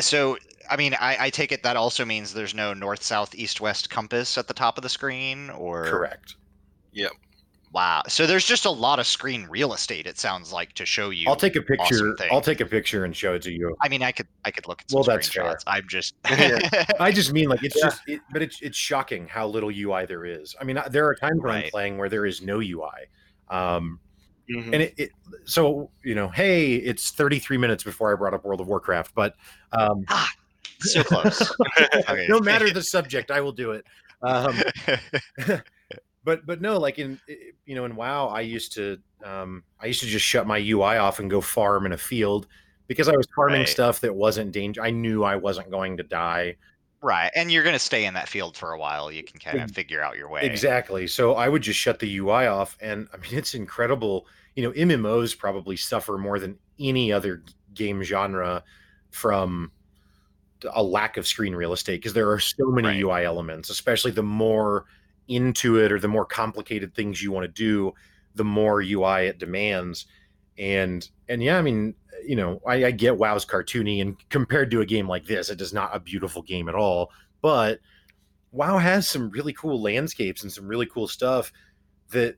So, 0.00 0.36
I 0.70 0.76
mean, 0.76 0.94
I, 0.94 1.16
I 1.26 1.30
take 1.30 1.52
it 1.52 1.62
that 1.62 1.76
also 1.76 2.04
means 2.04 2.32
there's 2.32 2.54
no 2.54 2.74
north, 2.74 3.02
south, 3.02 3.34
east, 3.34 3.60
west 3.60 3.90
compass 3.90 4.36
at 4.38 4.48
the 4.48 4.54
top 4.54 4.78
of 4.78 4.82
the 4.82 4.88
screen, 4.88 5.50
or 5.50 5.84
correct 5.84 6.34
Yep. 6.92 7.12
Wow. 7.72 8.02
So 8.08 8.26
there's 8.26 8.46
just 8.46 8.64
a 8.64 8.70
lot 8.70 8.98
of 8.98 9.06
screen 9.06 9.46
real 9.50 9.74
estate. 9.74 10.06
It 10.06 10.18
sounds 10.18 10.52
like 10.52 10.72
to 10.74 10.86
show 10.86 11.10
you. 11.10 11.28
i'll 11.28 11.36
take 11.36 11.56
a 11.56 11.62
picture 11.62 12.12
awesome 12.14 12.16
i'll 12.30 12.40
take 12.40 12.60
a 12.60 12.66
picture 12.66 13.04
and 13.04 13.14
show 13.14 13.34
it 13.34 13.42
to 13.42 13.50
you 13.50 13.76
I 13.82 13.88
mean, 13.88 14.02
I 14.02 14.12
could 14.12 14.26
I 14.44 14.50
could 14.50 14.66
look 14.66 14.80
at 14.80 14.90
some 14.90 14.98
Well, 15.00 15.04
that's 15.04 15.28
fair. 15.28 15.58
I'm 15.66 15.86
just. 15.88 16.14
I 16.24 17.12
just 17.12 17.32
mean 17.32 17.48
like 17.48 17.62
it's 17.62 17.76
Yeah. 17.76 17.84
just, 17.84 18.00
it, 18.06 18.20
but 18.32 18.40
it's 18.42 18.62
it's 18.62 18.76
shocking 18.76 19.28
how 19.28 19.46
little 19.46 19.70
UI 19.70 20.06
there 20.06 20.24
is. 20.24 20.54
I 20.60 20.64
mean, 20.64 20.80
there 20.90 21.06
are 21.06 21.14
times 21.14 21.40
when 21.42 21.52
I'm 21.52 21.70
playing 21.70 21.98
where 21.98 22.08
there 22.08 22.24
is 22.24 22.40
no 22.40 22.60
UI, 22.60 22.88
um, 23.48 24.00
Mhm. 24.50 24.72
and 24.72 24.82
it, 24.82 24.94
it. 24.96 25.10
So 25.44 25.90
you 26.04 26.14
know, 26.14 26.28
hey, 26.28 26.74
it's 26.76 27.10
33 27.10 27.58
minutes 27.58 27.82
before 27.84 28.12
I 28.12 28.16
brought 28.16 28.34
up 28.34 28.44
World 28.44 28.60
of 28.60 28.68
Warcraft, 28.68 29.14
but 29.14 29.34
um, 29.72 30.04
so 30.80 31.02
close. 31.02 31.52
No 32.28 32.40
matter 32.40 32.70
the 32.70 32.82
subject, 32.82 33.30
I 33.30 33.40
will 33.40 33.52
do 33.52 33.72
it. 33.72 33.84
Um, 34.22 34.56
but 36.24 36.46
but 36.46 36.60
no, 36.60 36.78
like 36.78 36.98
in 36.98 37.18
you 37.64 37.74
know 37.74 37.84
in 37.84 37.96
WoW, 37.96 38.28
I 38.28 38.40
used 38.42 38.72
to 38.74 38.98
um, 39.24 39.62
I 39.80 39.86
used 39.86 40.00
to 40.00 40.06
just 40.06 40.24
shut 40.24 40.46
my 40.46 40.58
UI 40.58 40.96
off 40.96 41.18
and 41.18 41.30
go 41.30 41.40
farm 41.40 41.86
in 41.86 41.92
a 41.92 41.98
field 41.98 42.46
because 42.86 43.08
I 43.08 43.16
was 43.16 43.26
farming 43.34 43.60
Right. 43.60 43.68
stuff 43.68 44.00
that 44.00 44.14
wasn't 44.14 44.52
danger. 44.52 44.82
I 44.82 44.90
knew 44.90 45.24
I 45.24 45.36
wasn't 45.36 45.70
going 45.70 45.96
to 45.96 46.02
die. 46.02 46.56
Right, 47.02 47.30
and 47.34 47.50
you're 47.50 47.64
gonna 47.64 47.78
stay 47.78 48.04
in 48.04 48.14
that 48.14 48.28
field 48.28 48.56
for 48.56 48.72
a 48.72 48.78
while. 48.78 49.10
You 49.10 49.22
can 49.22 49.38
kind 49.38 49.60
of 49.60 49.70
figure 49.70 50.02
out 50.02 50.16
your 50.16 50.28
way. 50.28 50.42
Exactly. 50.44 51.06
So 51.06 51.34
I 51.34 51.48
would 51.48 51.62
just 51.62 51.78
shut 51.78 51.98
the 51.98 52.16
UI 52.18 52.46
off, 52.46 52.76
and 52.80 53.08
I 53.12 53.16
mean 53.18 53.34
it's 53.34 53.54
incredible. 53.54 54.26
You 54.54 54.62
know, 54.62 54.72
MMOs 54.72 55.36
probably 55.36 55.76
suffer 55.76 56.18
more 56.18 56.38
than 56.38 56.58
any 56.78 57.12
other 57.12 57.42
game 57.74 58.02
genre 58.02 58.62
from 59.10 59.70
a 60.72 60.82
lack 60.82 61.16
of 61.16 61.26
screen 61.26 61.54
real 61.54 61.72
estate 61.72 61.96
because 61.96 62.14
there 62.14 62.30
are 62.30 62.40
so 62.40 62.66
many 62.70 62.88
Right. 62.88 63.00
UI 63.00 63.24
elements, 63.24 63.70
especially 63.70 64.10
the 64.10 64.22
more 64.22 64.86
into 65.28 65.78
it 65.78 65.92
or 65.92 65.98
the 66.00 66.08
more 66.08 66.24
complicated 66.24 66.94
things 66.94 67.22
you 67.22 67.32
want 67.32 67.44
to 67.44 67.48
do, 67.48 67.92
the 68.34 68.44
more 68.44 68.80
UI 68.80 69.26
it 69.26 69.38
demands. 69.38 70.06
And 70.58 71.08
and 71.28 71.42
yeah, 71.42 71.58
I 71.58 71.62
mean, 71.62 71.94
you 72.24 72.36
know, 72.36 72.60
I, 72.66 72.86
I 72.86 72.90
get 72.90 73.18
WoW's 73.18 73.44
cartoony, 73.44 74.00
and 74.00 74.16
compared 74.28 74.70
to 74.70 74.80
a 74.80 74.86
game 74.86 75.08
like 75.08 75.26
this, 75.26 75.50
it 75.50 75.60
is 75.60 75.72
not 75.72 75.94
a 75.94 76.00
beautiful 76.00 76.42
game 76.42 76.68
at 76.68 76.74
all. 76.74 77.10
But 77.42 77.80
WoW 78.52 78.78
has 78.78 79.08
some 79.08 79.30
really 79.30 79.52
cool 79.52 79.80
landscapes 79.80 80.42
and 80.42 80.52
some 80.52 80.66
really 80.66 80.86
cool 80.86 81.08
stuff 81.08 81.52
that 82.10 82.36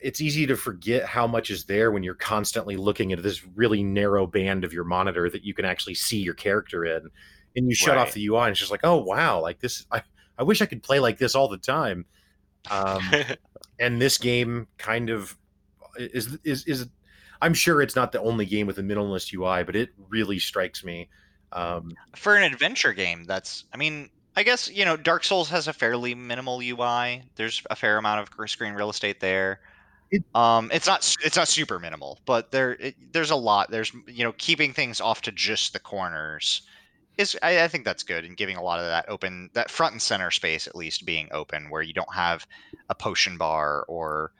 it's 0.00 0.20
easy 0.20 0.46
to 0.46 0.56
forget 0.56 1.04
how 1.04 1.26
much 1.26 1.50
is 1.50 1.64
there 1.64 1.90
when 1.90 2.02
you're 2.02 2.14
constantly 2.14 2.76
looking 2.76 3.12
at 3.12 3.22
this 3.22 3.46
really 3.54 3.82
narrow 3.82 4.26
band 4.26 4.64
of 4.64 4.72
your 4.72 4.84
monitor 4.84 5.28
that 5.30 5.44
you 5.44 5.54
can 5.54 5.64
actually 5.64 5.94
see 5.94 6.18
your 6.18 6.34
character 6.34 6.84
in. 6.84 7.08
And 7.54 7.68
you 7.68 7.74
shut 7.74 7.98
off 7.98 8.12
the 8.12 8.26
UI 8.26 8.44
and 8.44 8.50
it's 8.50 8.60
just 8.60 8.72
like, 8.72 8.80
oh 8.82 8.96
wow, 8.96 9.40
like 9.40 9.60
this 9.60 9.84
I, 9.90 10.02
I 10.38 10.42
wish 10.42 10.62
I 10.62 10.66
could 10.66 10.82
play 10.82 11.00
like 11.00 11.18
this 11.18 11.34
all 11.34 11.48
the 11.48 11.58
time. 11.58 12.06
Um, 12.70 13.02
and 13.78 14.00
this 14.00 14.16
game 14.16 14.68
kind 14.78 15.10
of 15.10 15.36
is 15.96 16.38
is 16.44 16.64
is 16.66 16.88
I'm 17.42 17.52
sure 17.54 17.82
it's 17.82 17.94
not 17.96 18.12
the 18.12 18.20
only 18.22 18.46
game 18.46 18.66
with 18.66 18.78
a 18.78 18.82
minimalist 18.82 19.34
UI, 19.34 19.64
but 19.64 19.76
it 19.76 19.90
really 20.08 20.38
strikes 20.38 20.82
me. 20.82 21.10
Um, 21.52 21.90
for 22.16 22.34
an 22.34 22.50
adventure 22.50 22.94
game 22.94 23.24
that's 23.24 23.64
i 23.74 23.76
mean 23.76 24.08
i 24.36 24.42
guess 24.42 24.70
you 24.70 24.86
know 24.86 24.96
dark 24.96 25.22
souls 25.22 25.50
has 25.50 25.68
a 25.68 25.72
fairly 25.74 26.14
minimal 26.14 26.60
ui 26.62 27.22
there's 27.36 27.62
a 27.68 27.76
fair 27.76 27.98
amount 27.98 28.26
of 28.38 28.48
screen 28.50 28.72
real 28.72 28.88
estate 28.88 29.20
there 29.20 29.60
It- 30.10 30.24
um 30.34 30.70
it's 30.72 30.86
not 30.86 31.00
it's 31.22 31.36
not 31.36 31.48
super 31.48 31.78
minimal 31.78 32.20
but 32.24 32.52
there 32.52 32.72
it, 32.80 32.94
there's 33.12 33.30
a 33.30 33.36
lot 33.36 33.70
there's 33.70 33.92
you 34.06 34.24
know 34.24 34.32
keeping 34.38 34.72
things 34.72 34.98
off 35.00 35.20
to 35.22 35.32
just 35.32 35.74
the 35.74 35.78
corners 35.80 36.62
is 37.18 37.36
I, 37.42 37.64
I 37.64 37.68
think 37.68 37.84
that's 37.84 38.02
good 38.02 38.24
and 38.24 38.36
giving 38.36 38.56
a 38.56 38.62
lot 38.62 38.78
of 38.80 38.86
that 38.86 39.06
open 39.08 39.50
that 39.52 39.70
front 39.70 39.92
and 39.92 40.00
center 40.02 40.30
space 40.30 40.66
at 40.66 40.74
least 40.76 41.04
being 41.04 41.28
open 41.32 41.68
where 41.68 41.82
you 41.82 41.92
don't 41.92 42.14
have 42.14 42.46
a 42.88 42.94
potion 42.94 43.36
bar 43.36 43.84
or 43.88 44.32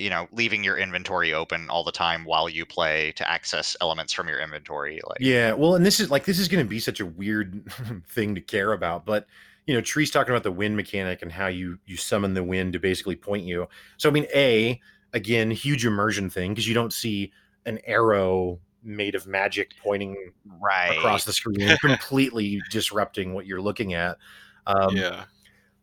you 0.00 0.08
know 0.08 0.26
leaving 0.32 0.64
your 0.64 0.78
inventory 0.78 1.32
open 1.32 1.68
all 1.68 1.84
the 1.84 1.92
time 1.92 2.24
while 2.24 2.48
you 2.48 2.64
play 2.64 3.12
to 3.12 3.30
access 3.30 3.76
elements 3.80 4.12
from 4.12 4.28
your 4.28 4.40
inventory 4.40 5.00
like 5.06 5.18
Yeah, 5.20 5.52
well, 5.52 5.74
and 5.74 5.84
this 5.84 6.00
is 6.00 6.10
like 6.10 6.24
this 6.24 6.38
is 6.38 6.48
going 6.48 6.64
to 6.64 6.68
be 6.68 6.80
such 6.80 7.00
a 7.00 7.06
weird 7.06 7.62
thing 8.08 8.34
to 8.34 8.40
care 8.40 8.72
about, 8.72 9.04
but 9.04 9.26
you 9.66 9.74
know, 9.74 9.80
Tree's 9.80 10.10
talking 10.10 10.32
about 10.32 10.42
the 10.42 10.50
wind 10.50 10.74
mechanic 10.74 11.22
and 11.22 11.30
how 11.30 11.46
you 11.46 11.78
you 11.86 11.96
summon 11.96 12.34
the 12.34 12.42
wind 12.42 12.72
to 12.72 12.78
basically 12.78 13.14
point 13.14 13.44
you. 13.44 13.68
So 13.98 14.08
I 14.08 14.12
mean, 14.12 14.26
a 14.34 14.80
again, 15.12 15.50
huge 15.50 15.84
immersion 15.84 16.30
thing 16.30 16.52
because 16.52 16.66
you 16.66 16.74
don't 16.74 16.92
see 16.92 17.32
an 17.66 17.78
arrow 17.84 18.58
made 18.82 19.14
of 19.14 19.26
magic 19.26 19.74
pointing 19.82 20.32
right 20.60 20.96
across 20.96 21.24
the 21.24 21.32
screen, 21.32 21.76
completely 21.82 22.60
disrupting 22.70 23.34
what 23.34 23.46
you're 23.46 23.60
looking 23.60 23.94
at. 23.94 24.16
Um, 24.66 24.94
yeah. 24.94 25.24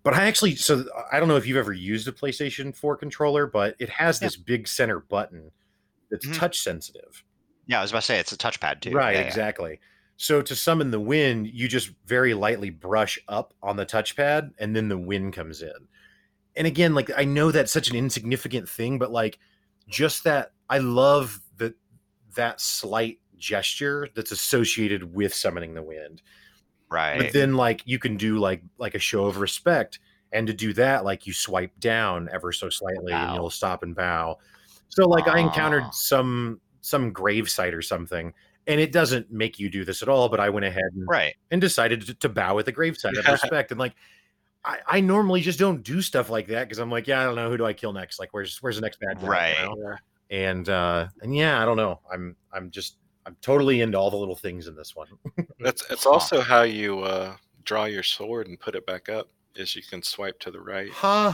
But 0.07 0.13
I 0.17 0.25
actually, 0.25 0.55
so 0.55 0.85
I 1.11 1.19
don't 1.19 1.27
know 1.27 1.35
if 1.35 1.45
you've 1.45 1.57
ever 1.57 1.73
used 1.73 2.07
a 2.07 2.13
PlayStation 2.13 2.73
4 2.73 2.95
controller, 2.95 3.45
but 3.45 3.75
it 3.77 3.89
has 3.89 4.21
Yeah. 4.21 4.27
this 4.27 4.37
big 4.37 4.65
center 4.65 4.99
button 5.01 5.51
that's 6.09 6.25
Mhm. 6.25 6.33
touch 6.37 6.61
sensitive. 6.61 7.25
Yeah, 7.65 7.79
I 7.79 7.81
was 7.81 7.91
about 7.91 7.99
to 8.03 8.05
say 8.05 8.19
it's 8.19 8.31
a 8.31 8.37
touchpad 8.37 8.79
too. 8.79 8.91
Right, 8.91 9.15
Yeah, 9.15 9.19
yeah. 9.19 9.27
exactly. 9.27 9.81
So 10.15 10.41
to 10.41 10.55
summon 10.55 10.91
the 10.91 10.99
wind, 11.01 11.47
you 11.47 11.67
just 11.67 11.91
very 12.05 12.33
lightly 12.33 12.69
brush 12.69 13.19
up 13.27 13.53
on 13.61 13.75
the 13.75 13.85
touchpad 13.85 14.53
and 14.59 14.73
then 14.73 14.87
the 14.87 14.97
wind 14.97 15.33
comes 15.33 15.61
in. 15.61 15.89
And 16.55 16.65
again, 16.65 16.95
like 16.95 17.11
I 17.17 17.25
know 17.25 17.51
that's 17.51 17.73
such 17.73 17.89
an 17.89 17.97
insignificant 17.97 18.69
thing, 18.69 18.99
but 18.99 19.11
like 19.11 19.39
just 19.89 20.23
that 20.23 20.53
I 20.69 20.77
love 20.77 21.41
that 21.57 21.75
that 22.35 22.61
slight 22.61 23.19
gesture 23.37 24.07
that's 24.15 24.31
associated 24.31 25.13
with 25.13 25.33
summoning 25.33 25.73
the 25.73 25.83
wind. 25.83 26.21
Right. 26.89 27.19
But 27.19 27.33
then 27.33 27.55
like 27.55 27.81
you 27.85 27.99
can 27.99 28.17
do 28.17 28.39
like 28.39 28.61
like 28.77 28.95
a 28.95 28.99
show 28.99 29.25
of 29.25 29.37
respect. 29.37 29.99
And 30.31 30.45
to 30.47 30.53
do 30.53 30.73
that, 30.73 31.05
like 31.05 31.25
you 31.25 31.33
swipe 31.33 31.79
down 31.79 32.27
ever 32.31 32.51
so 32.51 32.69
slightly 32.69 33.13
and 33.13 33.35
you'll 33.35 33.49
stop 33.49 33.81
and 33.83 33.95
bow. 33.95 34.37
So 34.89 35.07
like 35.07 35.27
I 35.27 35.39
encountered 35.39 35.93
some 35.93 36.59
some 36.81 37.11
grave 37.11 37.49
site 37.49 37.73
or 37.73 37.81
something, 37.81 38.33
and 38.67 38.81
it 38.81 38.91
doesn't 38.91 39.31
make 39.31 39.59
you 39.59 39.69
do 39.69 39.85
this 39.85 40.01
at 40.01 40.09
all, 40.09 40.29
but 40.29 40.39
I 40.39 40.49
went 40.49 40.65
ahead 40.65 40.91
and, 40.93 41.07
right. 41.07 41.35
and 41.51 41.61
decided 41.61 42.01
to, 42.07 42.13
to 42.15 42.29
bow 42.29 42.59
at 42.59 42.65
the 42.65 42.71
grave 42.71 42.97
site 42.97 43.15
of 43.17 43.25
respect. 43.31 43.71
And 43.71 43.79
like 43.79 43.95
I, 44.65 44.79
I 44.87 44.99
normally 45.01 45.41
just 45.41 45.59
don't 45.59 45.81
do 45.81 46.01
stuff 46.01 46.29
like 46.29 46.47
that 46.47 46.65
because 46.65 46.79
I'm 46.79 46.91
like, 46.91 47.07
yeah, 47.07 47.21
I 47.21 47.23
don't 47.23 47.35
know 47.35 47.49
who 47.49 47.57
do 47.57 47.65
I 47.65 47.73
kill 47.73 47.93
next? 47.93 48.19
Like 48.19 48.33
where's 48.33 48.57
where's 48.61 48.75
the 48.75 48.81
next 48.81 48.99
bad 48.99 49.19
guy? 49.21 49.27
Right. 49.27 49.59
you 49.59 49.65
know? 49.65 49.95
And 50.29 50.67
uh 50.67 51.07
and 51.21 51.35
yeah, 51.35 51.61
I 51.61 51.65
don't 51.65 51.77
know. 51.77 52.01
I'm 52.11 52.35
I'm 52.51 52.69
just 52.69 52.97
I'm 53.27 53.35
totally 53.41 53.81
into 53.81 53.97
all 53.99 54.09
the 54.09 54.15
little 54.17 54.35
things 54.37 54.67
in 54.67 54.75
this 54.75 54.95
one. 54.95 55.07
That's 55.59 55.83
it's 55.91 56.05
also 56.05 56.39
how 56.41 56.61
you 56.63 57.01
uh, 57.01 57.35
draw 57.65 57.83
your 57.85 58.01
sword 58.01 58.47
and 58.47 58.57
put 58.59 58.73
it 58.73 58.85
back 58.87 59.09
up. 59.09 59.27
Is 59.55 59.75
you 59.75 59.81
can 59.83 60.01
swipe 60.01 60.39
to 60.39 60.49
the 60.51 60.61
right. 60.61 60.89
Huh. 60.91 61.33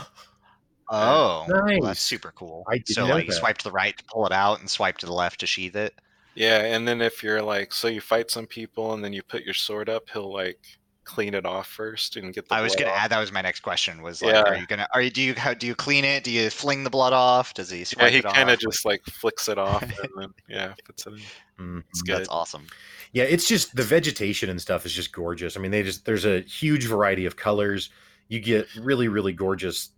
Oh, 0.89 1.45
well, 1.47 1.65
Nice. 1.65 1.81
that's 1.83 2.01
super 2.01 2.31
cool. 2.31 2.63
I 2.69 2.73
didn't 2.77 2.87
so 2.89 3.05
like 3.05 3.27
that. 3.27 3.33
swipe 3.33 3.57
to 3.59 3.63
the 3.65 3.71
right 3.71 3.97
to 3.97 4.03
pull 4.05 4.25
it 4.25 4.31
out 4.33 4.59
and 4.59 4.69
swipe 4.69 4.97
to 4.99 5.05
the 5.05 5.13
left 5.13 5.39
to 5.39 5.47
sheath 5.47 5.75
it. 5.75 5.93
Yeah, 6.35 6.59
and 6.63 6.87
then 6.87 7.01
if 7.01 7.23
you're 7.23 7.41
like, 7.41 7.71
so 7.71 7.87
you 7.87 8.01
fight 8.01 8.29
some 8.31 8.47
people 8.47 8.93
and 8.93 9.03
then 9.03 9.13
you 9.13 9.23
put 9.23 9.43
your 9.43 9.53
sword 9.53 9.87
up, 9.87 10.09
he'll 10.09 10.31
like 10.33 10.59
clean 11.05 11.33
it 11.33 11.45
off 11.45 11.67
first 11.67 12.15
and 12.15 12.33
get 12.33 12.47
the. 12.49 12.55
I 12.55 12.61
was 12.61 12.75
gonna 12.75 12.91
add 12.91 13.11
that 13.11 13.19
was 13.19 13.31
my 13.31 13.41
next 13.41 13.59
question 13.61 14.01
was 14.01 14.21
like, 14.21 14.33
Yeah. 14.33 14.41
are 14.43 14.55
you 14.55 14.65
gonna 14.65 14.87
are 14.93 15.01
you 15.01 15.09
do 15.09 15.21
you 15.21 15.33
how 15.35 15.53
do 15.53 15.67
you 15.67 15.75
clean 15.75 16.05
it? 16.05 16.23
Do 16.23 16.31
you 16.31 16.49
fling 16.49 16.83
the 16.83 16.89
blood 16.89 17.13
off? 17.13 17.53
Does 17.53 17.69
he 17.69 17.85
Yeah, 17.99 18.09
he 18.09 18.17
it 18.17 18.25
off? 18.25 18.33
kind 18.33 18.49
of 18.49 18.59
just 18.59 18.85
like 18.85 19.03
flicks 19.11 19.47
it 19.49 19.57
off 19.57 19.81
and 19.83 19.93
then 20.17 20.33
yeah, 20.47 20.73
puts 20.85 21.05
it 21.07 21.13
in. 21.13 21.19
Mhm. 21.59 21.83
It's 21.89 22.01
good. 22.01 22.17
that's 22.19 22.29
awesome. 22.29 22.65
Yeah, 23.11 23.23
it's 23.25 23.47
just 23.47 23.75
the 23.75 23.83
vegetation 23.83 24.49
and 24.49 24.59
stuff 24.61 24.85
is 24.85 24.93
just 24.93 25.11
gorgeous. 25.11 25.55
I 25.55 25.59
mean, 25.59 25.71
they 25.71 25.83
just 25.83 26.05
there's 26.05 26.25
a 26.25 26.41
huge 26.41 26.85
variety 26.87 27.25
of 27.25 27.35
colors. 27.35 27.89
You 28.29 28.39
get 28.39 28.67
really, 28.75 29.07
really 29.07 29.33
gorgeous. 29.33 29.89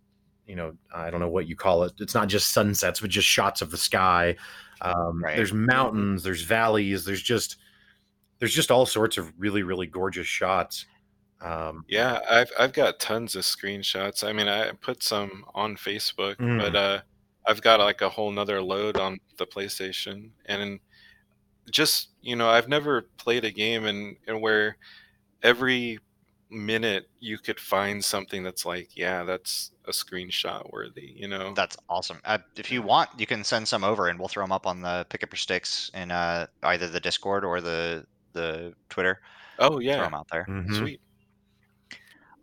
You 0.46 0.54
know, 0.56 0.74
I 0.94 1.10
don't 1.10 1.20
know 1.20 1.28
what 1.28 1.48
you 1.48 1.56
call 1.56 1.82
it. 1.84 1.92
It's 1.98 2.14
not 2.14 2.28
just 2.28 2.50
sunsets, 2.52 3.00
but 3.00 3.10
just 3.10 3.26
shots 3.26 3.62
of 3.62 3.70
the 3.70 3.76
sky. 3.78 4.36
Um, 4.82 5.22
Right. 5.24 5.34
There's 5.36 5.52
mountains, 5.54 6.22
there's 6.22 6.42
valleys, 6.42 7.04
there's 7.04 7.22
just 7.22 7.56
there's 8.38 8.52
just 8.54 8.70
all 8.70 8.84
sorts 8.84 9.16
of 9.16 9.32
really, 9.38 9.62
really 9.62 9.86
gorgeous 9.86 10.26
shots. 10.26 10.84
Um, 11.40 11.84
Yeah, 11.88 12.20
I've 12.30 12.50
I've 12.58 12.72
got 12.72 12.98
tons 13.00 13.36
of 13.36 13.42
screenshots. 13.44 14.24
I 14.24 14.32
mean, 14.32 14.48
I 14.48 14.72
put 14.72 15.02
some 15.02 15.44
on 15.54 15.76
Facebook, 15.76 16.36
Mm. 16.36 16.58
but 16.60 16.74
uh, 16.76 17.00
I've 17.46 17.62
got 17.62 17.80
like 17.80 18.00
a 18.02 18.08
whole 18.08 18.30
nother 18.32 18.60
load 18.62 18.96
on 18.96 19.18
the 19.38 19.46
PlayStation, 19.46 20.30
and 20.46 20.80
just 21.70 22.10
you 22.22 22.36
know, 22.36 22.48
I've 22.48 22.68
never 22.68 23.02
played 23.18 23.44
a 23.44 23.50
game 23.50 23.84
and 23.86 24.16
and 24.26 24.40
where 24.40 24.76
every 25.42 25.98
minute 26.48 27.08
you 27.18 27.38
could 27.38 27.58
find 27.58 28.04
something 28.04 28.42
that's 28.44 28.64
like, 28.64 28.96
yeah, 28.96 29.24
that's 29.24 29.72
a 29.86 29.90
screenshot 29.90 30.70
worthy. 30.72 31.12
You 31.16 31.26
know, 31.26 31.52
That's 31.54 31.76
awesome. 31.88 32.20
Uh, 32.24 32.38
if 32.56 32.70
you 32.70 32.82
want, 32.82 33.10
you 33.18 33.26
can 33.26 33.42
send 33.42 33.66
some 33.66 33.82
over 33.82 34.06
and 34.08 34.16
we'll 34.18 34.28
throw 34.28 34.44
them 34.44 34.52
up 34.52 34.64
on 34.66 34.80
the 34.80 35.04
pick 35.10 35.24
up 35.24 35.32
your 35.32 35.38
sticks 35.38 35.90
in 35.92 36.12
uh, 36.12 36.46
either 36.62 36.88
the 36.88 37.00
Discord 37.00 37.44
or 37.44 37.60
the 37.60 38.06
the 38.32 38.72
Twitter. 38.88 39.20
oh 39.58 39.80
yeah, 39.80 39.96
Throw 39.96 40.04
them 40.04 40.14
out 40.14 40.28
there. 40.30 40.46
mhm. 40.48 40.76
sweet. 40.78 41.00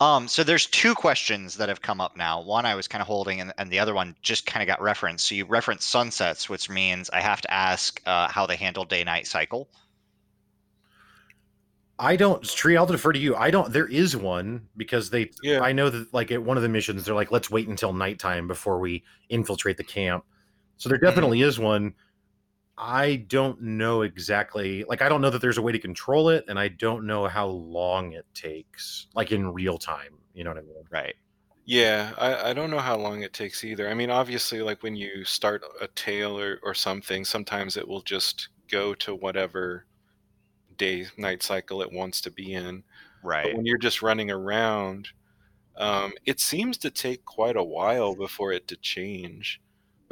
Um, 0.03 0.27
so 0.27 0.43
there's 0.43 0.65
two 0.65 0.93
questions 0.95 1.55
that 1.55 1.69
have 1.69 1.81
come 1.81 2.01
up 2.01 2.17
now. 2.17 2.41
One 2.41 2.65
I 2.65 2.75
was 2.75 2.89
kind 2.89 3.01
of 3.01 3.07
holding, 3.07 3.39
and, 3.39 3.53
and 3.57 3.71
the 3.71 3.79
other 3.79 3.93
one 3.93 4.17
just 4.21 4.45
kind 4.45 4.61
of 4.61 4.67
got 4.67 4.81
referenced. 4.81 5.29
So 5.29 5.35
you 5.35 5.45
referenced 5.45 5.89
sunsets, 5.89 6.49
which 6.49 6.69
means 6.69 7.09
I 7.11 7.21
have 7.21 7.39
to 7.39 7.53
ask 7.53 8.01
uh, 8.05 8.27
how 8.27 8.45
they 8.45 8.57
handle 8.57 8.83
day-night 8.83 9.27
cycle. 9.27 9.69
I 11.99 12.17
don't 12.17 12.43
Tree, 12.43 12.75
I'll 12.75 12.85
defer 12.85 13.13
to 13.13 13.19
you. 13.19 13.37
I 13.37 13.49
don't 13.49 13.71
there 13.71 13.87
is 13.87 14.17
one 14.17 14.67
because 14.75 15.09
they 15.09 15.29
Yeah. 15.41 15.61
I 15.61 15.71
know 15.71 15.89
that 15.89 16.13
like 16.13 16.31
at 16.31 16.43
one 16.43 16.57
of 16.57 16.63
the 16.63 16.69
missions, 16.69 17.05
they're 17.05 17.15
like, 17.15 17.31
let's 17.31 17.49
wait 17.49 17.69
until 17.69 17.93
nighttime 17.93 18.45
before 18.45 18.79
we 18.79 19.05
infiltrate 19.29 19.77
the 19.77 19.85
camp. 19.85 20.25
So 20.75 20.89
there 20.89 20.97
definitely 20.97 21.43
is 21.43 21.59
one. 21.59 21.93
I 22.77 23.17
don't 23.17 23.61
know 23.61 24.01
exactly 24.01 24.83
like 24.85 25.01
I 25.01 25.09
don't 25.09 25.21
know 25.21 25.29
that 25.29 25.39
there's 25.41 25.57
a 25.59 25.61
way 25.61 25.71
to 25.71 25.79
control 25.79 26.29
it, 26.29 26.45
and 26.47 26.59
I 26.59 26.69
don't 26.69 27.05
know 27.05 27.27
how 27.27 27.47
long 27.47 28.13
it 28.13 28.25
takes, 28.33 29.07
like 29.13 29.31
in 29.31 29.53
real 29.53 29.77
time. 29.77 30.19
You 30.33 30.43
know 30.43 30.49
what 30.51 30.57
I 30.57 30.61
mean? 30.63 30.83
Right. 30.89 31.15
Yeah, 31.65 32.13
I, 32.17 32.49
I 32.49 32.53
don't 32.53 32.71
know 32.71 32.79
how 32.79 32.97
long 32.97 33.21
it 33.23 33.33
takes 33.33 33.63
either. 33.63 33.87
I 33.89 33.93
mean, 33.93 34.09
obviously, 34.09 34.61
like 34.61 34.83
when 34.83 34.95
you 34.95 35.23
start 35.23 35.63
a 35.79 35.87
tale 35.87 36.37
or, 36.37 36.59
or 36.63 36.73
something, 36.73 37.23
sometimes 37.23 37.77
it 37.77 37.87
will 37.87 38.01
just 38.01 38.49
go 38.69 38.93
to 38.95 39.15
whatever 39.15 39.85
day 40.75 41.07
night 41.17 41.43
cycle 41.43 41.81
it 41.83 41.91
wants 41.93 42.21
to 42.21 42.31
be 42.31 42.53
in. 42.53 42.85
But 43.43 43.53
Right. 43.53 43.55
when 43.55 43.65
you're 43.65 43.77
just 43.79 44.01
running 44.03 44.31
around, 44.31 45.09
um, 45.77 46.13
it 46.25 46.39
seems 46.41 46.77
to 46.79 46.91
take 46.91 47.25
quite 47.25 47.57
a 47.57 47.63
while 47.63 48.15
before 48.15 48.53
it 48.53 48.67
to 48.69 48.77
change. 48.77 49.61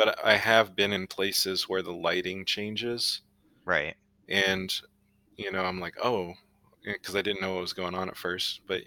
But 0.01 0.25
I 0.25 0.37
have 0.37 0.75
been 0.75 0.91
in 0.93 1.07
places 1.07 1.69
where 1.69 1.81
the 1.83 1.93
lighting 1.93 2.45
changes, 2.45 3.21
Right. 3.65 3.97
and 4.29 4.73
you 5.37 5.51
know, 5.51 5.65
I'm 5.65 5.79
like, 5.79 5.95
oh, 6.03 6.33
because 6.83 7.15
I 7.15 7.21
didn't 7.23 7.41
know 7.41 7.55
what 7.55 7.61
was 7.61 7.73
going 7.73 7.95
on 7.95 8.09
at 8.09 8.17
first. 8.17 8.61
But 8.67 8.83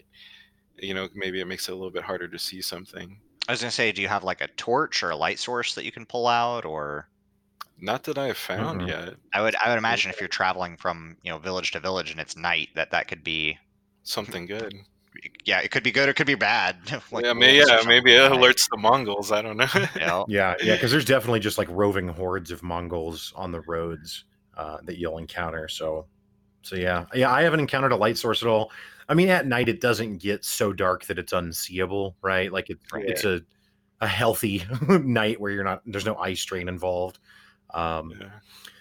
you 0.78 0.94
know, 0.94 1.08
maybe 1.14 1.40
it 1.40 1.46
makes 1.46 1.68
it 1.68 1.72
a 1.72 1.76
little 1.76 1.92
bit 1.92 2.04
harder 2.04 2.28
to 2.28 2.38
see 2.40 2.62
something. 2.62 3.22
I 3.48 3.52
was 3.52 3.60
gonna 3.62 3.70
say, 3.70 3.90
do 3.90 4.02
you 4.02 4.08
have 4.08 4.22
like 4.22 4.42
a 4.42 4.48
torch 4.48 5.02
or 5.02 5.08
a 5.08 5.16
light 5.16 5.38
source 5.38 5.74
that 5.74 5.84
you 5.86 5.92
can 5.92 6.04
pull 6.04 6.26
out, 6.26 6.66
or 6.66 7.08
Not 7.76 8.02
that 8.02 8.18
I 8.18 8.26
have 8.26 8.36
found 8.36 8.82
Mhm. 8.82 8.82
yet. 8.82 9.14
I 9.32 9.40
would 9.42 9.54
I 9.56 9.68
would 9.68 9.78
imagine 9.78 10.10
if 10.10 10.20
you're 10.20 10.28
traveling 10.28 10.76
from 10.76 11.18
you 11.22 11.30
know 11.30 11.38
village 11.38 11.70
to 11.72 11.80
village 11.80 12.10
and 12.10 12.18
it's 12.20 12.34
night 12.36 12.70
that 12.74 12.90
that 12.90 13.06
could 13.08 13.22
be 13.22 13.58
Something 14.04 14.46
good. 14.46 14.72
Yeah 15.45 15.61
it 15.61 15.70
could 15.70 15.83
be 15.83 15.91
good 15.93 16.09
it 16.09 16.14
could 16.16 16.27
be 16.27 16.35
bad. 16.35 16.77
like 17.12 17.25
yeah, 17.25 17.33
may, 17.33 17.57
wolves 17.59 17.70
or 17.70 17.75
yeah, 17.75 17.89
maybe 17.89 18.14
it 18.14 18.31
alerts 18.31 18.68
the 18.70 18.77
Mongols. 18.77 19.33
I 19.33 19.43
don't 19.43 19.57
know. 19.57 19.66
you? 19.75 19.87
Yeah, 20.29 20.55
yeah, 20.62 20.75
because 20.75 20.91
there's 20.91 21.05
definitely 21.05 21.41
just 21.41 21.59
like 21.59 21.68
roving 21.70 22.09
hordes 22.09 22.51
of 22.51 22.62
Mongols 22.62 23.33
on 23.37 23.53
the 23.53 23.61
roads 23.62 24.25
uh, 24.57 24.79
that 24.85 24.99
you'll 24.99 25.18
encounter. 25.18 25.68
So, 25.68 26.07
so 26.62 26.77
yeah, 26.77 27.07
yeah, 27.14 27.31
I 27.31 27.43
haven't 27.43 27.61
encountered 27.61 27.93
a 27.93 27.97
light 27.97 28.18
source 28.18 28.43
at 28.43 28.49
all. 28.49 28.70
I 29.09 29.14
mean, 29.14 29.29
at 29.29 29.47
night 29.47 29.68
it 29.68 29.81
doesn't 29.81 30.18
get 30.18 30.45
so 30.45 30.72
dark 30.72 31.05
that 31.07 31.18
it's 31.18 31.33
unseeable, 31.33 32.16
right? 32.22 32.51
Like 32.53 32.70
it's 32.70 32.83
Right. 32.93 33.05
it's 33.05 33.25
a 33.25 33.43
a 34.01 34.07
healthy 34.07 34.64
night 34.89 35.41
where 35.41 35.53
you're 35.53 35.64
not 35.64 35.83
there's 35.87 36.07
no 36.07 36.16
eye 36.16 36.35
strain 36.35 36.68
involved. 36.68 37.18
Um, 37.72 38.12
Yeah. 38.20 38.29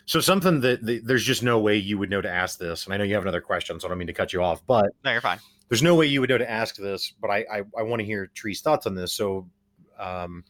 so 0.06 0.20
something 0.20 0.60
that, 0.62 0.86
that 0.86 1.06
there's 1.06 1.24
just 1.24 1.44
no 1.44 1.60
way 1.60 1.78
you 1.78 1.98
would 1.98 2.10
know 2.10 2.22
to 2.22 2.30
ask 2.30 2.60
this, 2.60 2.86
and 2.86 2.94
I 2.94 2.98
know 2.98 3.04
you 3.04 3.14
have 3.14 3.24
another 3.24 3.42
question, 3.42 3.80
so 3.80 3.88
I 3.88 3.90
don't 3.90 3.98
mean 3.98 4.08
to 4.08 4.14
cut 4.14 4.34
you 4.34 4.44
off, 4.44 4.66
but 4.66 4.92
No, 5.04 5.12
you're 5.12 5.22
fine. 5.22 5.40
There's 5.74 5.82
no 5.82 5.96
way 5.96 6.06
you 6.06 6.22
would 6.22 6.30
know 6.30 6.38
to 6.38 6.48
ask 6.48 6.76
this, 6.76 7.12
but 7.20 7.32
I 7.32 7.46
I, 7.52 7.64
I 7.76 7.82
want 7.82 8.00
to 8.00 8.06
hear 8.06 8.28
Tree's 8.36 8.62
thoughts 8.62 8.86
on 8.86 8.94
this. 8.94 9.12
So, 9.12 9.50
um, 9.98 10.44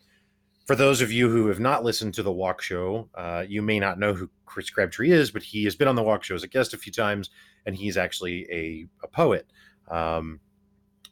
for 0.65 0.75
those 0.75 0.99
of 0.99 1.13
you 1.13 1.29
who 1.29 1.47
have 1.47 1.61
not 1.61 1.85
listened 1.85 2.13
to 2.15 2.23
the 2.23 2.31
Walk 2.31 2.61
Show, 2.61 3.07
uh, 3.15 3.45
you 3.47 3.61
may 3.61 3.79
not 3.79 3.97
know 3.97 4.13
who 4.13 4.29
Chris 4.45 4.69
Crabtree 4.69 5.11
is, 5.11 5.31
but 5.31 5.41
he 5.41 5.63
has 5.63 5.77
been 5.77 5.87
on 5.87 5.95
the 5.95 6.03
Walk 6.03 6.25
Show 6.25 6.35
as 6.35 6.43
a 6.43 6.47
guest 6.49 6.73
a 6.73 6.77
few 6.77 6.91
times, 6.91 7.29
and 7.65 7.73
he's 7.73 7.95
actually 7.95 8.45
a 8.51 8.85
a 9.01 9.07
poet. 9.07 9.47
Um, 9.89 10.41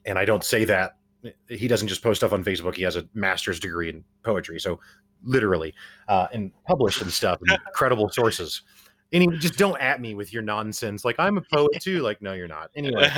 and 0.05 0.19
I 0.19 0.25
don't 0.25 0.43
say 0.43 0.65
that 0.65 0.97
he 1.47 1.69
doesn't 1.69 1.87
just 1.87 2.03
post 2.03 2.19
stuff 2.19 2.33
on 2.33 2.43
Facebook. 2.43 2.75
He 2.75 2.83
has 2.83 2.97
a 2.97 3.07
master's 3.13 3.61
degree 3.61 3.87
in 3.87 4.03
poetry, 4.23 4.59
so 4.59 4.77
literally, 5.23 5.73
uh, 6.09 6.27
and 6.33 6.51
published 6.65 7.01
and 7.01 7.13
stuff, 7.13 7.39
and 7.47 7.57
credible 7.73 8.09
sources. 8.09 8.63
Anyway, 9.13 9.37
just 9.37 9.57
don't 9.57 9.79
at 9.81 9.99
me 9.99 10.13
with 10.15 10.31
your 10.31 10.41
nonsense. 10.41 11.03
Like 11.03 11.17
I'm 11.19 11.37
a 11.37 11.41
poet 11.41 11.81
too. 11.81 12.01
Like 12.01 12.21
no, 12.21 12.33
you're 12.33 12.47
not. 12.47 12.71
Anyway, 12.75 13.09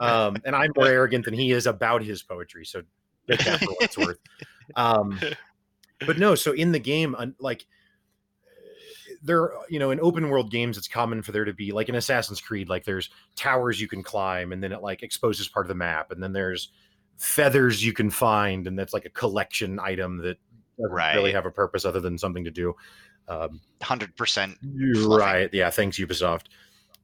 um, 0.00 0.36
and 0.44 0.56
I'm 0.56 0.70
more 0.76 0.86
arrogant 0.86 1.26
than 1.26 1.34
he 1.34 1.52
is 1.52 1.66
about 1.66 2.02
his 2.02 2.22
poetry. 2.22 2.64
So 2.64 2.82
take 3.28 3.44
that 3.44 3.60
for 3.60 3.66
what 3.66 3.82
it's 3.82 3.98
worth. 3.98 4.18
Um, 4.76 5.20
but 6.06 6.18
no, 6.18 6.34
so 6.34 6.52
in 6.52 6.72
the 6.72 6.78
game, 6.78 7.14
like 7.38 7.66
there, 9.22 9.52
you 9.68 9.78
know, 9.78 9.90
in 9.90 10.00
open 10.00 10.30
world 10.30 10.50
games, 10.50 10.78
it's 10.78 10.88
common 10.88 11.22
for 11.22 11.32
there 11.32 11.44
to 11.44 11.52
be 11.52 11.72
like 11.72 11.88
in 11.88 11.94
Assassin's 11.94 12.40
Creed, 12.40 12.68
like 12.68 12.84
there's 12.84 13.10
towers 13.36 13.80
you 13.80 13.88
can 13.88 14.02
climb, 14.02 14.52
and 14.52 14.62
then 14.62 14.72
it 14.72 14.80
like 14.80 15.02
exposes 15.02 15.48
part 15.48 15.66
of 15.66 15.68
the 15.68 15.74
map, 15.74 16.10
and 16.10 16.22
then 16.22 16.32
there's 16.32 16.72
feathers 17.18 17.84
you 17.84 17.92
can 17.92 18.08
find, 18.08 18.66
and 18.66 18.78
that's 18.78 18.94
like 18.94 19.04
a 19.04 19.10
collection 19.10 19.78
item 19.78 20.16
that 20.18 20.38
doesn't 20.78 21.14
really 21.14 21.32
have 21.32 21.44
a 21.44 21.50
purpose 21.50 21.84
other 21.84 22.00
than 22.00 22.16
something 22.16 22.44
to 22.44 22.50
do. 22.50 22.74
Um, 23.28 23.60
Hundred 23.82 24.16
percent. 24.16 24.58
right. 25.06 25.48
Yeah. 25.52 25.70
Thanks, 25.70 25.98
Ubisoft. 25.98 26.46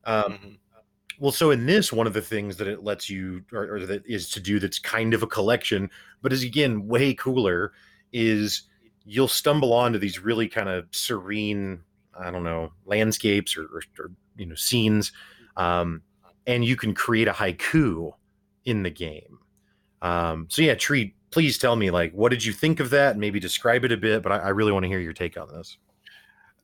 Um, 0.04 0.32
Mhm. 0.32 0.58
well, 1.18 1.32
so 1.32 1.50
in 1.50 1.66
this, 1.66 1.92
one 1.92 2.06
of 2.06 2.12
the 2.12 2.20
things 2.22 2.56
that 2.56 2.68
it 2.68 2.84
lets 2.84 3.08
you, 3.08 3.42
or, 3.52 3.76
or 3.76 3.86
that 3.86 4.04
is 4.06 4.28
to 4.30 4.40
do, 4.40 4.58
that's 4.58 4.78
kind 4.78 5.14
of 5.14 5.22
a 5.22 5.26
collection, 5.26 5.90
but 6.22 6.32
is 6.32 6.42
again 6.42 6.86
way 6.86 7.14
cooler, 7.14 7.72
is 8.12 8.62
you'll 9.04 9.28
stumble 9.28 9.72
onto 9.72 9.98
these 9.98 10.18
really 10.18 10.48
kind 10.48 10.68
of 10.68 10.86
serene, 10.90 11.80
I 12.18 12.30
don't 12.30 12.44
know, 12.44 12.72
landscapes 12.84 13.56
or, 13.56 13.64
or, 13.64 13.82
or 13.98 14.10
you 14.36 14.46
know 14.46 14.54
scenes, 14.54 15.12
um, 15.56 16.02
and 16.46 16.64
you 16.64 16.76
can 16.76 16.92
create 16.94 17.28
a 17.28 17.32
haiku 17.32 18.12
in 18.64 18.82
the 18.82 18.90
game. 18.90 19.38
Um, 20.02 20.46
so 20.50 20.60
yeah, 20.62 20.74
Tree, 20.74 21.14
please 21.30 21.56
tell 21.58 21.76
me 21.76 21.90
like 21.90 22.12
what 22.12 22.30
did 22.30 22.44
you 22.44 22.52
think 22.52 22.80
of 22.80 22.90
that? 22.90 23.16
Maybe 23.16 23.40
describe 23.40 23.84
it 23.84 23.92
a 23.92 23.96
bit, 23.96 24.22
but 24.22 24.32
I, 24.32 24.36
I 24.38 24.48
really 24.50 24.72
want 24.72 24.84
to 24.84 24.88
hear 24.88 25.00
your 25.00 25.12
take 25.12 25.38
on 25.38 25.48
this. 25.48 25.78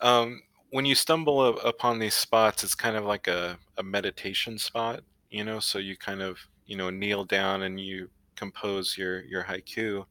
Um, 0.03 0.43
when 0.71 0.87
you 0.87 0.95
stumble 0.95 1.41
up 1.41 1.65
upon 1.65 1.99
these 2.01 2.15
spots, 2.15 2.65
it's 2.65 2.75
kind 2.75 2.97
of 2.97 3.05
like 3.05 3.29
a, 3.29 3.59
a 3.79 3.83
meditation 3.83 4.59
spot, 4.59 5.05
you 5.31 5.45
know. 5.45 5.61
So 5.61 5.79
you 5.79 5.97
kind 5.97 6.23
of 6.23 6.41
you 6.67 6.77
know 6.77 6.91
kneel 6.91 7.25
down 7.25 7.63
and 7.63 7.81
you 7.81 8.11
compose 8.37 8.99
your 8.99 9.23
your 9.25 9.45
haiku, 9.45 10.07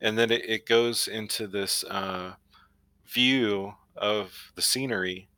and 0.00 0.18
then 0.18 0.30
it, 0.32 0.48
it 0.48 0.66
goes 0.66 1.08
into 1.08 1.46
this 1.48 1.84
uh, 1.84 2.36
view 3.06 3.74
of 3.96 4.52
the 4.56 4.62
scenery, 4.62 5.30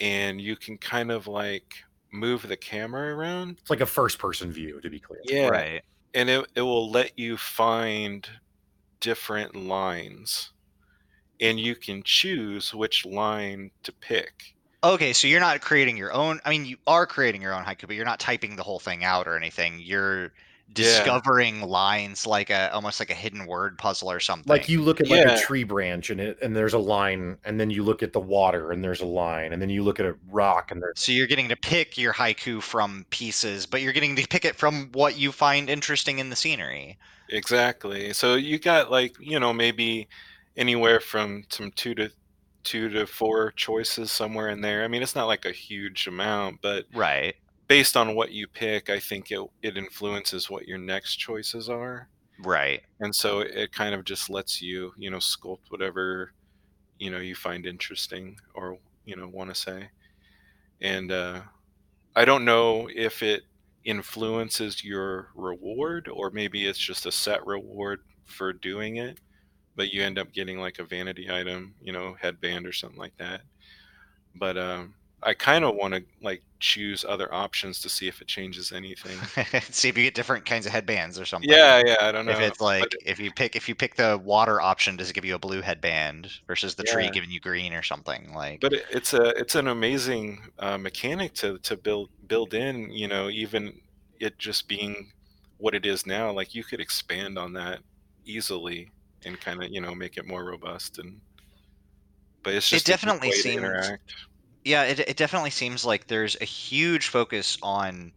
and 0.00 0.40
you 0.40 0.56
can 0.56 0.78
kind 0.78 1.10
of 1.10 1.26
like 1.26 1.74
move 2.12 2.42
the 2.48 2.56
camera 2.56 3.14
around. 3.16 3.58
It's 3.60 3.70
like 3.70 3.80
a 3.80 3.86
first 3.86 4.18
person 4.18 4.52
view, 4.52 4.80
to 4.80 4.90
be 4.90 5.00
clear. 5.00 5.22
Yeah, 5.22 5.50
Right. 5.50 5.82
and 6.14 6.30
it, 6.30 6.46
it 6.56 6.62
will 6.62 6.90
let 6.90 7.18
you 7.18 7.36
find 7.36 8.28
different 9.00 9.56
lines 9.56 10.52
and 11.40 11.58
you 11.60 11.76
can 11.76 12.02
choose 12.04 12.74
which 12.74 13.04
line 13.06 13.70
to 13.82 13.92
pick 13.92 14.54
Okay, 14.84 15.12
so 15.12 15.26
you're 15.26 15.40
not 15.40 15.60
creating 15.60 15.96
your 15.96 16.12
own. 16.12 16.40
I 16.44 16.50
mean, 16.50 16.64
you 16.64 16.76
are 16.86 17.06
creating 17.06 17.42
your 17.42 17.52
own 17.52 17.64
haiku, 17.64 17.86
but 17.88 17.96
you're 17.96 18.04
not 18.04 18.20
typing 18.20 18.54
the 18.56 18.62
whole 18.62 18.78
thing 18.78 19.02
out 19.04 19.26
or 19.26 19.36
anything. 19.36 19.80
You're 19.80 20.32
discovering 20.72 21.62
lines 21.62 22.26
like 22.26 22.50
a 22.50 22.72
almost 22.72 23.00
like 23.00 23.10
a 23.10 23.14
hidden 23.14 23.46
word 23.46 23.76
puzzle 23.78 24.10
or 24.10 24.20
something. 24.20 24.46
like 24.46 24.68
you 24.68 24.82
look 24.82 25.00
at 25.00 25.08
like 25.08 25.24
Yeah. 25.24 25.26
a 25.26 25.30
tree 25.30 25.64
branch 25.64 26.10
and 26.10 26.20
it 26.20 26.38
and 26.42 26.56
there's 26.56 26.72
a 26.74 26.78
line 26.78 27.38
and 27.44 27.60
then 27.60 27.70
you 27.70 27.82
look 27.84 28.02
at 28.02 28.12
the 28.12 28.20
water 28.20 28.72
and 28.72 28.82
there's 28.82 29.00
a 29.00 29.06
line 29.06 29.52
and 29.52 29.60
then 29.60 29.68
you 29.70 29.82
look 29.82 30.00
at 30.00 30.06
a 30.06 30.16
rock 30.30 30.70
and 30.70 30.80
there's 30.82 30.94
So 30.96 31.12
you're 31.12 31.26
getting 31.26 31.48
to 31.48 31.56
pick 31.56 31.96
your 31.96 32.12
haiku 32.12 32.62
from 32.62 33.06
pieces, 33.08 33.64
but 33.64 33.80
you're 33.80 33.94
getting 33.94 34.16
to 34.16 34.26
pick 34.28 34.44
it 34.44 34.54
from 34.54 34.90
what 34.92 35.16
you 35.16 35.32
find 35.32 35.70
interesting 35.70 36.18
in 36.18 36.28
the 36.28 36.36
scenery. 36.36 36.98
exactly 37.28 38.12
so 38.14 38.34
you 38.36 38.58
got 38.58 38.90
like 38.90 39.14
you 39.20 39.38
know 39.38 39.52
maybe 39.52 40.08
anywhere 40.58 41.00
from 41.00 41.44
some 41.50 41.72
two 41.72 41.94
to 41.96 42.10
two 42.64 42.90
to 42.90 43.06
four 43.06 43.52
choices 43.52 44.12
somewhere 44.12 44.50
in 44.50 44.60
there 44.62 44.84
i 44.84 44.88
mean 44.88 45.02
it's 45.02 45.16
not 45.16 45.26
like 45.26 45.46
a 45.46 45.52
huge 45.52 46.06
amount 46.08 46.60
but 46.62 46.86
Right. 46.92 47.36
based 47.68 47.96
on 47.96 48.14
what 48.14 48.32
you 48.32 48.48
pick 48.48 48.90
i 48.90 48.98
think 49.00 49.30
it, 49.30 49.40
it 49.62 49.76
influences 49.78 50.50
what 50.50 50.66
your 50.68 50.78
next 50.78 51.16
choices 51.16 51.68
are 51.68 52.10
Right. 52.40 52.82
and 53.00 53.14
so 53.14 53.40
it 53.40 53.72
kind 53.72 53.94
of 53.94 54.04
just 54.04 54.30
lets 54.30 54.62
you 54.62 54.92
you 54.98 55.10
know 55.10 55.18
sculpt 55.18 55.70
whatever 55.70 56.32
you 56.98 57.10
know 57.10 57.18
you 57.20 57.34
find 57.36 57.66
interesting 57.66 58.38
or 58.54 58.78
you 59.06 59.16
know 59.16 59.28
want 59.28 59.50
to 59.50 59.56
say 59.56 59.90
and 60.80 61.12
uh 61.12 61.42
i 62.16 62.24
don't 62.24 62.44
know 62.44 62.88
if 62.94 63.22
it 63.22 63.44
influences 63.84 64.84
your 64.84 65.30
reward 65.34 66.08
or 66.08 66.30
maybe 66.30 66.66
it's 66.66 66.78
just 66.78 67.06
a 67.06 67.12
set 67.12 67.44
reward 67.46 68.00
for 68.26 68.52
doing 68.52 68.96
it 68.96 69.18
but 69.78 69.92
you 69.94 70.02
end 70.02 70.18
up 70.18 70.30
getting 70.32 70.58
like 70.60 70.78
a 70.80 70.84
vanity 70.84 71.30
item 71.30 71.72
you 71.82 71.92
know 71.92 72.14
headband 72.20 72.66
or 72.66 72.72
something 72.72 72.98
like 72.98 73.16
that 73.16 73.40
but 74.34 74.58
um 74.58 74.92
i 75.22 75.32
kind 75.32 75.64
of 75.64 75.74
want 75.76 75.94
to 75.94 76.02
like 76.20 76.42
choose 76.60 77.04
other 77.08 77.32
options 77.32 77.80
to 77.80 77.88
see 77.88 78.08
if 78.08 78.20
it 78.20 78.26
changes 78.26 78.72
anything 78.72 79.16
See 79.70 79.88
if 79.88 79.96
you 79.96 80.02
get 80.04 80.14
different 80.16 80.44
kinds 80.44 80.66
of 80.66 80.72
headbands 80.72 81.18
or 81.20 81.24
something. 81.24 81.48
yeah 81.48 81.80
yeah 81.86 81.96
i 82.00 82.10
don't 82.12 82.26
know 82.26 82.32
If 82.32 82.40
it's 82.40 82.60
like 82.60 82.82
but- 82.82 82.94
if 83.06 83.20
you 83.20 83.30
pick 83.32 83.54
if 83.56 83.68
you 83.68 83.74
pick 83.76 83.94
the 83.94 84.18
water 84.22 84.60
option, 84.60 84.96
does 84.96 85.08
it 85.08 85.12
give 85.14 85.24
you 85.24 85.36
a 85.36 85.38
blue 85.38 85.60
headband 85.62 86.30
versus 86.48 86.74
the 86.74 86.82
tree 86.82 87.08
giving 87.10 87.30
you 87.30 87.38
green 87.40 87.72
or 87.72 87.82
something? 87.82 88.32
Like 88.34 88.60
but 88.60 88.72
it, 88.72 88.84
it's 88.90 89.14
a 89.14 89.28
it's 89.38 89.54
an 89.54 89.68
amazing 89.68 90.40
uh, 90.58 90.76
mechanic 90.78 91.32
to 91.34 91.58
to 91.58 91.76
build 91.76 92.10
build 92.26 92.52
in 92.54 92.90
you 92.90 93.06
know 93.06 93.28
even 93.30 93.80
it 94.18 94.36
just 94.38 94.66
being 94.66 95.12
what 95.58 95.74
it 95.74 95.86
is 95.86 96.06
now 96.06 96.32
like 96.32 96.54
you 96.56 96.64
could 96.64 96.80
expand 96.80 97.38
on 97.38 97.52
that 97.54 97.78
easily 98.26 98.90
and 99.24 99.40
kind 99.40 99.62
of 99.62 99.70
you 99.70 99.80
know 99.80 99.94
make 99.94 100.16
it 100.16 100.26
more 100.26 100.44
robust 100.44 100.98
and 100.98 101.20
but 102.42 102.54
it's 102.54 102.68
just 102.68 102.86
a 102.86 102.90
good 102.90 102.92
definitely 102.92 103.32
seems- 103.32 103.56
interact 103.56 104.14
yeah, 104.64 104.82
it 104.84 104.98
it 105.00 105.16
definitely 105.16 105.50
seems 105.50 105.84
like 105.86 106.08
there's 106.08 106.36
a 106.42 106.44
huge 106.44 107.08
focus 107.08 107.56
on 107.62 108.12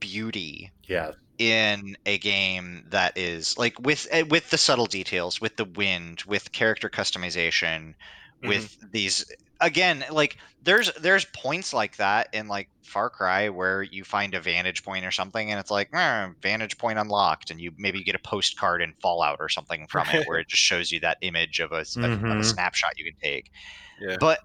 beauty 0.00 0.70
yeah 0.86 1.12
in 1.38 1.96
a 2.04 2.18
game 2.18 2.84
that 2.90 3.16
is 3.16 3.56
like 3.56 3.78
with 3.80 4.06
eh, 4.10 4.22
with 4.28 4.50
the 4.50 4.58
subtle 4.58 4.86
details, 4.86 5.40
with 5.40 5.56
the 5.56 5.64
wind, 5.64 6.22
with 6.26 6.50
character 6.52 6.90
customization, 6.90 7.94
Mhm. 8.42 8.48
with 8.48 8.76
these 8.92 9.24
again 9.60 10.04
like 10.10 10.36
there's 10.62 10.92
there's 10.94 11.24
points 11.26 11.72
like 11.72 11.96
that 11.96 12.28
in 12.32 12.48
like 12.48 12.68
Far 12.82 13.10
Cry 13.10 13.48
where 13.48 13.82
you 13.82 14.04
find 14.04 14.34
a 14.34 14.40
vantage 14.40 14.82
point 14.82 15.04
or 15.04 15.10
something 15.10 15.50
and 15.50 15.60
it's 15.60 15.70
like 15.70 15.88
"Eh, 15.92 16.28
vantage 16.42 16.78
point 16.78 16.98
unlocked 16.98 17.50
and 17.50 17.60
you 17.60 17.72
maybe 17.76 18.02
get 18.02 18.14
a 18.14 18.18
postcard 18.20 18.80
in 18.82 18.94
Fallout 19.02 19.38
or 19.40 19.48
something 19.48 19.86
from 19.88 20.06
it 20.10 20.24
where 20.28 20.38
it 20.38 20.48
just 20.48 20.62
shows 20.62 20.90
you 20.90 21.00
that 21.00 21.18
image 21.22 21.60
of 21.60 21.72
a, 21.72 21.80
s- 21.80 21.96
of- 21.96 22.04
a 22.04 22.08
Mhm. 22.08 22.44
snapshot 22.44 22.92
you 22.96 23.04
can 23.04 23.18
take 23.22 23.50
yeah 24.00 24.16
but 24.20 24.40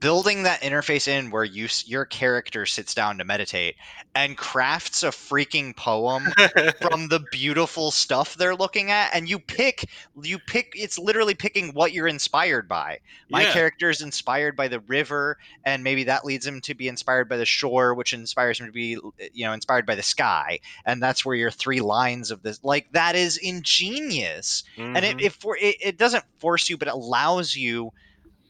building 0.00 0.42
that 0.42 0.60
interface 0.62 1.08
in 1.08 1.30
where 1.30 1.44
you 1.44 1.68
your 1.86 2.04
character 2.04 2.66
sits 2.66 2.94
down 2.94 3.16
to 3.18 3.24
meditate 3.24 3.76
and 4.14 4.36
crafts 4.36 5.02
a 5.02 5.08
freaking 5.08 5.74
poem 5.76 6.34
from 6.80 7.08
the 7.08 7.20
beautiful 7.30 7.90
stuff 7.90 8.34
they're 8.34 8.54
looking 8.54 8.90
at 8.90 9.10
and 9.14 9.28
you 9.28 9.38
pick 9.38 9.88
you 10.22 10.38
pick 10.38 10.68
it's 10.74 10.98
literally 10.98 11.34
picking 11.34 11.68
what 11.74 11.92
you're 11.92 12.06
inspired 12.06 12.68
by 12.68 12.98
my 13.30 13.44
Yeah. 13.44 13.46
character 13.46 13.90
is 13.90 14.02
inspired 14.02 14.56
by 14.56 14.68
the 14.68 14.80
river 14.80 15.36
and 15.64 15.82
maybe 15.82 16.04
that 16.04 16.24
leads 16.24 16.46
him 16.46 16.60
to 16.60 16.74
be 16.74 16.86
inspired 16.86 17.28
by 17.28 17.36
the 17.36 17.46
shore 17.46 17.94
which 17.94 18.12
inspires 18.12 18.60
him 18.60 18.66
to 18.66 18.72
be 18.72 18.98
you 19.32 19.44
know 19.44 19.52
inspired 19.52 19.86
by 19.86 19.94
the 19.94 20.02
sky 20.02 20.58
and 20.84 21.02
that's 21.02 21.24
where 21.24 21.36
your 21.36 21.50
three 21.50 21.80
lines 21.80 22.30
of 22.30 22.42
this 22.42 22.60
like 22.62 22.86
that 22.92 23.16
is 23.16 23.38
ingenious 23.38 24.62
and 24.94 25.04
it, 25.04 25.14
Mhm. 25.16 25.18
it 25.18 25.32
for 25.32 25.56
it, 25.56 25.76
it 25.80 25.96
doesn't 25.98 26.24
force 26.38 26.68
you 26.68 26.76
but 26.76 26.88
it 26.88 26.94
allows 26.94 27.56
you 27.56 27.90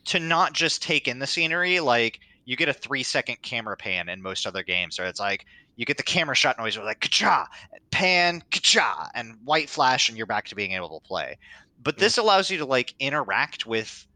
to 0.08 0.18
not 0.18 0.54
just 0.54 0.82
take 0.82 1.06
in 1.06 1.18
the 1.18 1.26
scenery 1.26 1.80
like 1.80 2.20
you 2.46 2.56
get 2.56 2.68
a 2.68 2.72
three 2.72 3.02
second 3.02 3.36
camera 3.42 3.76
pan 3.76 4.08
in 4.08 4.22
most 4.22 4.46
other 4.46 4.62
games, 4.62 4.98
or 4.98 5.04
it's 5.04 5.20
like 5.20 5.44
you 5.76 5.84
get 5.84 5.98
the 5.98 6.02
camera 6.02 6.34
shot 6.34 6.58
noise, 6.58 6.78
where 6.78 6.86
like 6.86 7.00
ka 7.00 7.46
pan, 7.90 8.42
ka 8.50 9.08
and 9.14 9.36
white 9.44 9.68
flash, 9.68 10.08
and 10.08 10.16
you're 10.16 10.26
back 10.26 10.46
to 10.48 10.54
being 10.54 10.72
able 10.72 10.98
to 10.98 11.06
play. 11.06 11.36
But 11.82 11.96
mm. 11.96 11.98
this 11.98 12.16
allows 12.16 12.50
you 12.50 12.56
to 12.56 12.64
like 12.64 12.94
interact 12.98 13.66
with 13.66 14.06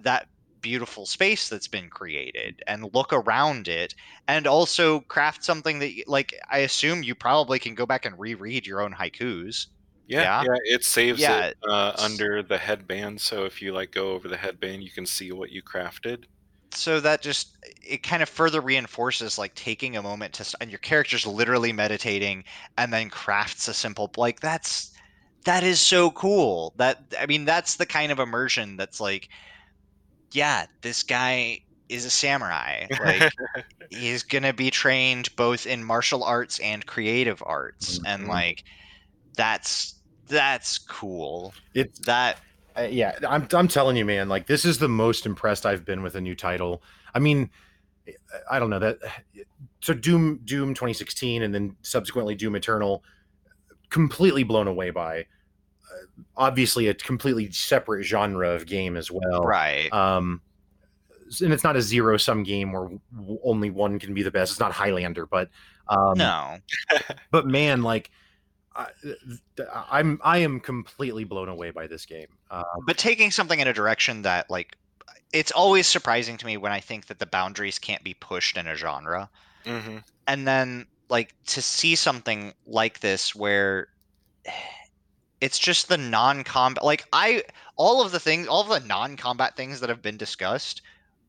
that 0.00 0.28
beautiful 0.60 1.06
space 1.06 1.48
that's 1.48 1.66
been 1.66 1.88
created 1.88 2.62
and 2.66 2.94
look 2.94 3.12
around 3.12 3.68
it 3.68 3.94
and 4.28 4.46
also 4.46 5.00
craft 5.00 5.42
something 5.42 5.80
that 5.80 5.92
like 6.06 6.32
i 6.52 6.58
assume 6.58 7.02
you 7.02 7.16
probably 7.16 7.58
can 7.58 7.74
go 7.74 7.84
back 7.84 8.06
and 8.06 8.16
reread 8.16 8.64
your 8.64 8.80
own 8.80 8.92
haikus 8.92 9.66
yeah, 10.06 10.42
yeah, 10.42 10.42
yeah 10.42 10.74
it 10.74 10.84
saves 10.84 11.20
yeah. 11.20 11.46
it 11.46 11.56
uh, 11.68 11.92
under 11.98 12.42
the 12.42 12.58
headband 12.58 13.20
so 13.20 13.44
if 13.44 13.62
you 13.62 13.72
like 13.72 13.92
go 13.92 14.12
over 14.12 14.28
the 14.28 14.36
headband 14.36 14.82
you 14.82 14.90
can 14.90 15.06
see 15.06 15.32
what 15.32 15.50
you 15.50 15.62
crafted 15.62 16.24
so 16.74 17.00
that 17.00 17.22
just 17.22 17.56
it 17.82 18.02
kind 18.02 18.22
of 18.22 18.28
further 18.28 18.60
reinforces 18.60 19.38
like 19.38 19.54
taking 19.54 19.96
a 19.96 20.02
moment 20.02 20.32
to 20.34 20.56
and 20.60 20.70
your 20.70 20.78
character's 20.78 21.26
literally 21.26 21.72
meditating 21.72 22.44
and 22.78 22.92
then 22.92 23.10
crafts 23.10 23.68
a 23.68 23.74
simple 23.74 24.10
like 24.16 24.40
that's 24.40 24.92
that 25.44 25.62
is 25.62 25.80
so 25.80 26.10
cool 26.12 26.72
that 26.76 27.02
i 27.18 27.26
mean 27.26 27.44
that's 27.44 27.76
the 27.76 27.86
kind 27.86 28.12
of 28.12 28.18
immersion 28.18 28.76
that's 28.76 29.00
like 29.00 29.28
yeah 30.32 30.66
this 30.82 31.02
guy 31.02 31.60
is 31.88 32.04
a 32.04 32.10
samurai 32.10 32.86
like 33.04 33.32
he's 33.90 34.22
gonna 34.22 34.52
be 34.52 34.70
trained 34.70 35.34
both 35.36 35.66
in 35.66 35.84
martial 35.84 36.24
arts 36.24 36.58
and 36.60 36.86
creative 36.86 37.42
arts 37.44 37.98
mm-hmm. 37.98 38.06
and 38.06 38.28
like 38.28 38.64
that's 39.36 39.96
that's 40.28 40.78
cool 40.78 41.52
it's 41.74 41.98
that 42.00 42.38
uh, 42.76 42.88
yeah, 42.90 43.18
I'm 43.28 43.46
I'm 43.52 43.68
telling 43.68 43.96
you, 43.96 44.04
man. 44.04 44.28
Like 44.28 44.46
this 44.46 44.64
is 44.64 44.78
the 44.78 44.88
most 44.88 45.26
impressed 45.26 45.66
I've 45.66 45.84
been 45.84 46.02
with 46.02 46.14
a 46.14 46.20
new 46.20 46.34
title. 46.34 46.82
I 47.14 47.18
mean, 47.18 47.50
I 48.50 48.58
don't 48.58 48.70
know 48.70 48.78
that. 48.78 48.98
So 49.80 49.94
Doom 49.94 50.40
Doom 50.44 50.74
2016, 50.74 51.42
and 51.42 51.54
then 51.54 51.76
subsequently 51.82 52.34
Doom 52.34 52.54
Eternal, 52.54 53.04
completely 53.90 54.42
blown 54.42 54.68
away 54.68 54.90
by. 54.90 55.20
Uh, 55.20 56.06
obviously, 56.36 56.88
a 56.88 56.94
completely 56.94 57.50
separate 57.50 58.04
genre 58.04 58.50
of 58.50 58.66
game 58.66 58.96
as 58.96 59.10
well. 59.10 59.42
Right. 59.42 59.92
Um, 59.92 60.40
and 61.42 61.52
it's 61.52 61.64
not 61.64 61.76
a 61.76 61.82
zero 61.82 62.16
sum 62.18 62.42
game 62.42 62.72
where 62.72 62.90
only 63.42 63.70
one 63.70 63.98
can 63.98 64.12
be 64.14 64.22
the 64.22 64.30
best. 64.30 64.52
It's 64.52 64.60
not 64.60 64.72
Highlander, 64.72 65.26
but 65.26 65.48
um, 65.88 66.16
no. 66.16 66.58
but 67.30 67.46
man, 67.46 67.82
like 67.82 68.10
I, 68.74 68.88
I'm 69.90 70.20
I 70.22 70.38
am 70.38 70.60
completely 70.60 71.24
blown 71.24 71.48
away 71.48 71.70
by 71.70 71.86
this 71.86 72.06
game. 72.06 72.28
Um, 72.50 72.64
but 72.86 72.98
taking 72.98 73.30
something 73.30 73.60
in 73.60 73.68
a 73.68 73.72
direction 73.72 74.22
that 74.22 74.50
like 74.50 74.76
it's 75.32 75.50
always 75.50 75.86
surprising 75.86 76.36
to 76.38 76.46
me 76.46 76.56
when 76.56 76.72
I 76.72 76.80
think 76.80 77.06
that 77.06 77.18
the 77.18 77.26
boundaries 77.26 77.78
can't 77.78 78.02
be 78.04 78.14
pushed 78.14 78.56
in 78.56 78.66
a 78.66 78.74
genre, 78.74 79.30
mm-hmm. 79.64 79.98
and 80.26 80.46
then 80.46 80.86
like 81.08 81.34
to 81.46 81.62
see 81.62 81.94
something 81.94 82.52
like 82.66 83.00
this 83.00 83.34
where 83.34 83.88
it's 85.40 85.58
just 85.58 85.88
the 85.88 85.98
non-combat 85.98 86.84
like 86.84 87.04
I 87.12 87.42
all 87.76 88.00
of 88.00 88.12
the 88.12 88.20
things 88.20 88.46
all 88.46 88.62
of 88.62 88.68
the 88.68 88.86
non-combat 88.86 89.56
things 89.56 89.80
that 89.80 89.88
have 89.88 90.00
been 90.00 90.16
discussed 90.16 90.82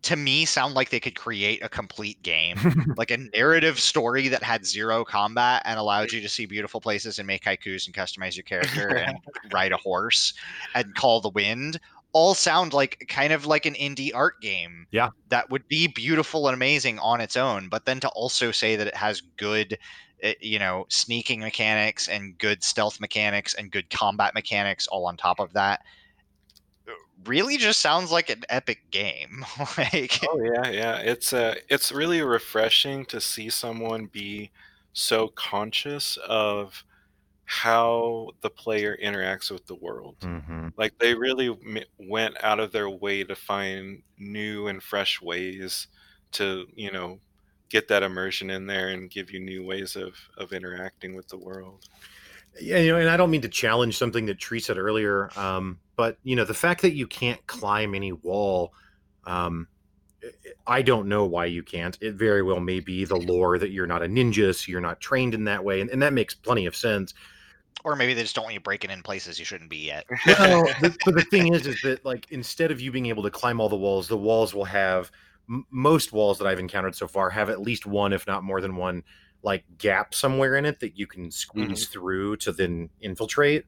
to 0.04 0.18
me 0.18 0.44
sound 0.44 0.76
like 0.76 0.90
they 0.90 1.00
could 1.00 1.16
create 1.16 1.64
a 1.64 1.70
complete 1.70 2.22
game, 2.24 2.58
like 2.98 3.10
a 3.10 3.18
narrative 3.18 3.80
story 3.80 4.28
that 4.28 4.44
had 4.44 4.66
zero 4.66 5.04
combat 5.06 5.62
and 5.66 5.80
allowed 5.80 6.12
you 6.12 6.20
to 6.22 6.30
see 6.30 6.46
beautiful 6.46 6.82
places 6.82 7.20
and 7.20 7.28
make 7.28 7.44
haikus 7.44 7.86
and 7.86 7.96
customize 7.96 8.36
your 8.36 8.44
character 8.44 8.90
and 8.98 9.18
ride 9.52 9.72
a 9.72 9.78
horse 9.78 10.34
and 10.76 10.94
call 10.96 11.22
the 11.22 11.30
wind. 11.30 11.80
All 12.12 12.36
sound 12.36 12.74
like 12.74 13.06
kind 13.08 13.34
of 13.34 13.46
like 13.46 13.66
an 13.66 13.74
indie 13.76 14.12
art 14.14 14.40
game. 14.42 14.86
Yeah. 14.92 15.10
That 15.30 15.50
would 15.50 15.68
be 15.68 15.88
beautiful 15.88 16.48
and 16.48 16.54
amazing 16.54 17.00
on 17.00 17.22
its 17.22 17.38
own, 17.38 17.70
but 17.70 17.86
then 17.86 18.00
to 18.02 18.10
also 18.10 18.52
say 18.52 18.76
that 18.76 18.88
it 18.88 18.96
has 18.96 19.22
good 19.38 19.78
eh, 20.22 20.34
you 20.42 20.60
know, 20.60 20.86
sneaking 20.90 21.40
mechanics 21.40 22.10
and 22.10 22.38
good 22.38 22.62
stealth 22.62 23.00
mechanics 23.00 23.56
and 23.56 23.72
good 23.72 23.90
combat 23.90 24.34
mechanics 24.36 24.86
all 24.88 25.08
on 25.08 25.18
top 25.18 25.40
of 25.40 25.54
that 25.54 25.82
really 27.26 27.58
just 27.58 27.82
sounds 27.82 28.12
like 28.12 28.30
an 28.30 28.44
epic 28.50 28.80
game. 28.92 29.46
like 29.78 30.20
Oh 30.28 30.42
yeah, 30.44 30.70
yeah. 30.70 30.98
It's 30.98 31.34
uh 31.34 31.56
it's 31.70 31.92
really 31.92 32.22
refreshing 32.22 33.06
to 33.06 33.20
see 33.22 33.50
someone 33.50 34.06
be 34.08 34.52
so 34.94 35.30
conscious 35.30 36.18
of 36.28 36.84
how 37.46 38.30
the 38.42 38.50
player 38.50 38.98
interacts 39.04 39.52
with 39.52 39.66
the 39.68 39.76
world. 39.76 40.16
Mm-hmm. 40.22 40.70
Like 40.78 40.98
they 41.00 41.14
really 41.14 41.48
m- 41.48 41.84
went 41.98 42.42
out 42.44 42.60
of 42.60 42.72
their 42.72 42.90
way 42.90 43.24
to 43.24 43.36
find 43.36 44.02
new 44.18 44.68
and 44.68 44.82
fresh 44.82 45.22
ways 45.22 45.88
to, 46.34 46.66
you 46.76 46.92
know, 46.92 47.20
get 47.70 47.88
that 47.88 48.04
immersion 48.04 48.50
in 48.50 48.68
there 48.68 48.90
and 48.90 49.10
give 49.10 49.32
you 49.32 49.40
new 49.40 49.66
ways 49.66 49.96
of 49.96 50.14
of 50.38 50.54
interacting 50.54 51.16
with 51.16 51.28
the 51.28 51.38
world. 51.38 51.88
Yeah, 52.62 52.78
you 52.78 52.92
know, 52.92 53.00
and 53.00 53.10
I 53.10 53.18
don't 53.18 53.32
mean 53.32 53.42
to 53.42 53.50
challenge 53.50 53.98
something 53.98 54.26
that 54.28 54.40
Tree 54.40 54.60
said 54.60 54.78
earlier, 54.78 55.30
um, 55.36 55.80
but 55.96 56.18
you 56.24 56.36
know, 56.36 56.46
the 56.46 56.54
fact 56.54 56.82
that 56.84 56.94
you 56.94 57.08
can't 57.08 57.46
climb 57.48 57.96
any 57.96 58.12
wall, 58.12 58.74
um, 59.26 59.68
I 60.66 60.82
don't 60.82 61.08
know 61.08 61.26
why 61.26 61.46
you 61.46 61.64
can't. 61.64 61.98
It 62.02 62.16
very 62.16 62.42
well 62.42 62.60
may 62.60 62.80
be 62.80 63.06
the 63.06 63.16
lore 63.16 63.58
that 63.58 63.72
you're 63.72 63.88
not 63.88 64.04
a 64.04 64.08
ninja, 64.08 64.56
so 64.56 64.72
you're 64.72 64.82
not 64.82 65.02
trained 65.02 65.34
in 65.34 65.46
that 65.46 65.64
way, 65.64 65.82
and, 65.82 65.90
and 65.90 66.02
that 66.02 66.14
makes 66.14 66.34
plenty 66.34 66.66
of 66.66 66.76
sense. 66.76 67.14
Or 67.84 67.96
maybe 67.96 68.14
they 68.14 68.22
just 68.22 68.36
don't 68.36 68.46
want 68.46 68.54
you 68.54 68.62
breaking 68.62 68.92
in 68.92 69.02
places 69.02 69.40
you 69.40 69.46
shouldn't 69.46 69.70
be 69.70 69.78
yet. 69.78 70.06
no, 70.28 70.64
the, 70.82 70.96
but 71.04 71.16
the 71.16 71.26
thing 71.30 71.54
is, 71.54 71.68
is 71.68 71.82
that 71.82 72.06
like 72.06 72.28
instead 72.32 72.72
of 72.72 72.80
you 72.80 72.92
being 72.92 73.08
able 73.08 73.24
to 73.24 73.32
climb 73.32 73.60
all 73.60 73.68
the 73.68 73.76
walls, 73.76 74.08
the 74.08 74.18
walls 74.18 74.54
will 74.54 74.66
have 74.66 75.12
m- 75.50 75.66
most 75.70 76.14
walls 76.14 76.38
that 76.38 76.48
I've 76.48 76.60
encountered 76.60 76.96
so 76.96 77.08
far 77.08 77.30
have 77.30 77.50
at 77.50 77.62
least 77.62 77.86
one, 77.86 78.14
if 78.14 78.26
not 78.26 78.44
more 78.44 78.62
than 78.62 78.76
one, 78.76 79.04
like 79.44 79.64
gap 79.78 80.16
somewhere 80.16 80.56
in 80.56 80.66
it 80.66 80.80
that 80.80 80.98
you 80.98 81.06
can 81.06 81.30
squeeze 81.30 81.86
mm-hmm. 81.86 81.92
through 81.92 82.38
to 82.38 82.52
then 82.52 82.90
infiltrate. 83.02 83.66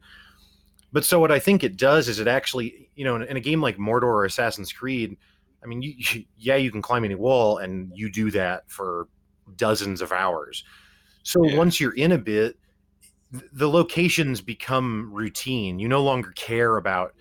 But 0.92 1.04
so 1.04 1.20
what 1.20 1.32
I 1.32 1.40
think 1.40 1.64
it 1.64 1.76
does 1.76 2.08
is 2.08 2.20
it 2.20 2.28
actually, 2.28 2.90
you 2.96 3.04
know, 3.04 3.18
in, 3.18 3.24
in 3.24 3.38
a 3.38 3.42
game 3.42 3.62
like 3.62 3.78
Mordor 3.78 4.04
or 4.04 4.26
Assassin's 4.26 4.72
Creed, 4.72 5.18
I 5.64 5.68
mean, 5.68 5.82
you, 5.82 5.94
you, 5.98 6.26
yeah, 6.38 6.56
you 6.56 6.72
can 6.72 6.82
climb 6.82 7.04
any 7.04 7.16
wall 7.16 7.58
and 7.58 7.92
you 7.94 8.10
do 8.10 8.32
that 8.32 8.64
for 8.68 9.08
dozens 9.58 10.02
of 10.02 10.12
hours. 10.12 10.64
So 11.24 11.44
yeah. 11.44 11.58
once 11.58 11.80
you're 11.80 11.96
in 11.96 12.12
a 12.12 12.18
bit, 12.18 12.58
the 13.52 13.70
locations 13.70 14.42
become 14.42 15.12
routine. 15.14 15.80
You 15.80 15.88
no 15.88 16.04
longer 16.04 16.32
care 16.32 16.78
about 16.78 17.14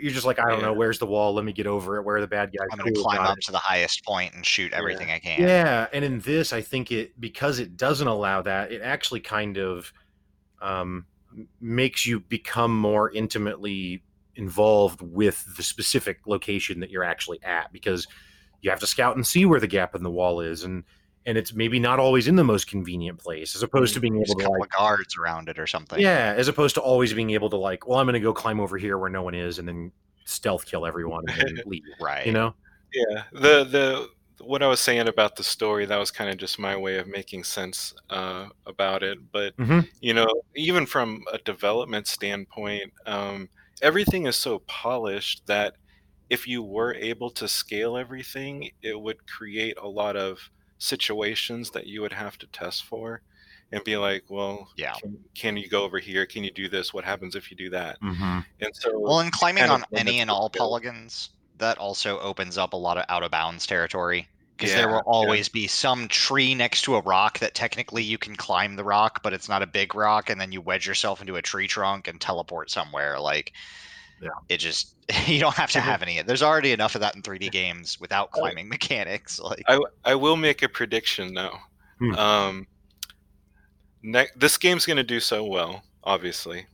you're 0.00 0.12
just 0.12 0.24
like, 0.24 0.38
I 0.38 0.48
don't 0.48 0.60
yeah. 0.60 0.66
know, 0.66 0.72
where's 0.72 0.98
the 0.98 1.06
wall? 1.06 1.34
Let 1.34 1.44
me 1.44 1.52
get 1.52 1.66
over 1.66 1.98
it. 1.98 2.02
Where 2.02 2.16
are 2.16 2.20
the 2.22 2.26
bad 2.26 2.50
guys? 2.56 2.66
I'm 2.72 2.78
going 2.78 2.94
to 2.94 3.00
climb 3.00 3.20
up 3.20 3.36
it. 3.36 3.44
to 3.44 3.52
the 3.52 3.58
highest 3.58 4.02
point 4.04 4.34
and 4.34 4.44
shoot 4.44 4.72
everything 4.72 5.08
yeah. 5.08 5.14
I 5.14 5.18
can. 5.18 5.40
Yeah, 5.42 5.86
and 5.92 6.02
in 6.02 6.20
this, 6.20 6.54
I 6.54 6.62
think 6.62 6.90
it 6.90 7.20
because 7.20 7.58
it 7.58 7.76
doesn't 7.76 8.08
allow 8.08 8.40
that, 8.42 8.72
it 8.72 8.80
actually 8.80 9.20
kind 9.20 9.58
of 9.58 9.92
um, 10.62 11.04
makes 11.60 12.06
you 12.06 12.20
become 12.20 12.76
more 12.76 13.10
intimately 13.10 14.02
involved 14.36 15.02
with 15.02 15.44
the 15.58 15.62
specific 15.62 16.20
location 16.26 16.80
that 16.80 16.90
you're 16.90 17.04
actually 17.04 17.42
at 17.42 17.70
because 17.70 18.06
you 18.62 18.70
have 18.70 18.80
to 18.80 18.86
scout 18.86 19.16
and 19.16 19.26
see 19.26 19.44
where 19.44 19.60
the 19.60 19.66
gap 19.66 19.94
in 19.94 20.02
the 20.02 20.10
wall 20.10 20.40
is 20.40 20.64
and 20.64 20.84
and 21.26 21.38
it's 21.38 21.54
maybe 21.54 21.78
not 21.78 21.98
always 21.98 22.28
in 22.28 22.36
the 22.36 22.44
most 22.44 22.66
convenient 22.66 23.18
place 23.18 23.54
as 23.54 23.62
opposed 23.62 23.94
to 23.94 24.00
being 24.00 24.16
able 24.16 24.34
to 24.34 24.48
like 24.48 24.70
guards 24.70 25.16
around 25.16 25.48
it 25.48 25.58
or 25.58 25.66
something. 25.66 26.00
Yeah 26.00 26.34
as 26.36 26.48
opposed 26.48 26.74
to 26.74 26.80
always 26.80 27.12
being 27.12 27.30
able 27.30 27.50
to 27.50 27.56
like 27.56 27.86
well 27.86 27.98
i'm 27.98 28.06
going 28.06 28.14
to 28.14 28.20
go 28.20 28.32
climb 28.32 28.60
over 28.60 28.76
here 28.76 28.98
where 28.98 29.10
no 29.10 29.22
one 29.22 29.34
is 29.34 29.58
and 29.58 29.68
then 29.68 29.92
stealth 30.24 30.66
kill 30.66 30.86
everyone 30.86 31.24
and 31.28 31.62
leave 31.66 31.82
right. 32.00 32.26
you 32.26 32.32
know? 32.32 32.54
Yeah 32.92 33.22
the 33.32 33.64
the 33.64 34.08
what 34.44 34.62
i 34.62 34.66
was 34.66 34.80
saying 34.80 35.08
about 35.08 35.36
the 35.36 35.44
story 35.44 35.86
that 35.86 35.96
was 35.96 36.10
kind 36.10 36.28
of 36.28 36.36
just 36.36 36.58
my 36.58 36.76
way 36.76 36.98
of 36.98 37.06
making 37.06 37.44
sense 37.44 37.94
uh, 38.10 38.46
about 38.66 39.02
it 39.02 39.18
but 39.30 39.56
mm-hmm. 39.56 39.80
you 40.00 40.14
know 40.14 40.26
even 40.56 40.84
from 40.84 41.22
a 41.32 41.38
development 41.38 42.06
standpoint 42.06 42.92
um, 43.06 43.48
everything 43.82 44.26
is 44.26 44.36
so 44.36 44.58
polished 44.60 45.46
that 45.46 45.76
if 46.28 46.48
you 46.48 46.62
were 46.62 46.94
able 46.94 47.30
to 47.30 47.46
scale 47.46 47.96
everything 47.96 48.68
it 48.82 49.00
would 49.00 49.24
create 49.28 49.76
a 49.80 49.88
lot 49.88 50.16
of 50.16 50.50
situations 50.82 51.70
that 51.70 51.86
you 51.86 52.02
would 52.02 52.12
have 52.12 52.36
to 52.38 52.46
test 52.48 52.84
for 52.84 53.22
and 53.70 53.82
be 53.84 53.96
like, 53.96 54.24
well, 54.28 54.68
yeah, 54.76 54.94
can, 54.94 55.18
can, 55.34 55.56
you 55.56 55.68
go 55.68 55.82
over 55.82 55.98
here? 55.98 56.26
Can 56.26 56.44
you 56.44 56.50
do 56.50 56.68
this? 56.68 56.92
What 56.92 57.04
happens 57.04 57.34
if 57.34 57.50
you 57.50 57.56
do 57.56 57.70
that? 57.70 58.00
Mm-hmm. 58.02 58.40
And 58.60 58.76
so, 58.76 58.98
well, 58.98 59.20
and 59.20 59.32
climbing 59.32 59.64
on 59.64 59.84
any 59.94 60.20
and 60.20 60.30
all 60.30 60.50
polygons, 60.50 61.30
that 61.58 61.78
also 61.78 62.18
opens 62.20 62.58
up 62.58 62.72
a 62.72 62.76
lot 62.76 62.98
of 62.98 63.04
out 63.08 63.22
of 63.22 63.30
bounds 63.30 63.66
territory 63.66 64.28
because 64.56 64.70
yeah, 64.70 64.82
there 64.82 64.88
will 64.88 65.02
always 65.06 65.48
yeah. 65.48 65.52
be 65.62 65.66
some 65.66 66.08
tree 66.08 66.54
next 66.54 66.82
to 66.82 66.96
a 66.96 67.00
rock 67.00 67.38
that 67.38 67.54
technically 67.54 68.02
you 68.02 68.18
can 68.18 68.36
climb 68.36 68.76
the 68.76 68.84
rock, 68.84 69.22
but 69.22 69.32
it's 69.32 69.48
not 69.48 69.62
a 69.62 69.66
big 69.66 69.94
rock, 69.94 70.28
and 70.28 70.40
then 70.40 70.52
you 70.52 70.60
wedge 70.60 70.86
yourself 70.86 71.20
into 71.20 71.36
a 71.36 71.42
tree 71.42 71.66
trunk 71.66 72.08
and 72.08 72.20
teleport 72.20 72.70
somewhere. 72.70 73.18
Like, 73.18 73.52
yeah. 74.22 74.30
it 74.48 74.58
just 74.58 74.94
you 75.26 75.40
don't 75.40 75.54
have 75.54 75.70
to 75.72 75.80
have 75.80 76.02
any. 76.02 76.22
There's 76.22 76.42
already 76.42 76.72
enough 76.72 76.94
of 76.94 77.00
that 77.00 77.16
in 77.16 77.22
3D 77.22 77.50
games 77.52 78.00
without 78.00 78.30
climbing 78.30 78.68
mechanics. 78.68 79.40
Like 79.40 79.64
I, 79.68 79.78
I 80.04 80.14
will 80.14 80.36
make 80.36 80.62
a 80.62 80.68
prediction 80.68 81.34
though. 81.34 81.56
Hmm. 81.98 82.14
Um, 82.14 82.66
ne- 84.02 84.30
this 84.36 84.56
game's 84.56 84.86
going 84.86 84.96
to 84.96 85.02
do 85.02 85.20
so 85.20 85.44
well, 85.44 85.82
obviously. 86.04 86.66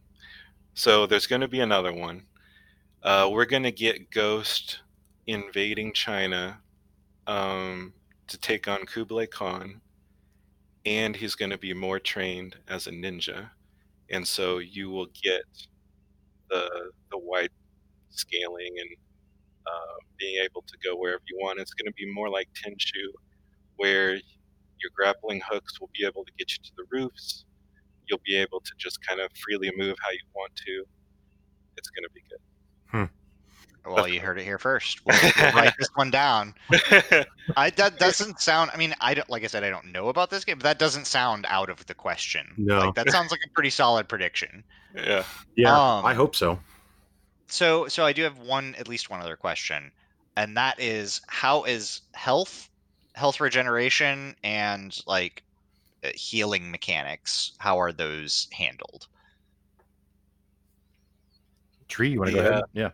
So 0.74 1.06
there's 1.06 1.26
going 1.26 1.40
to 1.40 1.48
be 1.48 1.60
another 1.60 1.92
one. 1.92 2.22
Uh, 3.02 3.28
we're 3.32 3.46
going 3.46 3.62
to 3.62 3.72
get 3.72 4.10
Ghost 4.10 4.80
invading 5.26 5.92
China 5.92 6.58
um, 7.26 7.92
to 8.28 8.38
take 8.38 8.68
on 8.68 8.86
Kublai 8.86 9.26
Khan, 9.26 9.80
and 10.86 11.16
he's 11.16 11.34
going 11.34 11.50
to 11.50 11.58
be 11.58 11.74
more 11.74 11.98
trained 11.98 12.56
as 12.68 12.86
a 12.86 12.90
ninja, 12.90 13.50
and 14.10 14.26
so 14.26 14.58
you 14.58 14.90
will 14.90 15.08
get 15.22 15.42
the 16.48 16.90
the 17.10 17.18
wide 17.18 17.50
scaling 18.10 18.74
and 18.78 18.88
uh, 19.66 19.94
being 20.18 20.42
able 20.44 20.62
to 20.62 20.74
go 20.84 20.96
wherever 20.96 21.22
you 21.28 21.38
want. 21.40 21.60
It's 21.60 21.74
going 21.74 21.86
to 21.86 21.92
be 21.94 22.10
more 22.12 22.28
like 22.30 22.48
Tenchu, 22.54 23.12
where 23.76 24.14
your 24.14 24.90
grappling 24.96 25.40
hooks 25.48 25.80
will 25.80 25.90
be 25.98 26.06
able 26.06 26.24
to 26.24 26.32
get 26.38 26.50
you 26.52 26.58
to 26.64 26.70
the 26.76 26.84
roofs. 26.90 27.44
You'll 28.08 28.20
be 28.24 28.36
able 28.36 28.60
to 28.60 28.70
just 28.78 28.98
kind 29.06 29.20
of 29.20 29.28
freely 29.44 29.70
move 29.76 29.96
how 30.02 30.10
you 30.10 30.20
want 30.34 30.54
to. 30.56 30.84
It's 31.76 31.90
going 31.90 32.04
to 32.04 32.10
be 32.14 32.22
good. 32.28 32.38
Well, 33.86 34.08
you 34.08 34.20
heard 34.20 34.38
it 34.38 34.44
here 34.44 34.58
first. 34.58 35.04
We'll, 35.06 35.16
we'll 35.38 35.52
write 35.52 35.72
this 35.78 35.88
one 35.94 36.10
down. 36.10 36.54
I 37.56 37.70
that 37.70 37.98
doesn't 37.98 38.40
sound. 38.40 38.70
I 38.74 38.76
mean, 38.76 38.94
I 39.00 39.14
don't 39.14 39.28
like 39.30 39.44
I 39.44 39.46
said 39.46 39.64
I 39.64 39.70
don't 39.70 39.86
know 39.92 40.08
about 40.08 40.30
this 40.30 40.44
game, 40.44 40.58
but 40.58 40.64
that 40.64 40.78
doesn't 40.78 41.06
sound 41.06 41.46
out 41.48 41.70
of 41.70 41.84
the 41.86 41.94
question. 41.94 42.52
No. 42.58 42.78
like, 42.80 42.94
that 42.96 43.10
sounds 43.10 43.30
like 43.30 43.40
a 43.46 43.50
pretty 43.54 43.70
solid 43.70 44.08
prediction. 44.08 44.62
yeah. 44.94 45.24
Yeah, 45.56 45.72
Um, 45.72 46.04
I 46.04 46.12
hope 46.14 46.36
so. 46.36 46.58
So, 47.48 47.88
so 47.88 48.04
I 48.06 48.12
do 48.12 48.22
have 48.22 48.38
one, 48.38 48.74
at 48.76 48.88
least 48.88 49.10
one 49.10 49.20
other 49.20 49.36
question, 49.36 49.92
and 50.36 50.56
that 50.56 50.78
is, 50.80 51.20
how 51.28 51.64
is 51.64 52.02
health, 52.14 52.70
health 53.14 53.40
regeneration, 53.40 54.36
and 54.42 54.96
like 55.06 55.44
uh, 56.04 56.12
healing 56.14 56.70
mechanics? 56.70 57.52
How 57.60 57.78
are 57.80 57.92
those 57.92 58.48
handled? 58.52 59.08
Tree, 61.88 62.10
you 62.10 62.18
want 62.18 62.28
to 62.28 62.32
go 62.32 62.40
ahead? 62.40 62.64
Yeah. 62.72 62.92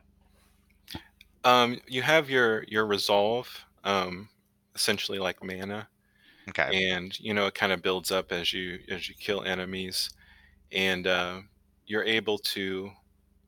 Um, 1.45 1.81
you 1.87 2.03
have 2.03 2.31
your 2.31 2.65
your 2.69 2.87
resolve, 2.87 3.65
um, 3.85 4.31
essentially 4.75 5.19
like 5.19 5.43
mana, 5.43 5.89
Okay. 6.49 6.75
and 6.75 7.19
you 7.21 7.35
know 7.35 7.47
it 7.47 7.55
kind 7.55 7.73
of 7.73 7.83
builds 7.83 8.11
up 8.13 8.33
as 8.33 8.53
you 8.53 8.81
as 8.91 9.09
you 9.09 9.15
kill 9.17 9.43
enemies, 9.45 10.11
and 10.73 11.07
uh, 11.07 11.43
you're 11.87 12.05
able 12.05 12.39
to, 12.39 12.93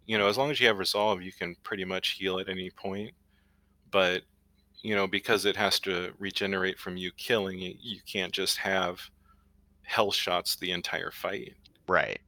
you 0.07 0.19
know, 0.19 0.29
as 0.29 0.39
long 0.39 0.51
as 0.51 0.61
you 0.61 0.67
have 0.69 0.79
resolve, 0.79 1.23
you 1.23 1.33
can 1.33 1.57
pretty 1.63 1.85
much 1.85 2.11
heal 2.11 2.39
at 2.39 2.49
any 2.49 2.71
point. 2.71 3.13
But 3.91 4.23
you 4.83 4.95
know, 4.97 5.07
because 5.07 5.45
it 5.47 5.57
has 5.57 5.81
to 5.81 6.13
regenerate 6.19 6.79
from 6.79 6.97
you 6.97 7.11
killing, 7.13 7.59
you, 7.59 7.75
you 7.81 8.01
can't 8.07 8.33
just 8.33 8.59
have 8.59 9.01
health 9.83 10.15
shots 10.15 10.57
the 10.57 10.73
entire 10.73 11.11
fight. 11.11 11.55
Right. 11.89 12.21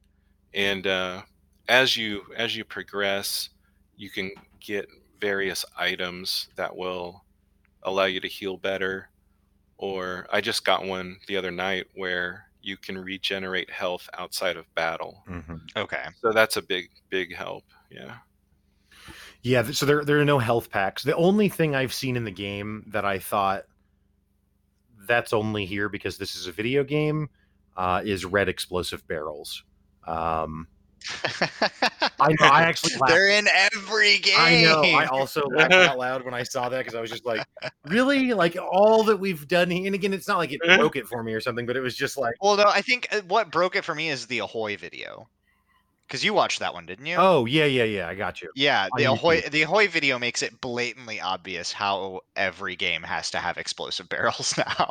and 0.54 0.86
uh, 0.86 1.22
as 1.68 1.96
you 1.96 2.24
as 2.36 2.56
you 2.56 2.64
progress 2.64 3.50
you 3.96 4.10
can 4.10 4.30
get 4.60 4.88
various 5.20 5.64
items 5.78 6.48
that 6.56 6.74
will 6.76 7.24
allow 7.84 8.04
you 8.06 8.20
to 8.20 8.28
heal 8.28 8.56
better 8.58 9.10
or 9.78 10.26
i 10.32 10.40
just 10.40 10.64
got 10.64 10.84
one 10.86 11.18
the 11.28 11.36
other 11.36 11.50
night 11.52 11.86
where 11.94 12.47
you 12.68 12.76
can 12.76 12.96
regenerate 12.98 13.70
health 13.70 14.08
outside 14.18 14.56
of 14.56 14.66
battle 14.74 15.24
hmm 15.26 15.56
Okay. 15.76 16.04
so 16.22 16.32
that's 16.32 16.56
a 16.56 16.62
big 16.62 16.88
big 17.10 17.34
help 17.34 17.64
yeah 17.90 18.16
Yeah, 19.42 19.62
so 19.70 19.86
there 19.86 20.04
there 20.04 20.20
are 20.20 20.24
no 20.24 20.38
health 20.38 20.68
packs. 20.70 21.02
The 21.02 21.14
only 21.14 21.48
thing 21.48 21.74
I've 21.74 21.92
seen 21.94 22.16
in 22.16 22.24
the 22.24 22.30
game 22.30 22.84
that 22.92 23.04
I 23.04 23.18
thought 23.18 23.64
that's 25.06 25.32
only 25.32 25.64
here 25.64 25.88
because 25.88 26.18
this 26.18 26.34
is 26.34 26.46
a 26.46 26.52
video 26.52 26.84
game 26.84 27.28
uh, 27.76 28.02
is 28.04 28.24
red 28.24 28.48
explosive 28.48 29.06
barrels. 29.06 29.64
Um, 30.06 30.68
I 32.20 32.28
know, 32.40 32.46
I 32.46 32.62
actually 32.62 32.94
laughed. 33.00 33.12
They're 33.12 33.28
in 33.30 33.46
every 33.74 34.18
game. 34.18 34.34
I 34.38 34.62
know. 34.62 34.82
I 34.82 35.06
also 35.06 35.42
laughed 35.50 35.72
out 35.72 35.98
loud 35.98 36.24
when 36.24 36.34
I 36.34 36.42
saw 36.42 36.68
that 36.68 36.78
because 36.78 36.94
I 36.94 37.00
was 37.00 37.10
just 37.10 37.24
like, 37.24 37.46
really? 37.86 38.34
Like 38.34 38.56
all 38.56 39.04
that 39.04 39.16
we've 39.18 39.46
done, 39.48 39.70
here- 39.70 39.86
and 39.86 39.94
again, 39.94 40.12
it's 40.12 40.28
not 40.28 40.38
like 40.38 40.52
it 40.52 40.60
broke 40.60 40.96
it 40.96 41.06
for 41.06 41.22
me 41.22 41.32
or 41.32 41.40
something, 41.40 41.66
but 41.66 41.76
it 41.76 41.80
was 41.80 41.94
just 41.96 42.16
like, 42.18 42.34
Well, 42.42 42.56
no, 42.56 42.64
I 42.66 42.82
think 42.82 43.08
uh, 43.12 43.20
what 43.28 43.50
broke 43.50 43.76
it 43.76 43.84
for 43.84 43.94
me 43.94 44.08
is 44.10 44.26
the 44.26 44.40
Ahoy 44.40 44.76
video, 44.76 45.28
because 46.06 46.24
you 46.24 46.32
watched 46.34 46.58
that 46.60 46.74
one, 46.74 46.86
didn't 46.86 47.06
you? 47.06 47.16
oh 47.18 47.44
yeah, 47.46 47.64
yeah, 47.66 47.84
yeah, 47.84 48.08
I 48.08 48.14
got 48.14 48.40
you. 48.42 48.50
Yeah, 48.54 48.88
the 48.96 49.04
Ahoy 49.04 49.42
the 49.42 49.62
Ahoy 49.62 49.88
video 49.88 50.18
makes 50.18 50.42
it 50.42 50.60
blatantly 50.60 51.20
obvious 51.20 51.72
how 51.72 52.20
every 52.36 52.76
game 52.76 53.02
has 53.02 53.30
to 53.30 53.38
have 53.38 53.58
explosive 53.58 54.08
barrels 54.08 54.56
now. 54.58 54.88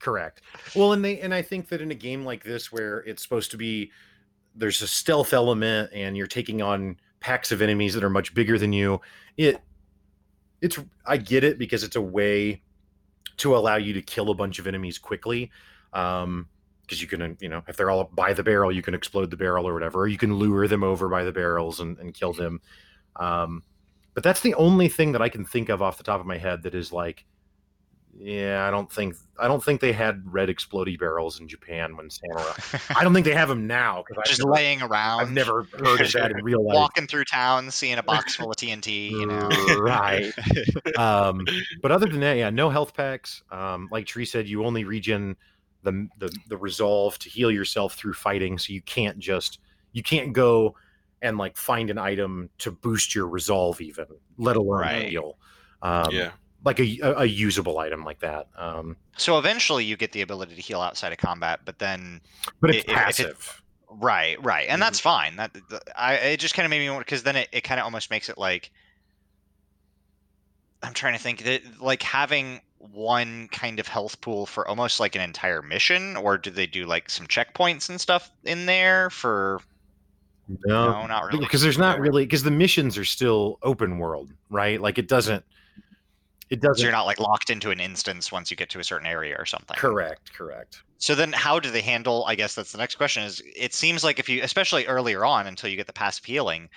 Correct. 0.00 0.40
Well, 0.74 0.92
and 0.92 1.04
they 1.04 1.20
and 1.20 1.32
I 1.34 1.42
think 1.42 1.68
that 1.68 1.80
in 1.80 1.90
a 1.90 1.94
game 1.94 2.24
like 2.24 2.42
this 2.44 2.72
where 2.72 2.98
it's 3.00 3.22
supposed 3.22 3.50
to 3.52 3.56
be 3.56 3.90
there's 4.54 4.82
a 4.82 4.88
stealth 4.88 5.32
element 5.32 5.90
and 5.92 6.16
you're 6.16 6.26
taking 6.26 6.62
on 6.62 6.98
packs 7.20 7.52
of 7.52 7.62
enemies 7.62 7.94
that 7.94 8.04
are 8.04 8.10
much 8.10 8.34
bigger 8.34 8.58
than 8.58 8.72
you, 8.72 9.00
it 9.36 9.60
it's 10.60 10.78
I 11.06 11.16
get 11.16 11.44
it 11.44 11.58
because 11.58 11.82
it's 11.84 11.96
a 11.96 12.00
way 12.00 12.62
to 13.38 13.56
allow 13.56 13.76
you 13.76 13.92
to 13.94 14.02
kill 14.02 14.30
a 14.30 14.34
bunch 14.34 14.58
of 14.58 14.66
enemies 14.66 14.98
quickly. 14.98 15.50
Um 15.92 16.48
because 16.82 17.00
you 17.00 17.08
can, 17.08 17.36
you 17.40 17.48
know, 17.48 17.62
if 17.66 17.76
they're 17.76 17.90
all 17.90 18.10
by 18.12 18.34
the 18.34 18.42
barrel, 18.42 18.70
you 18.70 18.82
can 18.82 18.94
explode 18.94 19.30
the 19.30 19.36
barrel 19.36 19.66
or 19.66 19.72
whatever, 19.72 20.00
or 20.00 20.06
you 20.06 20.18
can 20.18 20.34
lure 20.34 20.68
them 20.68 20.84
over 20.84 21.08
by 21.08 21.24
the 21.24 21.32
barrels 21.32 21.80
and, 21.80 21.98
and 21.98 22.12
kill 22.12 22.34
them. 22.34 22.60
Um, 23.16 23.62
but 24.12 24.22
that's 24.22 24.40
the 24.40 24.54
only 24.54 24.88
thing 24.88 25.12
that 25.12 25.22
I 25.22 25.30
can 25.30 25.46
think 25.46 25.70
of 25.70 25.80
off 25.80 25.96
the 25.96 26.04
top 26.04 26.20
of 26.20 26.26
my 26.26 26.36
head 26.36 26.62
that 26.62 26.74
is 26.74 26.92
like, 26.92 27.24
yeah, 28.16 28.66
I 28.66 28.70
don't 28.70 28.90
think 28.90 29.16
I 29.38 29.48
don't 29.48 29.62
think 29.62 29.80
they 29.80 29.92
had 29.92 30.22
red 30.32 30.48
explodey 30.48 30.98
barrels 30.98 31.40
in 31.40 31.48
Japan 31.48 31.96
when 31.96 32.08
samurai. 32.10 32.52
I 32.96 33.02
don't 33.02 33.12
think 33.12 33.26
they 33.26 33.34
have 33.34 33.48
them 33.48 33.66
now 33.66 34.04
because 34.06 34.22
Just 34.28 34.40
I've, 34.40 34.46
never- 34.46 34.54
laying 34.54 34.82
around. 34.82 35.20
I've 35.20 35.32
never 35.32 35.64
heard 35.78 36.00
of 36.00 36.12
that 36.12 36.30
in 36.30 36.44
real 36.44 36.64
life. 36.64 36.74
walking 36.74 37.06
through 37.06 37.24
town, 37.24 37.70
seeing 37.70 37.98
a 37.98 38.02
box 38.02 38.36
full 38.36 38.50
of 38.50 38.56
TNT. 38.56 39.10
You 39.10 39.26
know, 39.26 39.48
right. 39.80 40.32
Um, 40.98 41.44
but 41.82 41.90
other 41.90 42.06
than 42.06 42.20
that, 42.20 42.36
yeah, 42.36 42.50
no 42.50 42.70
health 42.70 42.94
packs. 42.94 43.42
Um, 43.50 43.88
like 43.90 44.06
Tree 44.06 44.24
said, 44.24 44.46
you 44.46 44.64
only 44.64 44.84
regen 44.84 45.34
the, 45.82 46.08
the 46.18 46.34
the 46.48 46.56
resolve 46.56 47.18
to 47.18 47.28
heal 47.28 47.50
yourself 47.50 47.94
through 47.94 48.12
fighting, 48.14 48.58
so 48.58 48.72
you 48.72 48.82
can't 48.82 49.18
just 49.18 49.58
you 49.92 50.02
can't 50.02 50.32
go 50.32 50.76
and 51.22 51.36
like 51.38 51.56
find 51.56 51.90
an 51.90 51.98
item 51.98 52.48
to 52.58 52.70
boost 52.70 53.14
your 53.14 53.26
resolve 53.26 53.80
even, 53.80 54.06
let 54.38 54.56
alone 54.56 54.80
Right. 54.80 55.08
heal. 55.08 55.38
Um, 55.82 56.10
yeah 56.12 56.30
like 56.64 56.80
a, 56.80 56.98
a, 57.18 57.24
usable 57.24 57.78
item 57.78 58.04
like 58.04 58.20
that. 58.20 58.48
Um, 58.56 58.96
so 59.16 59.38
eventually 59.38 59.84
you 59.84 59.96
get 59.96 60.12
the 60.12 60.22
ability 60.22 60.54
to 60.54 60.60
heal 60.62 60.80
outside 60.80 61.12
of 61.12 61.18
combat, 61.18 61.60
but 61.64 61.78
then 61.78 62.20
but 62.60 62.70
it's 62.70 62.84
if 62.84 62.90
it- 62.90 62.94
passive. 62.94 63.62
right, 63.90 64.42
right, 64.42 64.66
and 64.68 64.80
that's 64.80 64.98
fine. 64.98 65.36
That 65.36 65.54
I 65.96 66.14
it 66.14 66.40
just 66.40 66.54
kind 66.54 66.64
of 66.64 66.70
made 66.70 66.80
me 66.80 66.90
want 66.90 67.04
because 67.04 67.22
then 67.22 67.36
it, 67.36 67.48
it 67.52 67.60
kind 67.62 67.78
of 67.78 67.84
almost 67.84 68.10
makes 68.10 68.28
it 68.28 68.38
like 68.38 68.70
I'm 70.82 70.94
trying 70.94 71.14
to 71.14 71.20
think 71.20 71.44
that 71.44 71.62
like 71.80 72.02
having 72.02 72.60
one 72.78 73.48
kind 73.48 73.80
of 73.80 73.88
health 73.88 74.20
pool 74.20 74.44
for 74.46 74.68
almost 74.68 75.00
like 75.00 75.14
an 75.14 75.22
entire 75.22 75.62
mission, 75.62 76.16
or 76.16 76.36
do 76.38 76.50
they 76.50 76.66
do 76.66 76.84
like 76.86 77.08
some 77.10 77.26
checkpoints 77.26 77.88
and 77.88 78.00
stuff 78.00 78.30
in 78.44 78.66
there 78.66 79.10
for? 79.10 79.60
no, 80.66 80.92
No, 80.92 81.06
not 81.06 81.24
really. 81.24 81.38
because 81.38 81.62
there's 81.62 81.78
not 81.78 81.98
really 82.00 82.24
because 82.24 82.42
the 82.42 82.50
missions 82.50 82.98
are 82.98 83.04
still 83.04 83.58
open 83.62 83.98
world, 83.98 84.30
right? 84.50 84.80
Like 84.80 84.98
it 84.98 85.08
doesn't. 85.08 85.44
It 86.50 86.60
doesn't. 86.60 86.82
you're 86.82 86.92
not 86.92 87.06
like 87.06 87.18
locked 87.18 87.50
into 87.50 87.70
an 87.70 87.80
instance 87.80 88.30
once 88.30 88.50
you 88.50 88.56
get 88.56 88.70
to 88.70 88.78
a 88.78 88.84
certain 88.84 89.06
area 89.06 89.34
or 89.38 89.46
something. 89.46 89.76
correct. 89.76 90.32
Correct. 90.32 90.82
So 90.98 91.14
then, 91.14 91.32
how 91.32 91.58
do 91.58 91.70
they 91.70 91.80
handle? 91.80 92.24
I 92.26 92.34
guess 92.34 92.54
that's 92.54 92.72
the 92.72 92.78
next 92.78 92.96
question. 92.96 93.22
Is 93.24 93.42
it 93.56 93.74
seems 93.74 94.04
like 94.04 94.18
if 94.18 94.28
you, 94.28 94.42
especially 94.42 94.86
earlier 94.86 95.24
on, 95.24 95.46
until 95.46 95.70
you 95.70 95.76
get 95.76 95.86
the 95.86 95.92
passive 95.92 96.24
healing, 96.24 96.68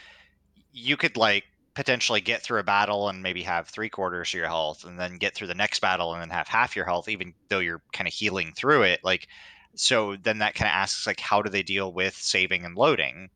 you 0.71 0.97
could 0.97 1.17
like 1.17 1.43
potentially 1.75 2.21
get 2.21 2.41
through 2.41 2.59
a 2.59 2.63
battle 2.63 3.07
and 3.07 3.21
maybe 3.21 3.43
have 3.43 3.67
three 3.67 3.89
quarters 3.89 4.29
of 4.29 4.33
your 4.33 4.47
health, 4.47 4.83
and 4.83 4.99
then 4.99 5.17
get 5.17 5.35
through 5.35 5.47
the 5.47 5.55
next 5.55 5.79
battle 5.79 6.13
and 6.13 6.21
then 6.21 6.29
have 6.29 6.47
half 6.47 6.75
your 6.75 6.85
health, 6.85 7.07
even 7.07 7.33
though 7.49 7.59
you're 7.59 7.83
kind 7.93 8.07
of 8.07 8.13
healing 8.13 8.51
through 8.55 8.83
it. 8.83 8.99
Like, 9.03 9.27
so 9.75 10.15
then 10.15 10.39
that 10.39 10.55
kind 10.55 10.67
of 10.67 10.73
asks 10.73 11.05
like, 11.05 11.19
how 11.19 11.41
do 11.41 11.49
they 11.49 11.63
deal 11.63 11.93
with 11.93 12.15
saving 12.15 12.65
and 12.65 12.75
loading? 12.75 13.29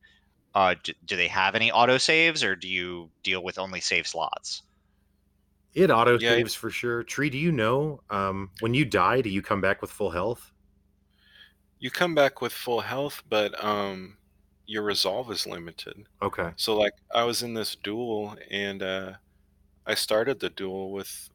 Uh, 0.54 0.74
do, 0.82 0.92
do 1.06 1.16
they 1.16 1.28
have 1.28 1.54
any 1.54 1.70
auto 1.70 1.98
saves, 1.98 2.42
or 2.42 2.56
do 2.56 2.68
you 2.68 3.10
deal 3.22 3.42
with 3.42 3.58
only 3.58 3.80
save 3.80 4.06
slots? 4.06 4.62
It 5.74 5.90
auto 5.90 6.18
Yeah. 6.18 6.28
saves 6.28 6.54
for 6.54 6.70
sure. 6.70 7.02
Tree, 7.02 7.30
do 7.30 7.38
you 7.38 7.50
know 7.52 8.02
um, 8.10 8.50
when 8.60 8.74
you 8.74 8.84
die, 8.84 9.20
do 9.22 9.30
you 9.30 9.42
come 9.42 9.60
back 9.60 9.80
with 9.80 9.90
full 9.90 10.10
health? 10.10 10.52
you 11.78 11.90
come 11.90 12.14
back 12.14 12.40
with 12.40 12.52
full 12.52 12.80
health 12.80 13.22
but 13.28 13.62
um 13.64 14.16
your 14.66 14.82
resolve 14.82 15.30
is 15.30 15.46
limited 15.46 16.06
Okay. 16.22 16.52
So 16.56 16.76
like 16.76 16.94
I 17.14 17.24
was 17.24 17.42
in 17.42 17.54
this 17.54 17.76
duel 17.76 18.36
and 18.50 18.82
uh 18.82 19.14
I 19.86 19.94
started 19.94 20.40
the 20.40 20.50
duel 20.50 20.92
with 20.92 21.30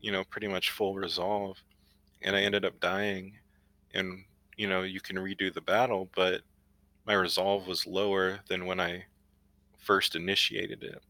you 0.00 0.12
know 0.12 0.24
pretty 0.24 0.48
much 0.48 0.70
full 0.70 0.94
resolve 0.96 1.58
and 2.22 2.36
I 2.36 2.42
ended 2.42 2.64
up 2.66 2.80
dying 2.80 3.38
and 3.94 4.24
you 4.56 4.68
know 4.68 4.82
you 4.82 5.00
can 5.00 5.16
redo 5.16 5.52
the 5.54 5.62
battle 5.62 6.10
but 6.16 6.42
my 7.06 7.14
resolve 7.14 7.66
was 7.68 7.86
lower 7.86 8.40
than 8.48 8.66
when 8.66 8.80
I 8.80 9.06
first 9.78 10.16
initiated 10.16 10.84
it. 10.84 11.02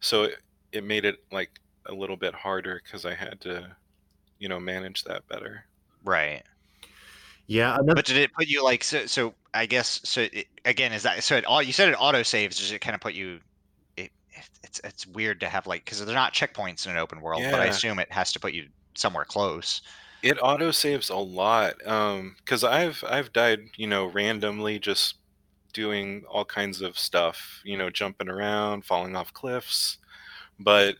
So 0.00 0.24
it, 0.24 0.38
it 0.72 0.84
made 0.84 1.04
it 1.06 1.18
like 1.32 1.59
a 1.86 1.94
little 1.94 2.16
bit 2.16 2.34
harder 2.34 2.80
cuz 2.90 3.04
I 3.04 3.14
had 3.14 3.40
to 3.42 3.76
you 4.38 4.48
know 4.48 4.60
manage 4.60 5.04
that 5.04 5.26
better. 5.28 5.64
Right. 6.04 6.42
Yeah. 7.46 7.74
Another, 7.74 7.94
But 7.96 8.04
did 8.06 8.16
it 8.16 8.32
put 8.32 8.46
you 8.46 8.62
like 8.62 8.84
so? 8.84 9.06
So 9.06 9.34
I 9.52 9.66
guess 9.66 10.00
so. 10.04 10.22
It, 10.32 10.46
again, 10.64 10.92
is 10.92 11.02
that 11.02 11.22
so? 11.24 11.36
It, 11.36 11.44
au- 11.48 11.58
you 11.58 11.72
said 11.72 11.88
it 11.88 11.96
auto 11.98 12.22
saves. 12.22 12.58
Does 12.58 12.70
it 12.70 12.80
kind 12.80 12.94
of 12.94 13.00
put 13.00 13.14
you? 13.14 13.40
It, 13.96 14.12
it's 14.62 14.80
it's 14.84 15.06
weird 15.06 15.40
to 15.40 15.48
have 15.48 15.66
like 15.66 15.84
because 15.84 16.04
they're 16.04 16.14
not 16.14 16.32
checkpoints 16.32 16.86
in 16.86 16.92
an 16.92 16.98
open 16.98 17.20
world, 17.20 17.42
but 17.50 17.60
I 17.60 17.66
assume 17.66 17.98
it 17.98 18.10
has 18.12 18.32
to 18.32 18.40
put 18.40 18.52
you 18.52 18.68
somewhere 18.94 19.24
close. 19.24 19.82
It 20.22 20.38
auto 20.40 20.70
saves 20.70 21.10
a 21.10 21.16
lot. 21.16 21.74
Um, 21.86 22.36
because 22.38 22.62
I've 22.62 23.02
I've 23.08 23.32
died, 23.32 23.60
you 23.76 23.86
know, 23.88 24.06
randomly 24.06 24.78
just 24.78 25.16
doing 25.72 26.24
all 26.28 26.44
kinds 26.44 26.80
of 26.82 26.98
stuff, 26.98 27.60
you 27.64 27.76
know, 27.76 27.90
jumping 27.90 28.28
around, 28.28 28.84
falling 28.84 29.16
off 29.16 29.32
cliffs. 29.32 29.98
But 30.58 30.96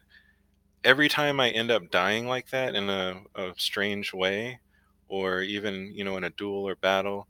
every 0.85 1.09
time 1.09 1.41
I 1.41 1.51
end 1.51 1.71
up 1.71 1.91
dying 1.91 2.27
like 2.27 2.49
that 2.51 2.75
in 2.75 2.89
a, 2.91 3.23
a 3.35 3.55
strange 3.59 4.13
way, 4.13 4.61
or 5.09 5.43
even, 5.43 5.93
you 5.95 6.05
know, 6.05 6.17
in 6.17 6.25
a 6.25 6.31
duel 6.31 6.67
or 6.69 6.77
battle, 6.77 7.29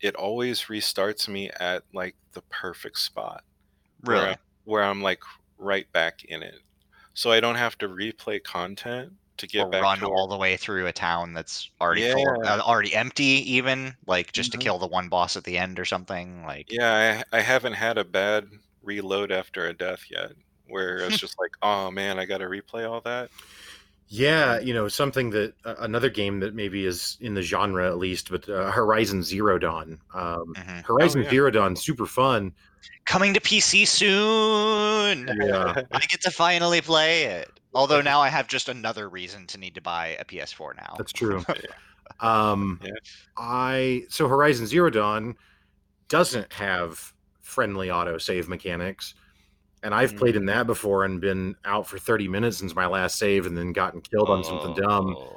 it 0.00 0.14
always 0.16 0.62
restarts 0.64 1.28
me 1.28 1.50
at 1.60 1.84
like 1.94 2.16
the 2.34 2.42
perfect 2.50 2.98
spot 2.98 3.44
where 4.00 4.30
I, 4.30 4.36
where 4.64 4.84
I'm 4.84 5.02
like 5.02 5.20
right 5.58 5.90
back 5.92 6.24
in 6.24 6.42
it. 6.42 6.56
So 7.14 7.32
I 7.32 7.40
don't 7.40 7.56
have 7.56 7.78
to 7.78 7.88
replay 7.88 8.42
content 8.44 9.14
to 9.38 9.46
get 9.48 9.70
Or 9.70 9.72
back 9.72 9.86
run 9.86 10.02
to 10.02 10.08
all 10.08 10.26
the 10.26 10.36
way 10.36 10.56
through 10.56 10.88
a 10.88 10.92
town 10.92 11.34
that's 11.34 11.70
already 11.80 12.02
full, 12.02 12.40
uh, 12.44 12.58
already 12.60 12.92
empty, 12.96 13.24
even 13.52 13.96
like 14.04 14.32
just 14.32 14.50
Mhm. 14.50 14.52
to 14.52 14.58
kill 14.58 14.80
the 14.80 14.88
one 14.88 15.08
boss 15.08 15.36
at 15.36 15.44
the 15.44 15.56
end 15.56 15.78
or 15.78 15.84
something. 15.84 16.44
Like, 16.44 16.66
Yeah, 16.68 17.24
I, 17.32 17.38
I 17.38 17.40
haven't 17.42 17.74
had 17.74 17.98
a 17.98 18.04
bad 18.04 18.48
reload 18.82 19.30
after 19.32 19.66
a 19.66 19.76
death 19.76 20.04
yet, 20.10 20.32
where 20.70 20.98
it's 20.98 21.18
just 21.18 21.38
like, 21.38 21.52
oh 21.62 21.90
man, 21.90 22.18
I 22.18 22.24
got 22.24 22.38
to 22.38 22.46
replay 22.46 22.88
all 22.88 23.00
that. 23.02 23.30
Yeah, 24.12 24.58
you 24.58 24.74
know, 24.74 24.88
something 24.88 25.30
that 25.30 25.54
uh, 25.64 25.76
another 25.78 26.10
game 26.10 26.40
that 26.40 26.52
maybe 26.52 26.84
is 26.84 27.16
in 27.20 27.34
the 27.34 27.42
genre 27.42 27.86
at 27.86 27.98
least, 27.98 28.28
but 28.28 28.48
uh, 28.48 28.70
Horizon 28.72 29.22
Zero 29.22 29.56
Dawn. 29.56 30.00
Um, 30.14 30.52
mhm. 30.56 30.84
Horizon 30.84 31.22
yeah. 31.22 31.30
Zero 31.30 31.50
Dawn, 31.50 31.76
super 31.76 32.06
fun. 32.06 32.52
coming 33.04 33.32
to 33.34 33.40
PC 33.40 33.86
soon. 33.86 35.28
Yeah, 35.40 35.82
I 35.92 36.00
get 36.06 36.20
to 36.22 36.30
finally 36.32 36.80
play 36.80 37.24
it. 37.24 37.50
Although 37.72 38.00
now 38.12 38.20
I 38.20 38.28
have 38.28 38.48
just 38.48 38.68
another 38.68 39.08
reason 39.08 39.46
to 39.46 39.58
need 39.58 39.76
to 39.76 39.80
buy 39.80 40.16
a 40.18 40.24
PS4 40.24 40.76
now. 40.76 40.94
that's 40.98 41.12
true. 41.12 41.44
Um, 42.18 42.80
Yeah. 42.82 42.90
I 43.36 44.02
so 44.08 44.26
Horizon 44.26 44.66
Zero 44.66 44.90
Dawn 44.90 45.36
doesn't 46.08 46.52
have 46.52 47.14
friendly 47.40 47.90
auto 47.90 48.18
save 48.18 48.48
mechanics, 48.48 49.14
and 49.82 49.94
I've 49.94 50.16
played 50.16 50.36
in 50.36 50.46
that 50.46 50.66
before 50.66 51.04
and 51.04 51.20
been 51.20 51.56
out 51.64 51.86
for 51.86 51.98
thirty 51.98 52.28
minutes 52.28 52.58
since 52.58 52.74
my 52.74 52.86
last 52.86 53.18
save, 53.18 53.46
and 53.46 53.56
then 53.56 53.72
gotten 53.72 54.00
killed 54.00 54.28
on 54.30 54.44
something 54.44 54.74
dumb. 54.74 55.16
Oh. 55.18 55.36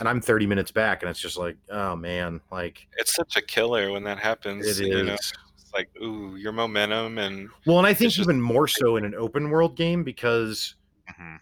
And 0.00 0.08
I'm 0.08 0.20
thirty 0.20 0.46
minutes 0.46 0.70
back, 0.70 1.02
and 1.02 1.10
it's 1.10 1.20
just 1.20 1.36
like, 1.36 1.56
oh 1.70 1.94
man, 1.96 2.40
like 2.50 2.86
It's 2.98 3.14
such 3.14 3.36
a 3.36 3.42
killer 3.42 3.92
when 3.92 4.02
that 4.04 4.18
happens. 4.18 4.66
it 4.78 4.86
You 4.86 5.04
know, 5.04 5.12
it's 5.14 5.32
like, 5.72 5.88
ooh, 6.02 6.36
your 6.36 6.52
momentum 6.52 7.18
and 7.18 7.48
Well, 7.66 7.78
and 7.78 7.86
I 7.86 7.94
think 7.94 8.08
It's 8.08 8.16
just- 8.16 8.28
even 8.28 8.40
more 8.40 8.66
so 8.68 8.96
in 8.96 9.04
an 9.04 9.14
open 9.14 9.48
world 9.50 9.76
game 9.76 10.02
because, 10.04 10.74
Mhm. 11.18 11.38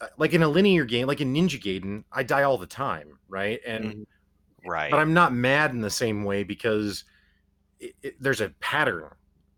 uh, 0.00 0.06
like 0.18 0.32
in 0.34 0.42
a 0.42 0.48
linear 0.48 0.84
game, 0.84 1.06
like 1.06 1.20
in 1.20 1.32
Ninja 1.34 1.60
Gaiden, 1.60 2.04
I 2.12 2.22
die 2.22 2.42
all 2.42 2.58
the 2.58 2.66
time, 2.66 3.18
right? 3.28 3.60
And 3.66 3.84
Mhm. 3.84 4.06
Right. 4.66 4.90
but 4.90 4.98
I'm 4.98 5.14
not 5.14 5.32
mad 5.32 5.70
in 5.70 5.80
the 5.80 5.90
same 5.90 6.24
way 6.24 6.44
because 6.44 7.04
it, 7.80 7.94
it, 8.02 8.16
there's 8.22 8.40
a 8.40 8.50
pattern 8.60 9.08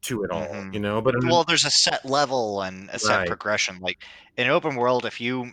to 0.02 0.24
it 0.24 0.30
all, 0.30 0.46
Mhm. 0.46 0.72
you 0.72 0.80
know. 0.80 1.00
But 1.00 1.16
in- 1.16 1.28
well, 1.28 1.44
there's 1.44 1.64
a 1.64 1.70
set 1.70 2.04
level 2.04 2.62
and 2.62 2.88
a 2.90 2.98
set 2.98 3.20
Right. 3.20 3.26
progression. 3.26 3.78
Like 3.80 4.04
in 4.36 4.48
open 4.48 4.76
world, 4.76 5.04
if 5.06 5.20
you 5.20 5.52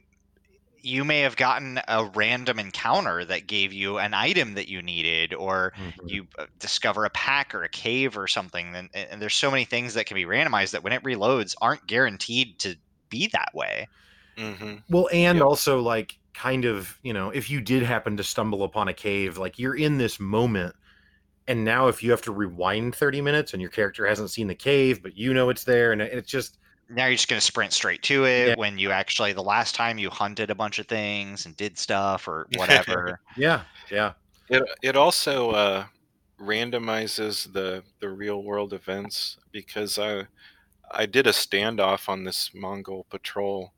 you 0.83 1.03
may 1.03 1.21
have 1.21 1.35
gotten 1.35 1.79
a 1.87 2.05
random 2.15 2.59
encounter 2.59 3.25
that 3.25 3.47
gave 3.47 3.73
you 3.73 3.97
an 3.99 4.13
item 4.13 4.53
that 4.53 4.69
you 4.69 4.81
needed, 4.81 5.33
or 5.33 5.73
Mhm. 5.75 6.09
you 6.09 6.27
uh, 6.39 6.45
discover 6.59 7.05
a 7.05 7.09
pack 7.09 7.53
or 7.55 7.63
a 7.63 7.69
cave 7.69 8.17
or 8.17 8.27
something. 8.27 8.75
And, 8.75 8.89
and 8.93 9.21
there's 9.21 9.35
so 9.35 9.51
many 9.51 9.65
things 9.65 9.95
that 9.95 10.05
can 10.05 10.15
be 10.15 10.25
randomized 10.25 10.71
that 10.71 10.83
when 10.83 10.93
it 10.93 11.03
reloads, 11.03 11.55
aren't 11.61 11.87
guaranteed 11.87 12.59
to 12.59 12.77
be 13.09 13.27
that 13.33 13.49
way. 13.53 13.89
Mhm. 14.37 14.83
Well, 14.89 15.09
and 15.11 15.39
Yep. 15.39 15.45
also 15.45 15.79
like 15.81 16.17
kind 16.33 16.65
of, 16.65 16.97
you 17.01 17.13
know, 17.13 17.29
if 17.31 17.49
you 17.49 17.61
did 17.61 17.83
happen 17.83 18.17
to 18.17 18.23
stumble 18.23 18.63
upon 18.63 18.87
a 18.87 18.93
cave, 18.93 19.37
like 19.37 19.57
you're 19.59 19.75
in 19.75 19.97
this 19.97 20.19
moment. 20.19 20.75
And 21.47 21.63
now 21.63 21.87
if 21.87 22.03
you 22.03 22.11
have 22.11 22.21
to 22.23 22.31
rewind 22.31 22.93
30 22.95 23.21
minutes 23.21 23.53
and 23.53 23.61
your 23.61 23.71
character 23.71 24.05
hasn't 24.05 24.31
seen 24.31 24.47
the 24.47 24.55
cave, 24.55 25.01
but 25.01 25.17
you 25.17 25.33
know 25.33 25.49
it's 25.49 25.63
there, 25.63 25.91
and 25.93 26.01
it's 26.01 26.29
just 26.29 26.57
Now 26.89 27.05
you're 27.05 27.15
just 27.15 27.27
going 27.29 27.39
to 27.39 27.45
sprint 27.45 27.73
straight 27.73 28.01
to 28.03 28.25
it 28.25 28.47
Yeah. 28.49 28.55
when 28.57 28.77
you 28.77 28.91
actually 28.91 29.33
the 29.33 29.43
last 29.43 29.73
time 29.75 29.97
you 29.97 30.09
hunted 30.09 30.49
a 30.51 30.55
bunch 30.55 30.79
of 30.79 30.87
things 30.87 31.45
and 31.45 31.55
did 31.57 31.77
stuff 31.77 32.27
or 32.27 32.47
whatever. 32.57 33.19
yeah, 33.37 33.61
yeah. 33.91 34.13
It 34.49 34.63
it 34.81 34.95
also 34.95 35.51
uh, 35.51 35.85
randomizes 36.39 37.51
the 37.51 37.83
the 37.99 38.09
real 38.09 38.43
world 38.43 38.73
events 38.73 39.37
because 39.51 39.99
I 39.99 40.25
I 40.91 41.05
did 41.05 41.27
a 41.27 41.31
standoff 41.31 42.07
on 42.09 42.23
this 42.23 42.51
Mongol 42.53 43.05
patrol, 43.09 43.73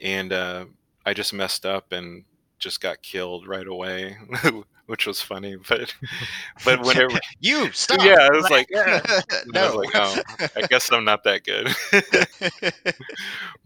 and 0.00 0.32
uh, 0.32 0.64
I 1.04 1.12
just 1.12 1.32
messed 1.34 1.66
up 1.66 1.92
and 1.92 2.24
just 2.60 2.80
got 2.80 3.02
killed 3.02 3.48
right 3.48 3.66
away, 3.66 4.16
which 4.86 5.06
was 5.06 5.20
funny. 5.20 5.56
But 5.68 5.94
but 6.64 6.82
whenever 6.82 7.18
you 7.40 7.72
stop. 7.72 8.00
yeah, 8.02 8.28
I 8.30 8.30
was 8.30 8.48
like, 8.50 8.68
yeah. 8.70 9.00
And 9.46 9.56
I 9.56 9.66
was 9.66 9.74
like, 9.74 9.90
oh, 9.94 10.48
I 10.56 10.66
guess 10.68 10.92
I'm 10.92 11.04
not 11.04 11.24
that 11.24 11.44
good. 11.44 11.74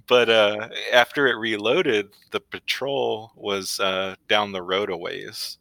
but 0.06 0.28
uh, 0.30 0.68
after 0.92 1.26
it 1.26 1.34
reloaded, 1.36 2.08
the 2.30 2.40
patrol 2.40 3.32
was 3.36 3.78
uh, 3.80 4.16
down 4.28 4.52
the 4.52 4.62
road 4.62 4.90
a 4.90 4.96
ways, 4.96 5.58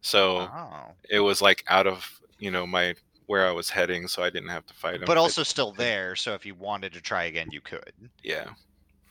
so 0.00 0.40
oh. 0.40 0.92
it 1.10 1.20
was 1.20 1.42
like 1.42 1.64
out 1.68 1.86
of 1.86 2.20
you 2.38 2.50
know 2.50 2.66
my 2.66 2.94
where 3.26 3.46
I 3.48 3.52
was 3.52 3.70
heading, 3.70 4.06
so 4.06 4.22
I 4.22 4.28
didn't 4.28 4.50
have 4.50 4.66
to 4.66 4.74
fight 4.74 4.96
him. 4.96 5.04
But 5.06 5.16
also 5.16 5.42
still 5.42 5.72
there, 5.72 6.14
so 6.14 6.34
if 6.34 6.44
you 6.44 6.54
wanted 6.54 6.92
to 6.92 7.00
try 7.00 7.24
again, 7.24 7.48
you 7.50 7.62
could. 7.62 7.92
yeah, 8.22 8.50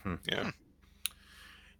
Hmm. 0.03 0.15
yeah, 0.29 0.51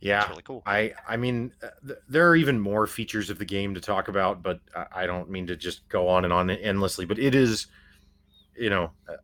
Yeah. 0.04 0.20
That's 0.20 0.30
really 0.32 0.44
cool. 0.44 0.64
I 0.66 0.94
I 1.08 1.16
mean, 1.16 1.54
uh, 1.64 1.70
th- 1.88 2.00
there 2.10 2.28
are 2.28 2.36
even 2.36 2.60
more 2.60 2.88
features 2.88 3.30
of 3.30 3.40
the 3.40 3.46
game 3.46 3.74
to 3.74 3.80
talk 3.80 4.10
about, 4.10 4.44
but 4.44 4.60
I, 4.76 5.04
I 5.04 5.06
don't 5.06 5.30
mean 5.30 5.48
to 5.48 5.56
just 5.56 5.88
go 5.88 6.10
on 6.10 6.26
and 6.26 6.34
on 6.34 6.50
endlessly. 6.50 7.06
But 7.06 7.20
it 7.20 7.34
is, 7.34 7.68
you 8.54 8.70
know, 8.70 8.92
uh, 9.08 9.16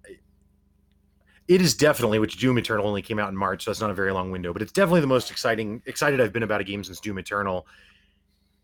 it 1.50 1.62
is 1.62 1.76
definitely 1.76 2.18
which 2.20 2.38
Doom 2.38 2.58
Eternal 2.58 2.88
only 2.88 3.02
came 3.02 3.20
out 3.20 3.28
in 3.28 3.36
March, 3.36 3.66
so 3.66 3.72
that's 3.72 3.82
not 3.82 3.90
a 3.90 3.94
very 3.94 4.14
long 4.14 4.32
window. 4.32 4.54
But 4.54 4.62
it's 4.62 4.72
definitely 4.72 5.02
the 5.02 5.08
most 5.08 5.30
exciting 5.32 5.82
excited 5.86 6.22
I've 6.22 6.32
been 6.32 6.44
about 6.44 6.62
a 6.62 6.64
game 6.64 6.82
since 6.86 7.02
Doom 7.02 7.18
Eternal. 7.18 7.68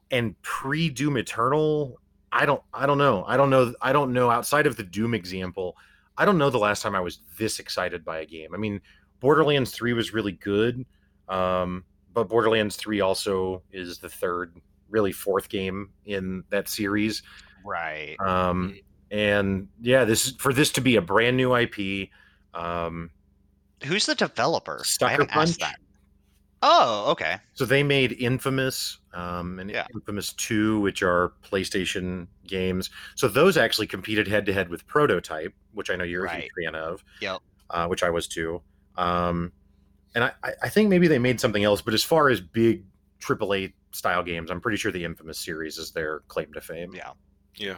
And 0.09 0.41
pre 0.41 0.89
Doom 0.89 1.17
Eternal, 1.17 1.99
I 2.31 2.45
don't 2.45 2.61
I 2.73 2.85
don't 2.85 2.97
know 2.97 3.25
I 3.27 3.35
don't 3.35 3.49
know 3.49 3.73
I 3.81 3.91
don't 3.91 4.13
know 4.13 4.29
outside 4.29 4.67
of 4.67 4.77
the 4.77 4.83
Doom 4.83 5.13
example, 5.13 5.75
I 6.17 6.23
don't 6.23 6.37
know 6.37 6.49
the 6.49 6.59
last 6.59 6.81
time 6.81 6.95
I 6.95 7.01
was 7.01 7.19
this 7.37 7.59
excited 7.59 8.05
by 8.05 8.19
a 8.19 8.25
game. 8.25 8.53
I 8.53 8.57
mean, 8.57 8.79
Borderlands 9.19 9.71
Three 9.71 9.91
was 9.91 10.13
really 10.13 10.31
good. 10.31 10.85
Um, 11.27 11.83
but 12.15 12.29
Borderlands 12.29 12.77
3 12.77 13.01
also 13.01 13.61
is 13.71 13.99
the 13.99 14.09
third, 14.09 14.55
really 14.89 15.11
fourth 15.11 15.49
game 15.49 15.89
in 16.05 16.43
that 16.49 16.67
series. 16.67 17.21
Right. 17.63 18.15
Um, 18.19 18.79
and 19.11 19.67
yeah, 19.81 20.05
this 20.05 20.31
for 20.39 20.53
this 20.53 20.71
to 20.71 20.81
be 20.81 20.95
a 20.95 21.01
brand 21.01 21.37
new 21.37 21.55
IP. 21.55 22.09
Um, 22.53 23.11
Who's 23.83 24.05
the 24.07 24.15
developer? 24.15 24.79
I 24.79 24.83
Sucker 24.85 25.25
Punch? 25.25 25.57
that. 25.57 25.75
Oh, 26.63 27.11
okay. 27.11 27.35
so 27.53 27.63
they 27.65 27.83
made 27.83 28.13
Infamous 28.13 28.97
um, 29.13 29.59
and 29.59 29.69
Yeah. 29.69 29.85
Infamous 29.93 30.33
2, 30.33 30.79
which 30.79 31.03
are 31.03 31.33
PlayStation 31.43 32.27
games. 32.47 32.89
So 33.15 33.27
those 33.27 33.55
actually 33.57 33.85
competed 33.85 34.27
head 34.27 34.47
to 34.47 34.53
head 34.53 34.69
with 34.69 34.87
Prototype, 34.87 35.53
which 35.73 35.91
I 35.91 35.95
know 35.95 36.05
you're 36.05 36.25
a 36.25 36.33
huge 36.35 36.49
fan 36.63 36.73
of. 36.73 37.03
Yep. 37.21 37.39
Uh, 37.69 37.87
which 37.87 38.01
I 38.01 38.09
was 38.09 38.27
too. 38.27 38.61
Um, 38.95 39.51
and 40.15 40.23
I, 40.23 40.31
I- 40.43 40.53
I 40.63 40.69
think 40.69 40.89
maybe 40.89 41.07
they 41.07 41.19
made 41.19 41.39
something 41.39 41.63
else, 41.63 41.81
but 41.81 41.93
as 41.93 42.03
far 42.03 42.29
as 42.29 42.41
big 42.41 42.83
AAA 43.21 43.73
style 43.91 44.23
games, 44.23 44.49
I'm 44.49 44.59
pretty 44.61 44.77
sure 44.77 44.91
the 44.91 45.03
Infamous 45.05 45.37
series 45.39 45.77
is 45.77 45.91
their 45.91 46.21
claim 46.27 46.51
to 46.53 46.61
fame. 46.61 46.93
Yeah. 46.95 47.11
yeah. 47.55 47.75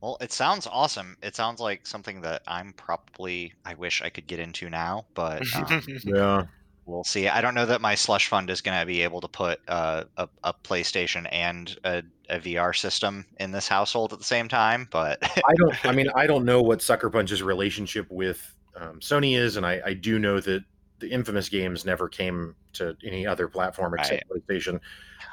Well, 0.00 0.18
it 0.20 0.32
sounds 0.32 0.66
awesome. 0.70 1.16
It 1.22 1.34
sounds 1.34 1.60
like 1.60 1.86
something 1.86 2.20
that 2.22 2.42
I'm 2.46 2.74
probably 2.74 3.54
I 3.64 3.74
wish 3.74 4.02
I 4.02 4.10
could 4.10 4.26
get 4.26 4.38
into 4.38 4.68
now, 4.68 5.06
but 5.14 5.42
um, 5.70 5.82
Yeah. 6.04 6.44
we'll 6.84 7.04
see. 7.04 7.26
I 7.28 7.40
don't 7.40 7.54
know 7.54 7.64
that 7.64 7.80
my 7.80 7.94
slush 7.94 8.28
fund 8.28 8.50
is 8.50 8.60
going 8.60 8.78
to 8.78 8.84
be 8.84 9.00
able 9.02 9.22
to 9.22 9.28
put 9.28 9.60
uh, 9.66 10.04
a, 10.18 10.28
a 10.42 10.52
PlayStation 10.52 11.26
and 11.32 11.74
a, 11.84 12.02
a 12.28 12.38
VR 12.38 12.76
system 12.76 13.24
in 13.40 13.50
this 13.50 13.66
household 13.66 14.12
at 14.12 14.18
the 14.18 14.24
same 14.26 14.46
time, 14.48 14.88
but 14.90 15.18
I 15.22 15.54
don't. 15.56 15.86
I 15.86 15.92
mean, 15.96 16.08
I 16.14 16.26
don't 16.26 16.44
know 16.44 16.60
what 16.60 16.82
Sucker 16.82 17.08
Punch's 17.08 17.42
relationship 17.42 18.06
with 18.10 18.54
um, 18.76 19.00
Sony 19.00 19.36
is, 19.36 19.56
and 19.56 19.64
I, 19.64 19.80
I 19.84 19.94
do 19.94 20.18
know 20.18 20.40
that 20.40 20.64
the 21.00 21.10
Infamous 21.10 21.48
games 21.48 21.84
never 21.84 22.08
came 22.08 22.54
to 22.74 22.96
any 23.04 23.26
other 23.26 23.48
platform 23.48 23.94
except 23.94 24.24
PlayStation. 24.30 24.80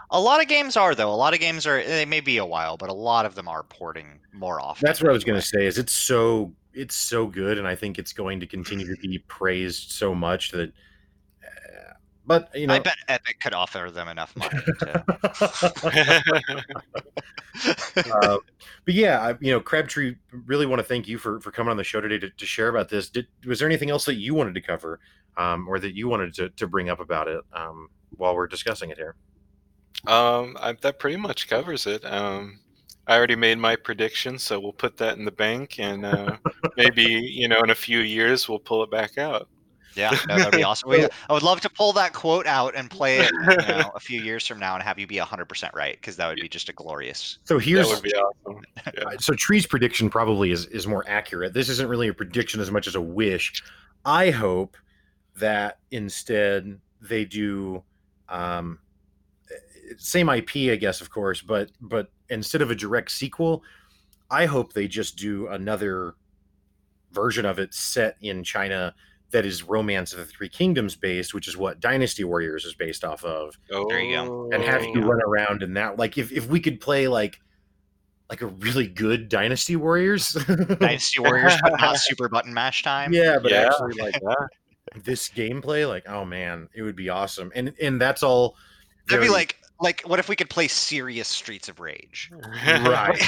a 0.10 0.20
lot 0.20 0.42
of 0.42 0.48
games 0.48 0.76
are 0.76 0.94
though. 0.96 1.12
A 1.12 1.16
lot 1.16 1.34
of 1.34 1.40
games 1.40 1.66
are. 1.66 1.84
They 1.84 2.06
may 2.06 2.20
be 2.20 2.38
a 2.38 2.46
while, 2.46 2.78
but 2.78 2.90
a 2.90 2.94
lot 2.94 3.26
of 3.26 3.36
them 3.36 3.48
are 3.48 3.64
porting 3.64 4.20
more 4.34 4.60
often. 4.60 4.86
That's 4.86 5.02
what 5.02 5.10
I 5.10 5.14
was 5.14 5.24
going 5.24 5.40
to 5.40 5.46
say. 5.46 5.66
Is 5.66 5.78
it's 5.78 5.94
so 5.94 6.54
it's 6.74 6.96
so 6.96 7.28
good, 7.28 7.58
and 7.58 7.68
I 7.68 7.76
think 7.76 8.00
it's 8.00 8.14
going 8.14 8.40
to 8.40 8.48
continue 8.48 8.96
to 8.96 9.02
be 9.02 9.20
praised 9.28 9.92
so 9.92 10.14
much 10.16 10.52
that 10.52 10.74
but 12.26 12.50
you 12.56 12.68
know, 12.68 12.74
I 12.74 12.80
bet 12.80 12.98
Epic 13.08 13.40
could 13.42 13.54
offer 13.54 13.90
them 13.92 14.08
enough 14.08 14.36
money. 14.36 14.60
To... 17.54 18.06
uh, 18.24 18.38
but 18.86 18.94
yeah, 18.94 19.20
I, 19.20 19.38
you 19.42 19.52
know, 19.52 19.60
Crabtree, 19.60 20.16
really 20.46 20.66
want 20.66 20.80
to 20.80 20.84
thank 20.84 21.08
you 21.08 21.18
for 21.18 21.40
for 21.42 21.52
coming 21.52 21.72
on 21.72 21.78
the 21.78 21.84
show 21.84 22.00
today 22.00 22.18
to, 22.20 22.30
to 22.30 22.46
share 22.46 22.70
about 22.70 22.90
this. 22.90 23.10
Did 23.10 23.28
was 23.46 23.60
there 23.60 23.68
anything 23.68 23.90
else 23.90 24.06
that 24.06 24.16
you 24.16 24.34
wanted 24.34 24.56
to 24.56 24.62
cover, 24.62 25.00
um, 25.38 25.68
or 25.68 25.80
that 25.80 25.96
you 25.96 26.08
wanted 26.08 26.34
to, 26.36 26.50
to 26.50 26.68
bring 26.68 26.90
up 26.90 27.00
about 27.00 27.28
it 27.28 27.42
um, 27.54 27.90
while 28.18 28.36
we're 28.36 28.48
discussing 28.48 28.90
it 28.90 28.98
here? 28.98 29.16
Um, 30.08 30.58
I, 30.60 30.74
that 30.82 31.00
pretty 31.00 31.18
much 31.18 31.48
covers 31.48 31.86
it. 31.86 32.06
Um, 32.06 32.60
I 33.08 33.18
already 33.18 33.36
made 33.36 33.58
my 33.58 33.76
prediction, 33.76 34.40
so 34.40 34.60
we'll 34.60 34.74
put 34.74 34.98
that 34.98 35.18
in 35.18 35.26
the 35.26 35.32
bank, 35.32 35.80
and 35.80 36.06
uh, 36.06 36.38
maybe 36.78 37.04
you 37.04 37.48
know, 37.48 37.60
in 37.62 37.72
a 37.72 37.76
few 37.76 38.00
years, 38.00 38.48
we'll 38.48 38.60
pull 38.60 38.84
it 38.84 38.92
back 38.92 39.18
out. 39.18 39.50
Yeah, 39.96 40.18
no, 40.28 40.38
that'd 40.38 40.54
be 40.54 40.64
awesome. 40.64 40.90
We, 40.90 41.04
I 41.06 41.34
would 41.34 41.44
love 41.44 41.62
to 41.62 41.70
pull 41.70 41.94
that 41.94 42.14
quote 42.14 42.48
out 42.48 42.76
and 42.76 42.90
play 42.90 43.20
it 43.20 43.32
you 43.32 43.56
know, 43.68 43.92
a 43.96 44.00
few 44.00 44.22
years 44.22 44.48
from 44.48 44.60
now 44.60 44.74
and 44.76 44.84
have 44.84 44.98
you 44.98 45.08
be 45.08 45.18
100% 45.18 45.74
right 45.74 45.96
because 46.00 46.16
that 46.18 46.28
would 46.28 46.40
be 46.40 46.50
just 46.50 46.70
a 46.70 46.74
glorious. 46.74 47.40
So 47.44 47.60
here's 47.60 47.90
that 47.90 47.96
would 47.96 48.04
be 48.04 48.14
awesome. 48.14 48.64
Yeah. 48.98 49.04
so 49.20 49.34
Tree's 49.34 49.68
prediction 49.68 50.10
probably 50.10 50.52
is 50.52 50.66
is 50.68 50.88
more 50.88 51.04
accurate. 51.08 51.54
This 51.54 51.70
isn't 51.70 51.88
really 51.88 52.08
a 52.08 52.14
prediction 52.14 52.60
as 52.60 52.72
much 52.72 52.88
as 52.88 52.96
a 52.96 53.02
wish. 53.02 53.64
I 54.06 54.32
hope 54.32 54.76
that 55.38 55.78
instead 55.92 56.80
they 57.00 57.26
do 57.26 57.84
um, 58.28 58.80
same 59.98 60.30
IP, 60.30 60.72
I 60.72 60.76
guess, 60.76 61.02
of 61.02 61.10
course, 61.10 61.42
but 61.42 61.72
but 61.80 62.10
instead 62.30 62.62
of 62.62 62.72
a 62.72 62.76
direct 62.76 63.12
sequel, 63.12 63.64
I 64.30 64.46
hope 64.46 64.74
they 64.74 64.88
just 64.88 65.18
do 65.18 65.48
another 65.48 66.16
version 67.12 67.46
of 67.46 67.60
it 67.60 67.74
set 67.74 68.16
in 68.22 68.44
China 68.44 68.96
that 69.32 69.46
is 69.46 69.64
Romance 69.64 70.14
of 70.14 70.20
the 70.20 70.26
Three 70.26 70.50
Kingdoms 70.50 70.96
based, 70.96 71.34
which 71.34 71.48
is 71.48 71.58
what 71.58 71.80
Dynasty 71.80 72.24
Warriors 72.24 72.66
is 72.66 72.74
based 72.74 73.04
off 73.04 73.24
of. 73.24 73.58
Oh, 73.72 73.86
There 73.90 74.00
you 74.00 74.16
go. 74.16 74.24
Oh. 74.24 74.50
And 74.54 74.64
have 74.64 74.84
you 74.84 75.02
run 75.02 75.22
around 75.22 75.64
in 75.64 75.74
that 75.76 75.98
like 75.98 76.18
if, 76.18 76.32
if 76.32 76.48
we 76.48 76.60
could 76.60 76.80
play 76.82 77.08
like 77.08 77.40
like 78.30 78.42
a 78.42 78.48
really 78.48 78.88
good 78.88 79.28
Dynasty 79.28 79.76
Warriors. 79.76 80.32
Dynasty 80.80 81.20
Warriors, 81.20 81.54
but 81.62 81.80
not 81.82 81.98
super 81.98 82.30
button 82.30 82.54
mash 82.54 82.82
time. 82.84 83.12
yeah, 83.14 83.38
but 83.42 83.52
Yeah. 83.52 83.68
actually 83.70 84.02
like 84.02 84.16
this 85.04 85.28
gameplay, 85.30 85.88
like, 85.88 86.08
oh 86.08 86.24
man, 86.26 86.70
it 86.74 86.82
would 86.82 86.96
be 86.96 87.10
awesome. 87.10 87.52
And 87.56 87.74
and 87.82 88.00
that's 88.00 88.24
all 88.24 88.56
That'd 89.08 89.24
be 89.26 89.30
like, 89.30 89.58
like, 89.82 90.02
what 90.06 90.20
if 90.20 90.30
we 90.30 90.36
could 90.36 90.50
play 90.50 90.68
serious 90.68 91.28
Streets 91.28 91.68
of 91.68 91.80
Rage? 91.80 92.30
right. 92.68 93.22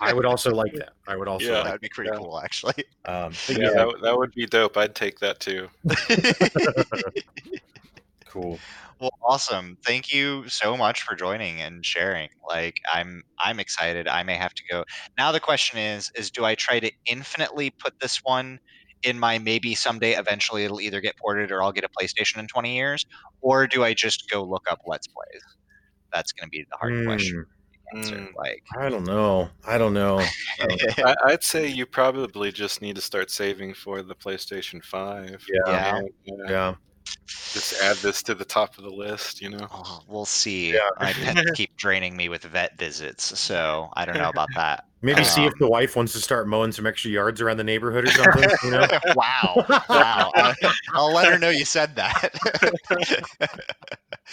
I 0.00 0.12
would 0.14 0.24
also 0.24 0.54
like 0.54 0.72
that. 0.74 0.90
I 1.06 1.16
would 1.16 1.28
also 1.28 1.46
Yeah. 1.46 1.56
like 1.56 1.64
That'd 1.64 1.80
be 1.80 1.88
pretty 1.90 2.10
Yeah. 2.12 2.18
cool, 2.18 2.40
actually. 2.40 2.84
um 3.06 3.32
yeah, 3.48 3.56
yeah, 3.58 3.70
that, 3.72 3.98
that 4.02 4.16
would 4.16 4.32
be 4.32 4.46
dope. 4.46 4.76
I'd 4.76 4.94
take 4.94 5.18
that 5.18 5.40
too. 5.40 5.68
cool. 8.26 8.58
well, 9.00 9.10
awesome. 9.28 9.76
Thank 9.84 10.12
you 10.12 10.48
so 10.48 10.76
much 10.76 11.02
for 11.02 11.14
joining 11.14 11.60
and 11.60 11.84
sharing. 11.84 12.28
Like, 12.48 12.74
I'm, 12.92 13.22
I'm 13.38 13.60
excited. 13.60 14.08
I 14.08 14.22
may 14.22 14.34
have 14.36 14.54
to 14.54 14.62
go. 14.70 14.84
Now 15.18 15.32
the 15.32 15.40
question 15.40 15.78
is, 15.78 16.10
is 16.16 16.30
do 16.30 16.44
I 16.44 16.54
try 16.54 16.80
to 16.80 16.90
infinitely 17.06 17.70
put 17.82 17.94
this 18.00 18.20
one 18.22 18.58
in 19.04 19.18
my 19.18 19.38
maybe 19.38 19.74
someday 19.74 20.12
eventually 20.12 20.64
it'll 20.64 20.80
either 20.80 21.00
get 21.00 21.16
ported 21.16 21.50
or 21.50 21.62
I'll 21.62 21.72
get 21.72 21.84
a 21.84 21.88
PlayStation 21.88 22.38
in 22.38 22.46
20 22.46 22.74
years, 22.74 23.06
or 23.40 23.66
do 23.66 23.84
I 23.84 23.94
just 23.94 24.30
go 24.30 24.42
look 24.42 24.64
up 24.70 24.80
Let's 24.86 25.06
Plays? 25.06 25.42
That's 26.12 26.32
going 26.32 26.46
to 26.46 26.50
be 26.50 26.64
the 26.70 26.76
hard 26.76 27.04
question. 27.04 27.46
answer. 27.94 28.16
Mm. 28.16 28.34
Like, 28.36 28.62
I 28.78 28.88
don't 28.88 29.04
know. 29.04 29.48
I 29.66 29.78
don't 29.78 29.94
know. 29.94 30.24
I, 30.60 31.14
I'd 31.26 31.42
say 31.42 31.66
you 31.66 31.86
probably 31.86 32.52
just 32.52 32.82
need 32.82 32.96
to 32.96 33.02
start 33.02 33.30
saving 33.30 33.74
for 33.74 34.02
the 34.02 34.14
PlayStation 34.14 34.84
Five. 34.84 35.44
Yeah. 35.52 35.70
Yeah. 35.70 36.00
Yeah. 36.24 36.50
Yeah. 36.50 36.74
Just 37.26 37.80
add 37.82 37.96
this 37.96 38.22
to 38.24 38.34
the 38.34 38.44
top 38.44 38.78
of 38.78 38.84
the 38.84 38.90
list. 38.90 39.40
You 39.40 39.50
know. 39.50 39.66
Oh, 39.70 40.02
we'll 40.08 40.24
see. 40.24 40.72
Yeah. 40.72 40.88
My 40.98 41.12
pets 41.12 41.50
keep 41.54 41.76
draining 41.76 42.16
me 42.16 42.28
with 42.28 42.42
vet 42.44 42.78
visits, 42.78 43.38
so 43.38 43.90
I 43.94 44.04
don't 44.04 44.18
know 44.18 44.30
about 44.30 44.48
that. 44.54 44.84
Maybe 45.04 45.22
see 45.22 45.44
if 45.44 45.52
Um, 45.52 45.58
the 45.60 45.68
wife 45.68 45.96
wants 45.96 46.14
to 46.14 46.18
start 46.18 46.48
mowing 46.48 46.72
some 46.72 46.86
extra 46.86 47.10
yards 47.10 47.42
around 47.42 47.58
the 47.58 47.64
neighborhood 47.64 48.08
or 48.08 48.10
something. 48.10 48.48
You 48.64 48.70
know? 48.70 48.86
wow, 49.14 49.66
wow! 49.68 50.32
I, 50.34 50.54
will 50.94 51.12
let 51.12 51.30
her 51.30 51.38
know 51.38 51.50
you 51.50 51.66
said 51.66 51.94
that. 51.96 52.30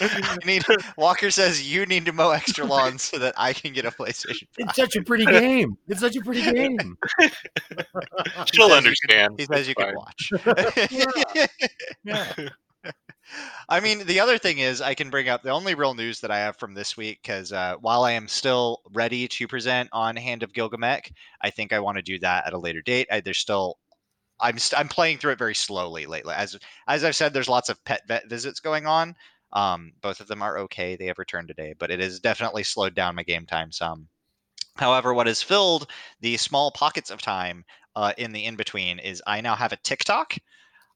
you 0.00 0.46
need 0.46 0.64
Walker 0.96 1.30
says 1.30 1.70
you 1.70 1.84
need 1.84 2.06
to 2.06 2.12
mow 2.14 2.30
extra 2.30 2.64
lawns 2.64 3.02
so 3.02 3.18
that 3.18 3.34
I 3.36 3.52
can 3.52 3.74
get 3.74 3.84
a 3.84 3.90
PlayStation. 3.90 4.48
It's 4.56 4.74
such 4.74 4.96
a 4.96 5.02
pretty 5.02 5.26
game. 5.26 5.76
It's 5.88 6.00
such 6.00 6.16
a 6.16 6.22
pretty 6.22 6.40
game. 6.40 6.96
She'll 7.20 7.30
says 8.46 8.56
you 8.68 8.72
understand. 8.72 9.38
He 9.38 9.44
says 9.44 9.68
you 9.68 9.74
can 9.74 9.94
Fine. 9.94 9.94
watch. 9.94 10.32
Yeah. 12.02 12.48
I 13.68 13.80
mean, 13.80 14.06
the 14.06 14.20
other 14.20 14.38
thing 14.38 14.58
is, 14.58 14.80
I 14.80 14.94
can 14.94 15.10
bring 15.10 15.28
up 15.28 15.42
the 15.42 15.50
only 15.50 15.74
real 15.74 15.94
news 15.94 16.20
that 16.20 16.30
I 16.30 16.38
have 16.38 16.56
from 16.56 16.74
this 16.74 16.96
week 16.96 17.20
because 17.22 17.52
uh, 17.52 17.76
while 17.80 18.04
I 18.04 18.12
am 18.12 18.28
still 18.28 18.82
ready 18.92 19.28
to 19.28 19.48
present 19.48 19.88
on 19.92 20.16
Hand 20.16 20.42
of 20.42 20.52
Gilgamesh, 20.52 21.10
I 21.40 21.50
think 21.50 21.72
I 21.72 21.80
want 21.80 21.96
to 21.96 22.02
do 22.02 22.18
that 22.20 22.46
at 22.46 22.52
a 22.52 22.58
later 22.58 22.82
date. 22.82 23.08
I, 23.10 23.20
there's 23.20 23.38
still, 23.38 23.78
I'm 24.40 24.58
st- 24.58 24.78
I'm 24.80 24.88
playing 24.88 25.18
through 25.18 25.32
it 25.32 25.38
very 25.38 25.54
slowly 25.54 26.06
lately. 26.06 26.34
As 26.34 26.58
as 26.88 27.04
I've 27.04 27.16
said, 27.16 27.32
there's 27.32 27.48
lots 27.48 27.68
of 27.68 27.82
pet 27.84 28.02
vet 28.08 28.28
visits 28.28 28.60
going 28.60 28.86
on. 28.86 29.14
Um, 29.52 29.92
both 30.02 30.20
of 30.20 30.28
them 30.28 30.42
are 30.42 30.58
okay. 30.58 30.96
They 30.96 31.06
have 31.06 31.18
returned 31.18 31.48
today, 31.48 31.74
but 31.78 31.90
it 31.90 32.00
has 32.00 32.20
definitely 32.20 32.64
slowed 32.64 32.94
down 32.94 33.14
my 33.14 33.22
game 33.22 33.46
time 33.46 33.70
some. 33.72 34.08
However, 34.76 35.14
what 35.14 35.26
has 35.26 35.42
filled 35.42 35.90
the 36.20 36.36
small 36.36 36.70
pockets 36.72 37.10
of 37.10 37.20
time 37.22 37.64
uh, 37.94 38.12
in 38.18 38.32
the 38.32 38.44
in 38.44 38.56
between 38.56 38.98
is 38.98 39.22
I 39.26 39.40
now 39.40 39.54
have 39.54 39.72
a 39.72 39.76
TikTok. 39.76 40.36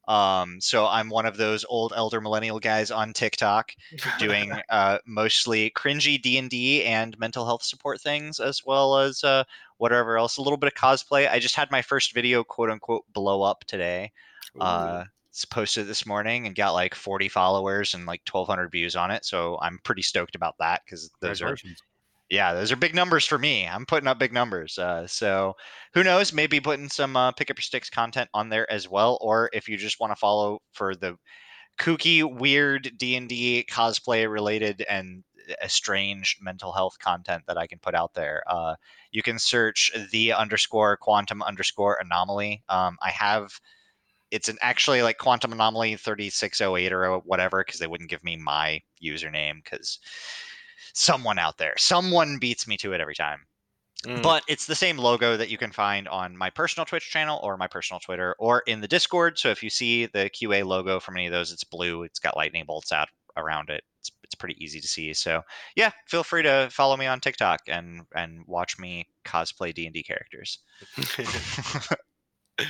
Um, 0.07 0.61
so 0.61 0.87
I'm 0.87 1.09
one 1.09 1.25
of 1.25 1.37
those 1.37 1.65
old 1.67 1.93
elder 1.95 2.21
millennial 2.21 2.59
guys 2.59 2.91
on 2.91 3.13
TikTok 3.13 3.73
doing 4.19 4.53
uh, 4.69 4.99
mostly 5.05 5.69
cringy 5.71 6.21
D 6.21 6.37
and 6.37 6.49
D 6.49 6.83
and 6.85 7.17
mental 7.19 7.45
health 7.45 7.63
support 7.63 7.99
things, 8.01 8.39
as 8.39 8.63
well 8.65 8.97
as 8.97 9.23
uh, 9.23 9.43
whatever 9.77 10.17
else. 10.17 10.37
A 10.37 10.41
little 10.41 10.57
bit 10.57 10.71
of 10.71 10.79
cosplay. 10.79 11.29
I 11.29 11.39
just 11.39 11.55
had 11.55 11.71
my 11.71 11.81
first 11.81 12.13
video, 12.13 12.43
quote 12.43 12.69
unquote, 12.69 13.03
blow 13.13 13.41
up 13.41 13.65
today. 13.65 14.11
Uh, 14.59 15.03
it's 15.29 15.45
posted 15.45 15.87
this 15.87 16.05
morning 16.05 16.47
and 16.47 16.55
got 16.55 16.71
like 16.71 16.95
40 16.95 17.29
followers 17.29 17.93
and 17.93 18.05
like 18.05 18.21
1,200 18.31 18.71
views 18.71 18.95
on 18.95 19.11
it. 19.11 19.23
So 19.25 19.59
I'm 19.61 19.79
pretty 19.83 20.01
stoked 20.01 20.35
about 20.35 20.55
that 20.59 20.81
because 20.85 21.11
those 21.21 21.41
are. 21.41 21.57
Yeah, 22.29 22.53
those 22.53 22.71
are 22.71 22.75
big 22.75 22.93
numbers 22.93 23.25
for 23.25 23.37
me. 23.37 23.67
I'm 23.67 23.85
putting 23.85 24.07
up 24.07 24.19
big 24.19 24.33
numbers. 24.33 24.77
Uh, 24.77 25.07
so 25.07 25.55
who 25.93 26.03
knows? 26.03 26.33
Maybe 26.33 26.59
putting 26.59 26.89
some 26.89 27.15
uh, 27.15 27.31
pick 27.31 27.49
up 27.49 27.57
your 27.57 27.63
sticks 27.63 27.89
content 27.89 28.29
on 28.33 28.49
there 28.49 28.69
as 28.71 28.89
well, 28.89 29.17
or 29.21 29.49
if 29.53 29.69
you 29.69 29.77
just 29.77 29.99
want 29.99 30.11
to 30.11 30.15
follow 30.15 30.59
for 30.73 30.95
the 30.95 31.17
kooky, 31.79 32.23
weird 32.23 32.91
D 32.97 33.15
and 33.15 33.29
D 33.29 33.65
cosplay 33.69 34.29
related 34.29 34.85
and 34.89 35.23
estranged 35.63 36.43
mental 36.43 36.73
health 36.73 36.97
content 36.99 37.43
that 37.47 37.57
I 37.57 37.67
can 37.67 37.79
put 37.79 37.95
out 37.95 38.13
there. 38.13 38.43
Uh, 38.47 38.75
you 39.11 39.23
can 39.23 39.39
search 39.39 39.91
the 40.11 40.33
underscore 40.33 40.97
quantum 40.97 41.41
underscore 41.41 41.97
anomaly. 42.01 42.63
Um, 42.69 42.97
I 43.01 43.11
have. 43.11 43.51
It's 44.29 44.49
an 44.49 44.57
actually 44.61 45.01
like 45.03 45.19
quantum 45.19 45.53
anomaly 45.53 45.95
3608 45.95 46.91
or 46.91 47.19
whatever 47.19 47.63
because 47.63 47.79
they 47.79 47.87
wouldn't 47.87 48.09
give 48.09 48.25
me 48.25 48.35
my 48.35 48.81
username 49.01 49.63
because 49.63 49.99
someone 50.99 51.37
out 51.39 51.57
there 51.57 51.73
someone 51.77 52.37
beats 52.39 52.67
me 52.67 52.77
to 52.77 52.93
it 52.93 53.01
every 53.01 53.15
time 53.15 53.39
Mm. 54.05 54.21
but 54.21 54.43
it's 54.47 54.67
the 54.67 54.75
same 54.75 54.99
logo 54.99 55.35
that 55.37 55.49
you 55.49 55.57
can 55.57 55.71
find 55.71 56.07
on 56.07 56.37
my 56.37 56.51
personal 56.51 56.85
twitch 56.85 57.09
channel 57.09 57.39
or 57.41 57.57
my 57.57 57.65
personal 57.65 57.99
twitter 57.99 58.35
or 58.37 58.61
in 58.67 58.79
the 58.79 58.87
discord 58.87 59.39
so 59.39 59.49
if 59.49 59.63
you 59.63 59.71
see 59.71 60.05
the 60.05 60.29
qa 60.29 60.63
logo 60.63 60.99
from 60.99 61.17
any 61.17 61.25
of 61.25 61.31
those 61.31 61.51
it's 61.51 61.63
blue 61.63 62.03
it's 62.03 62.19
got 62.19 62.37
lightning 62.37 62.63
bolts 62.63 62.91
out 62.91 63.07
around 63.37 63.71
it 63.71 63.83
it's, 63.99 64.11
it's 64.23 64.35
pretty 64.35 64.55
easy 64.63 64.79
to 64.79 64.87
see 64.87 65.11
so 65.15 65.41
yeah 65.75 65.89
feel 66.07 66.23
free 66.23 66.43
to 66.43 66.69
follow 66.71 66.95
me 66.95 67.07
on 67.07 67.19
tiktok 67.19 67.59
and 67.67 68.01
and 68.13 68.43
watch 68.45 68.77
me 68.77 69.03
cosplay 69.25 69.73
d&d 69.73 70.03
characters 70.03 70.59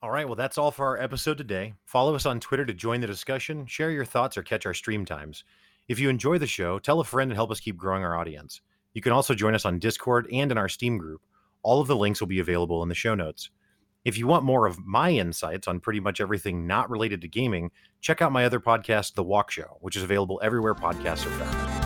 All 0.00 0.10
right. 0.10 0.26
Well, 0.26 0.36
that's 0.36 0.58
all 0.58 0.70
for 0.70 0.86
our 0.86 1.02
episode 1.02 1.38
today. 1.38 1.74
Follow 1.84 2.14
us 2.14 2.24
on 2.24 2.38
Twitter 2.38 2.64
to 2.64 2.72
join 2.72 3.00
the 3.00 3.08
discussion, 3.08 3.66
share 3.66 3.90
your 3.90 4.04
thoughts, 4.04 4.36
or 4.36 4.44
catch 4.44 4.64
our 4.64 4.74
stream 4.74 5.04
times. 5.04 5.42
If 5.88 5.98
you 5.98 6.10
enjoy 6.10 6.36
the 6.36 6.46
show, 6.46 6.78
tell 6.78 7.00
a 7.00 7.04
friend 7.04 7.30
and 7.30 7.36
help 7.36 7.50
us 7.50 7.60
keep 7.60 7.78
growing 7.78 8.04
our 8.04 8.14
audience. 8.14 8.60
You 8.92 9.00
can 9.00 9.12
also 9.12 9.34
join 9.34 9.54
us 9.54 9.64
on 9.64 9.78
Discord 9.78 10.28
and 10.30 10.52
in 10.52 10.58
our 10.58 10.68
Steam 10.68 10.98
group. 10.98 11.22
All 11.62 11.80
of 11.80 11.86
the 11.86 11.96
links 11.96 12.20
will 12.20 12.28
be 12.28 12.40
available 12.40 12.82
in 12.82 12.90
the 12.90 12.94
show 12.94 13.14
notes. 13.14 13.48
If 14.04 14.18
you 14.18 14.26
want 14.26 14.44
more 14.44 14.66
of 14.66 14.84
my 14.84 15.10
insights 15.12 15.66
on 15.66 15.80
pretty 15.80 16.00
much 16.00 16.20
everything 16.20 16.66
not 16.66 16.90
related 16.90 17.22
to 17.22 17.28
gaming, 17.28 17.70
check 18.02 18.20
out 18.20 18.32
my 18.32 18.44
other 18.44 18.60
podcast, 18.60 19.14
The 19.14 19.24
Walk 19.24 19.50
Show, 19.50 19.78
which 19.80 19.96
is 19.96 20.02
available 20.02 20.38
everywhere 20.42 20.74
podcasts 20.74 21.26
are 21.26 21.30
found. 21.30 21.77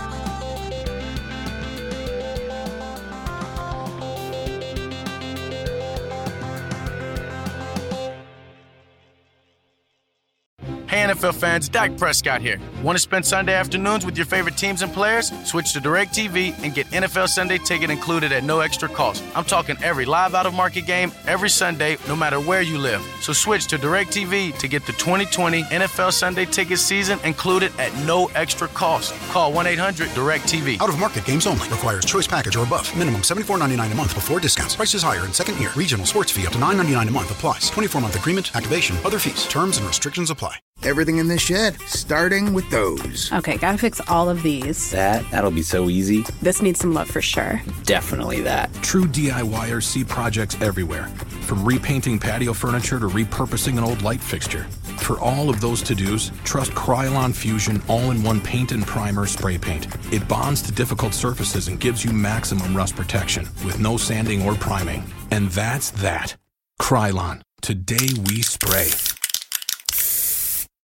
NFL 11.13 11.35
fans, 11.35 11.69
Dak 11.69 11.97
Prescott 11.99 12.41
here. 12.41 12.59
Want 12.83 12.97
to 12.97 13.01
spend 13.01 13.27
Sunday 13.27 13.53
afternoons 13.53 14.07
with 14.07 14.17
your 14.17 14.25
favorite 14.25 14.57
teams 14.57 14.81
and 14.81 14.91
players? 14.93 15.31
Switch 15.47 15.75
to 15.75 15.81
DirecTV 15.81 16.63
and 16.63 16.75
get 16.75 16.87
NFL 16.87 17.29
Sunday 17.29 17.59
ticket 17.59 17.91
included 17.91 18.33
at 18.33 18.45
no 18.45 18.61
extra 18.61 18.89
cost. 18.89 19.23
I'm 19.35 19.45
talking 19.45 19.77
every 19.83 20.07
live 20.07 20.35
out 20.35 20.47
of 20.47 20.55
market 20.55 20.87
game 20.87 21.13
every 21.27 21.51
Sunday, 21.51 21.99
no 22.09 22.17
matter 22.17 22.41
where 22.41 22.63
you 22.63 22.79
live. 22.79 23.03
So 23.21 23.35
switch 23.35 23.67
to 23.69 23.77
DirecTV 23.79 24.57
to 24.59 24.69
get 24.69 24.87
the 24.87 24.93
2020 24.93 25.65
NFL 25.65 26.13
Sunday 26.13 26.47
ticket 26.47 26.79
season 26.79 27.19
included 27.25 27.73
at 27.79 27.95
no 28.07 28.29
extra 28.35 28.69
cost. 28.69 29.13
Call 29.31 29.53
1 29.53 29.67
800 29.67 30.09
DirecTV. 30.09 30.81
Out 30.81 30.89
of 30.89 30.99
market 30.99 31.27
games 31.27 31.47
only. 31.47 31.69
Requires 31.69 32.07
choice 32.07 32.27
package 32.27 32.57
or 32.57 32.65
above. 32.65 32.91
Minimum 32.97 33.21
$74.99 33.21 33.93
a 33.93 33.95
month 33.95 34.15
before 34.15 34.41
discounts. 34.41 34.77
Prices 34.77 35.03
higher 35.03 35.27
in 35.27 35.33
second 35.35 35.59
year. 35.61 35.73
Regional 35.77 36.07
sports 36.07 36.33
fee 36.33 36.47
up 36.47 36.53
to 36.53 36.59
$9.99 36.59 37.09
a 37.09 37.11
month 37.11 37.31
applies. 37.31 37.69
24 37.69 38.01
month 38.01 38.19
agreement, 38.19 38.57
activation, 38.57 38.97
other 39.05 39.19
fees, 39.19 39.47
terms 39.47 39.77
and 39.77 39.87
restrictions 39.87 40.31
apply. 40.31 40.57
Everything 40.85 41.19
in 41.19 41.29
this 41.29 41.41
shed, 41.41 41.81
starting 41.83 42.53
with 42.53 42.69
those. 42.69 43.31
Okay, 43.33 43.57
gotta 43.57 43.79
fix 43.79 44.01
all 44.09 44.29
of 44.29 44.43
these. 44.43 44.91
That, 44.91 45.25
that'll 45.31 45.53
be 45.53 45.63
so 45.63 45.89
easy. 45.89 46.25
This 46.41 46.61
needs 46.61 46.81
some 46.81 46.93
love 46.93 47.09
for 47.09 47.23
sure. 47.23 47.63
Definitely 47.85 48.41
that. 48.41 48.73
True 48.83 49.05
DIYers 49.05 49.85
see 49.85 50.03
projects 50.03 50.61
everywhere, 50.61 51.07
from 51.43 51.65
repainting 51.65 52.19
patio 52.19 52.53
furniture 52.53 52.99
to 52.99 53.07
repurposing 53.07 53.79
an 53.79 53.85
old 53.85 54.03
light 54.03 54.21
fixture. 54.21 54.65
For 54.99 55.21
all 55.21 55.49
of 55.49 55.61
those 55.61 55.83
to 55.83 55.95
dos, 55.95 56.33
trust 56.43 56.73
Krylon 56.73 57.33
Fusion 57.33 57.81
all 57.89 58.11
in 58.11 58.23
one 58.25 58.41
paint 58.41 58.73
and 58.73 58.85
primer 58.85 59.27
spray 59.27 59.59
paint. 59.59 59.87
It 60.13 60.27
bonds 60.27 60.63
to 60.63 60.73
difficult 60.73 61.15
surfaces 61.15 61.69
and 61.69 61.79
gives 61.79 62.05
you 62.05 62.13
maximum 62.13 62.77
rust 62.77 62.97
protection 62.97 63.49
with 63.65 63.79
no 63.79 63.97
sanding 63.97 64.43
or 64.43 64.55
priming. 64.55 65.05
And 65.31 65.49
that's 65.51 65.91
that. 66.03 66.37
Krylon. 66.81 67.43
Today 67.61 68.09
we 68.27 68.43
spray. 68.43 68.91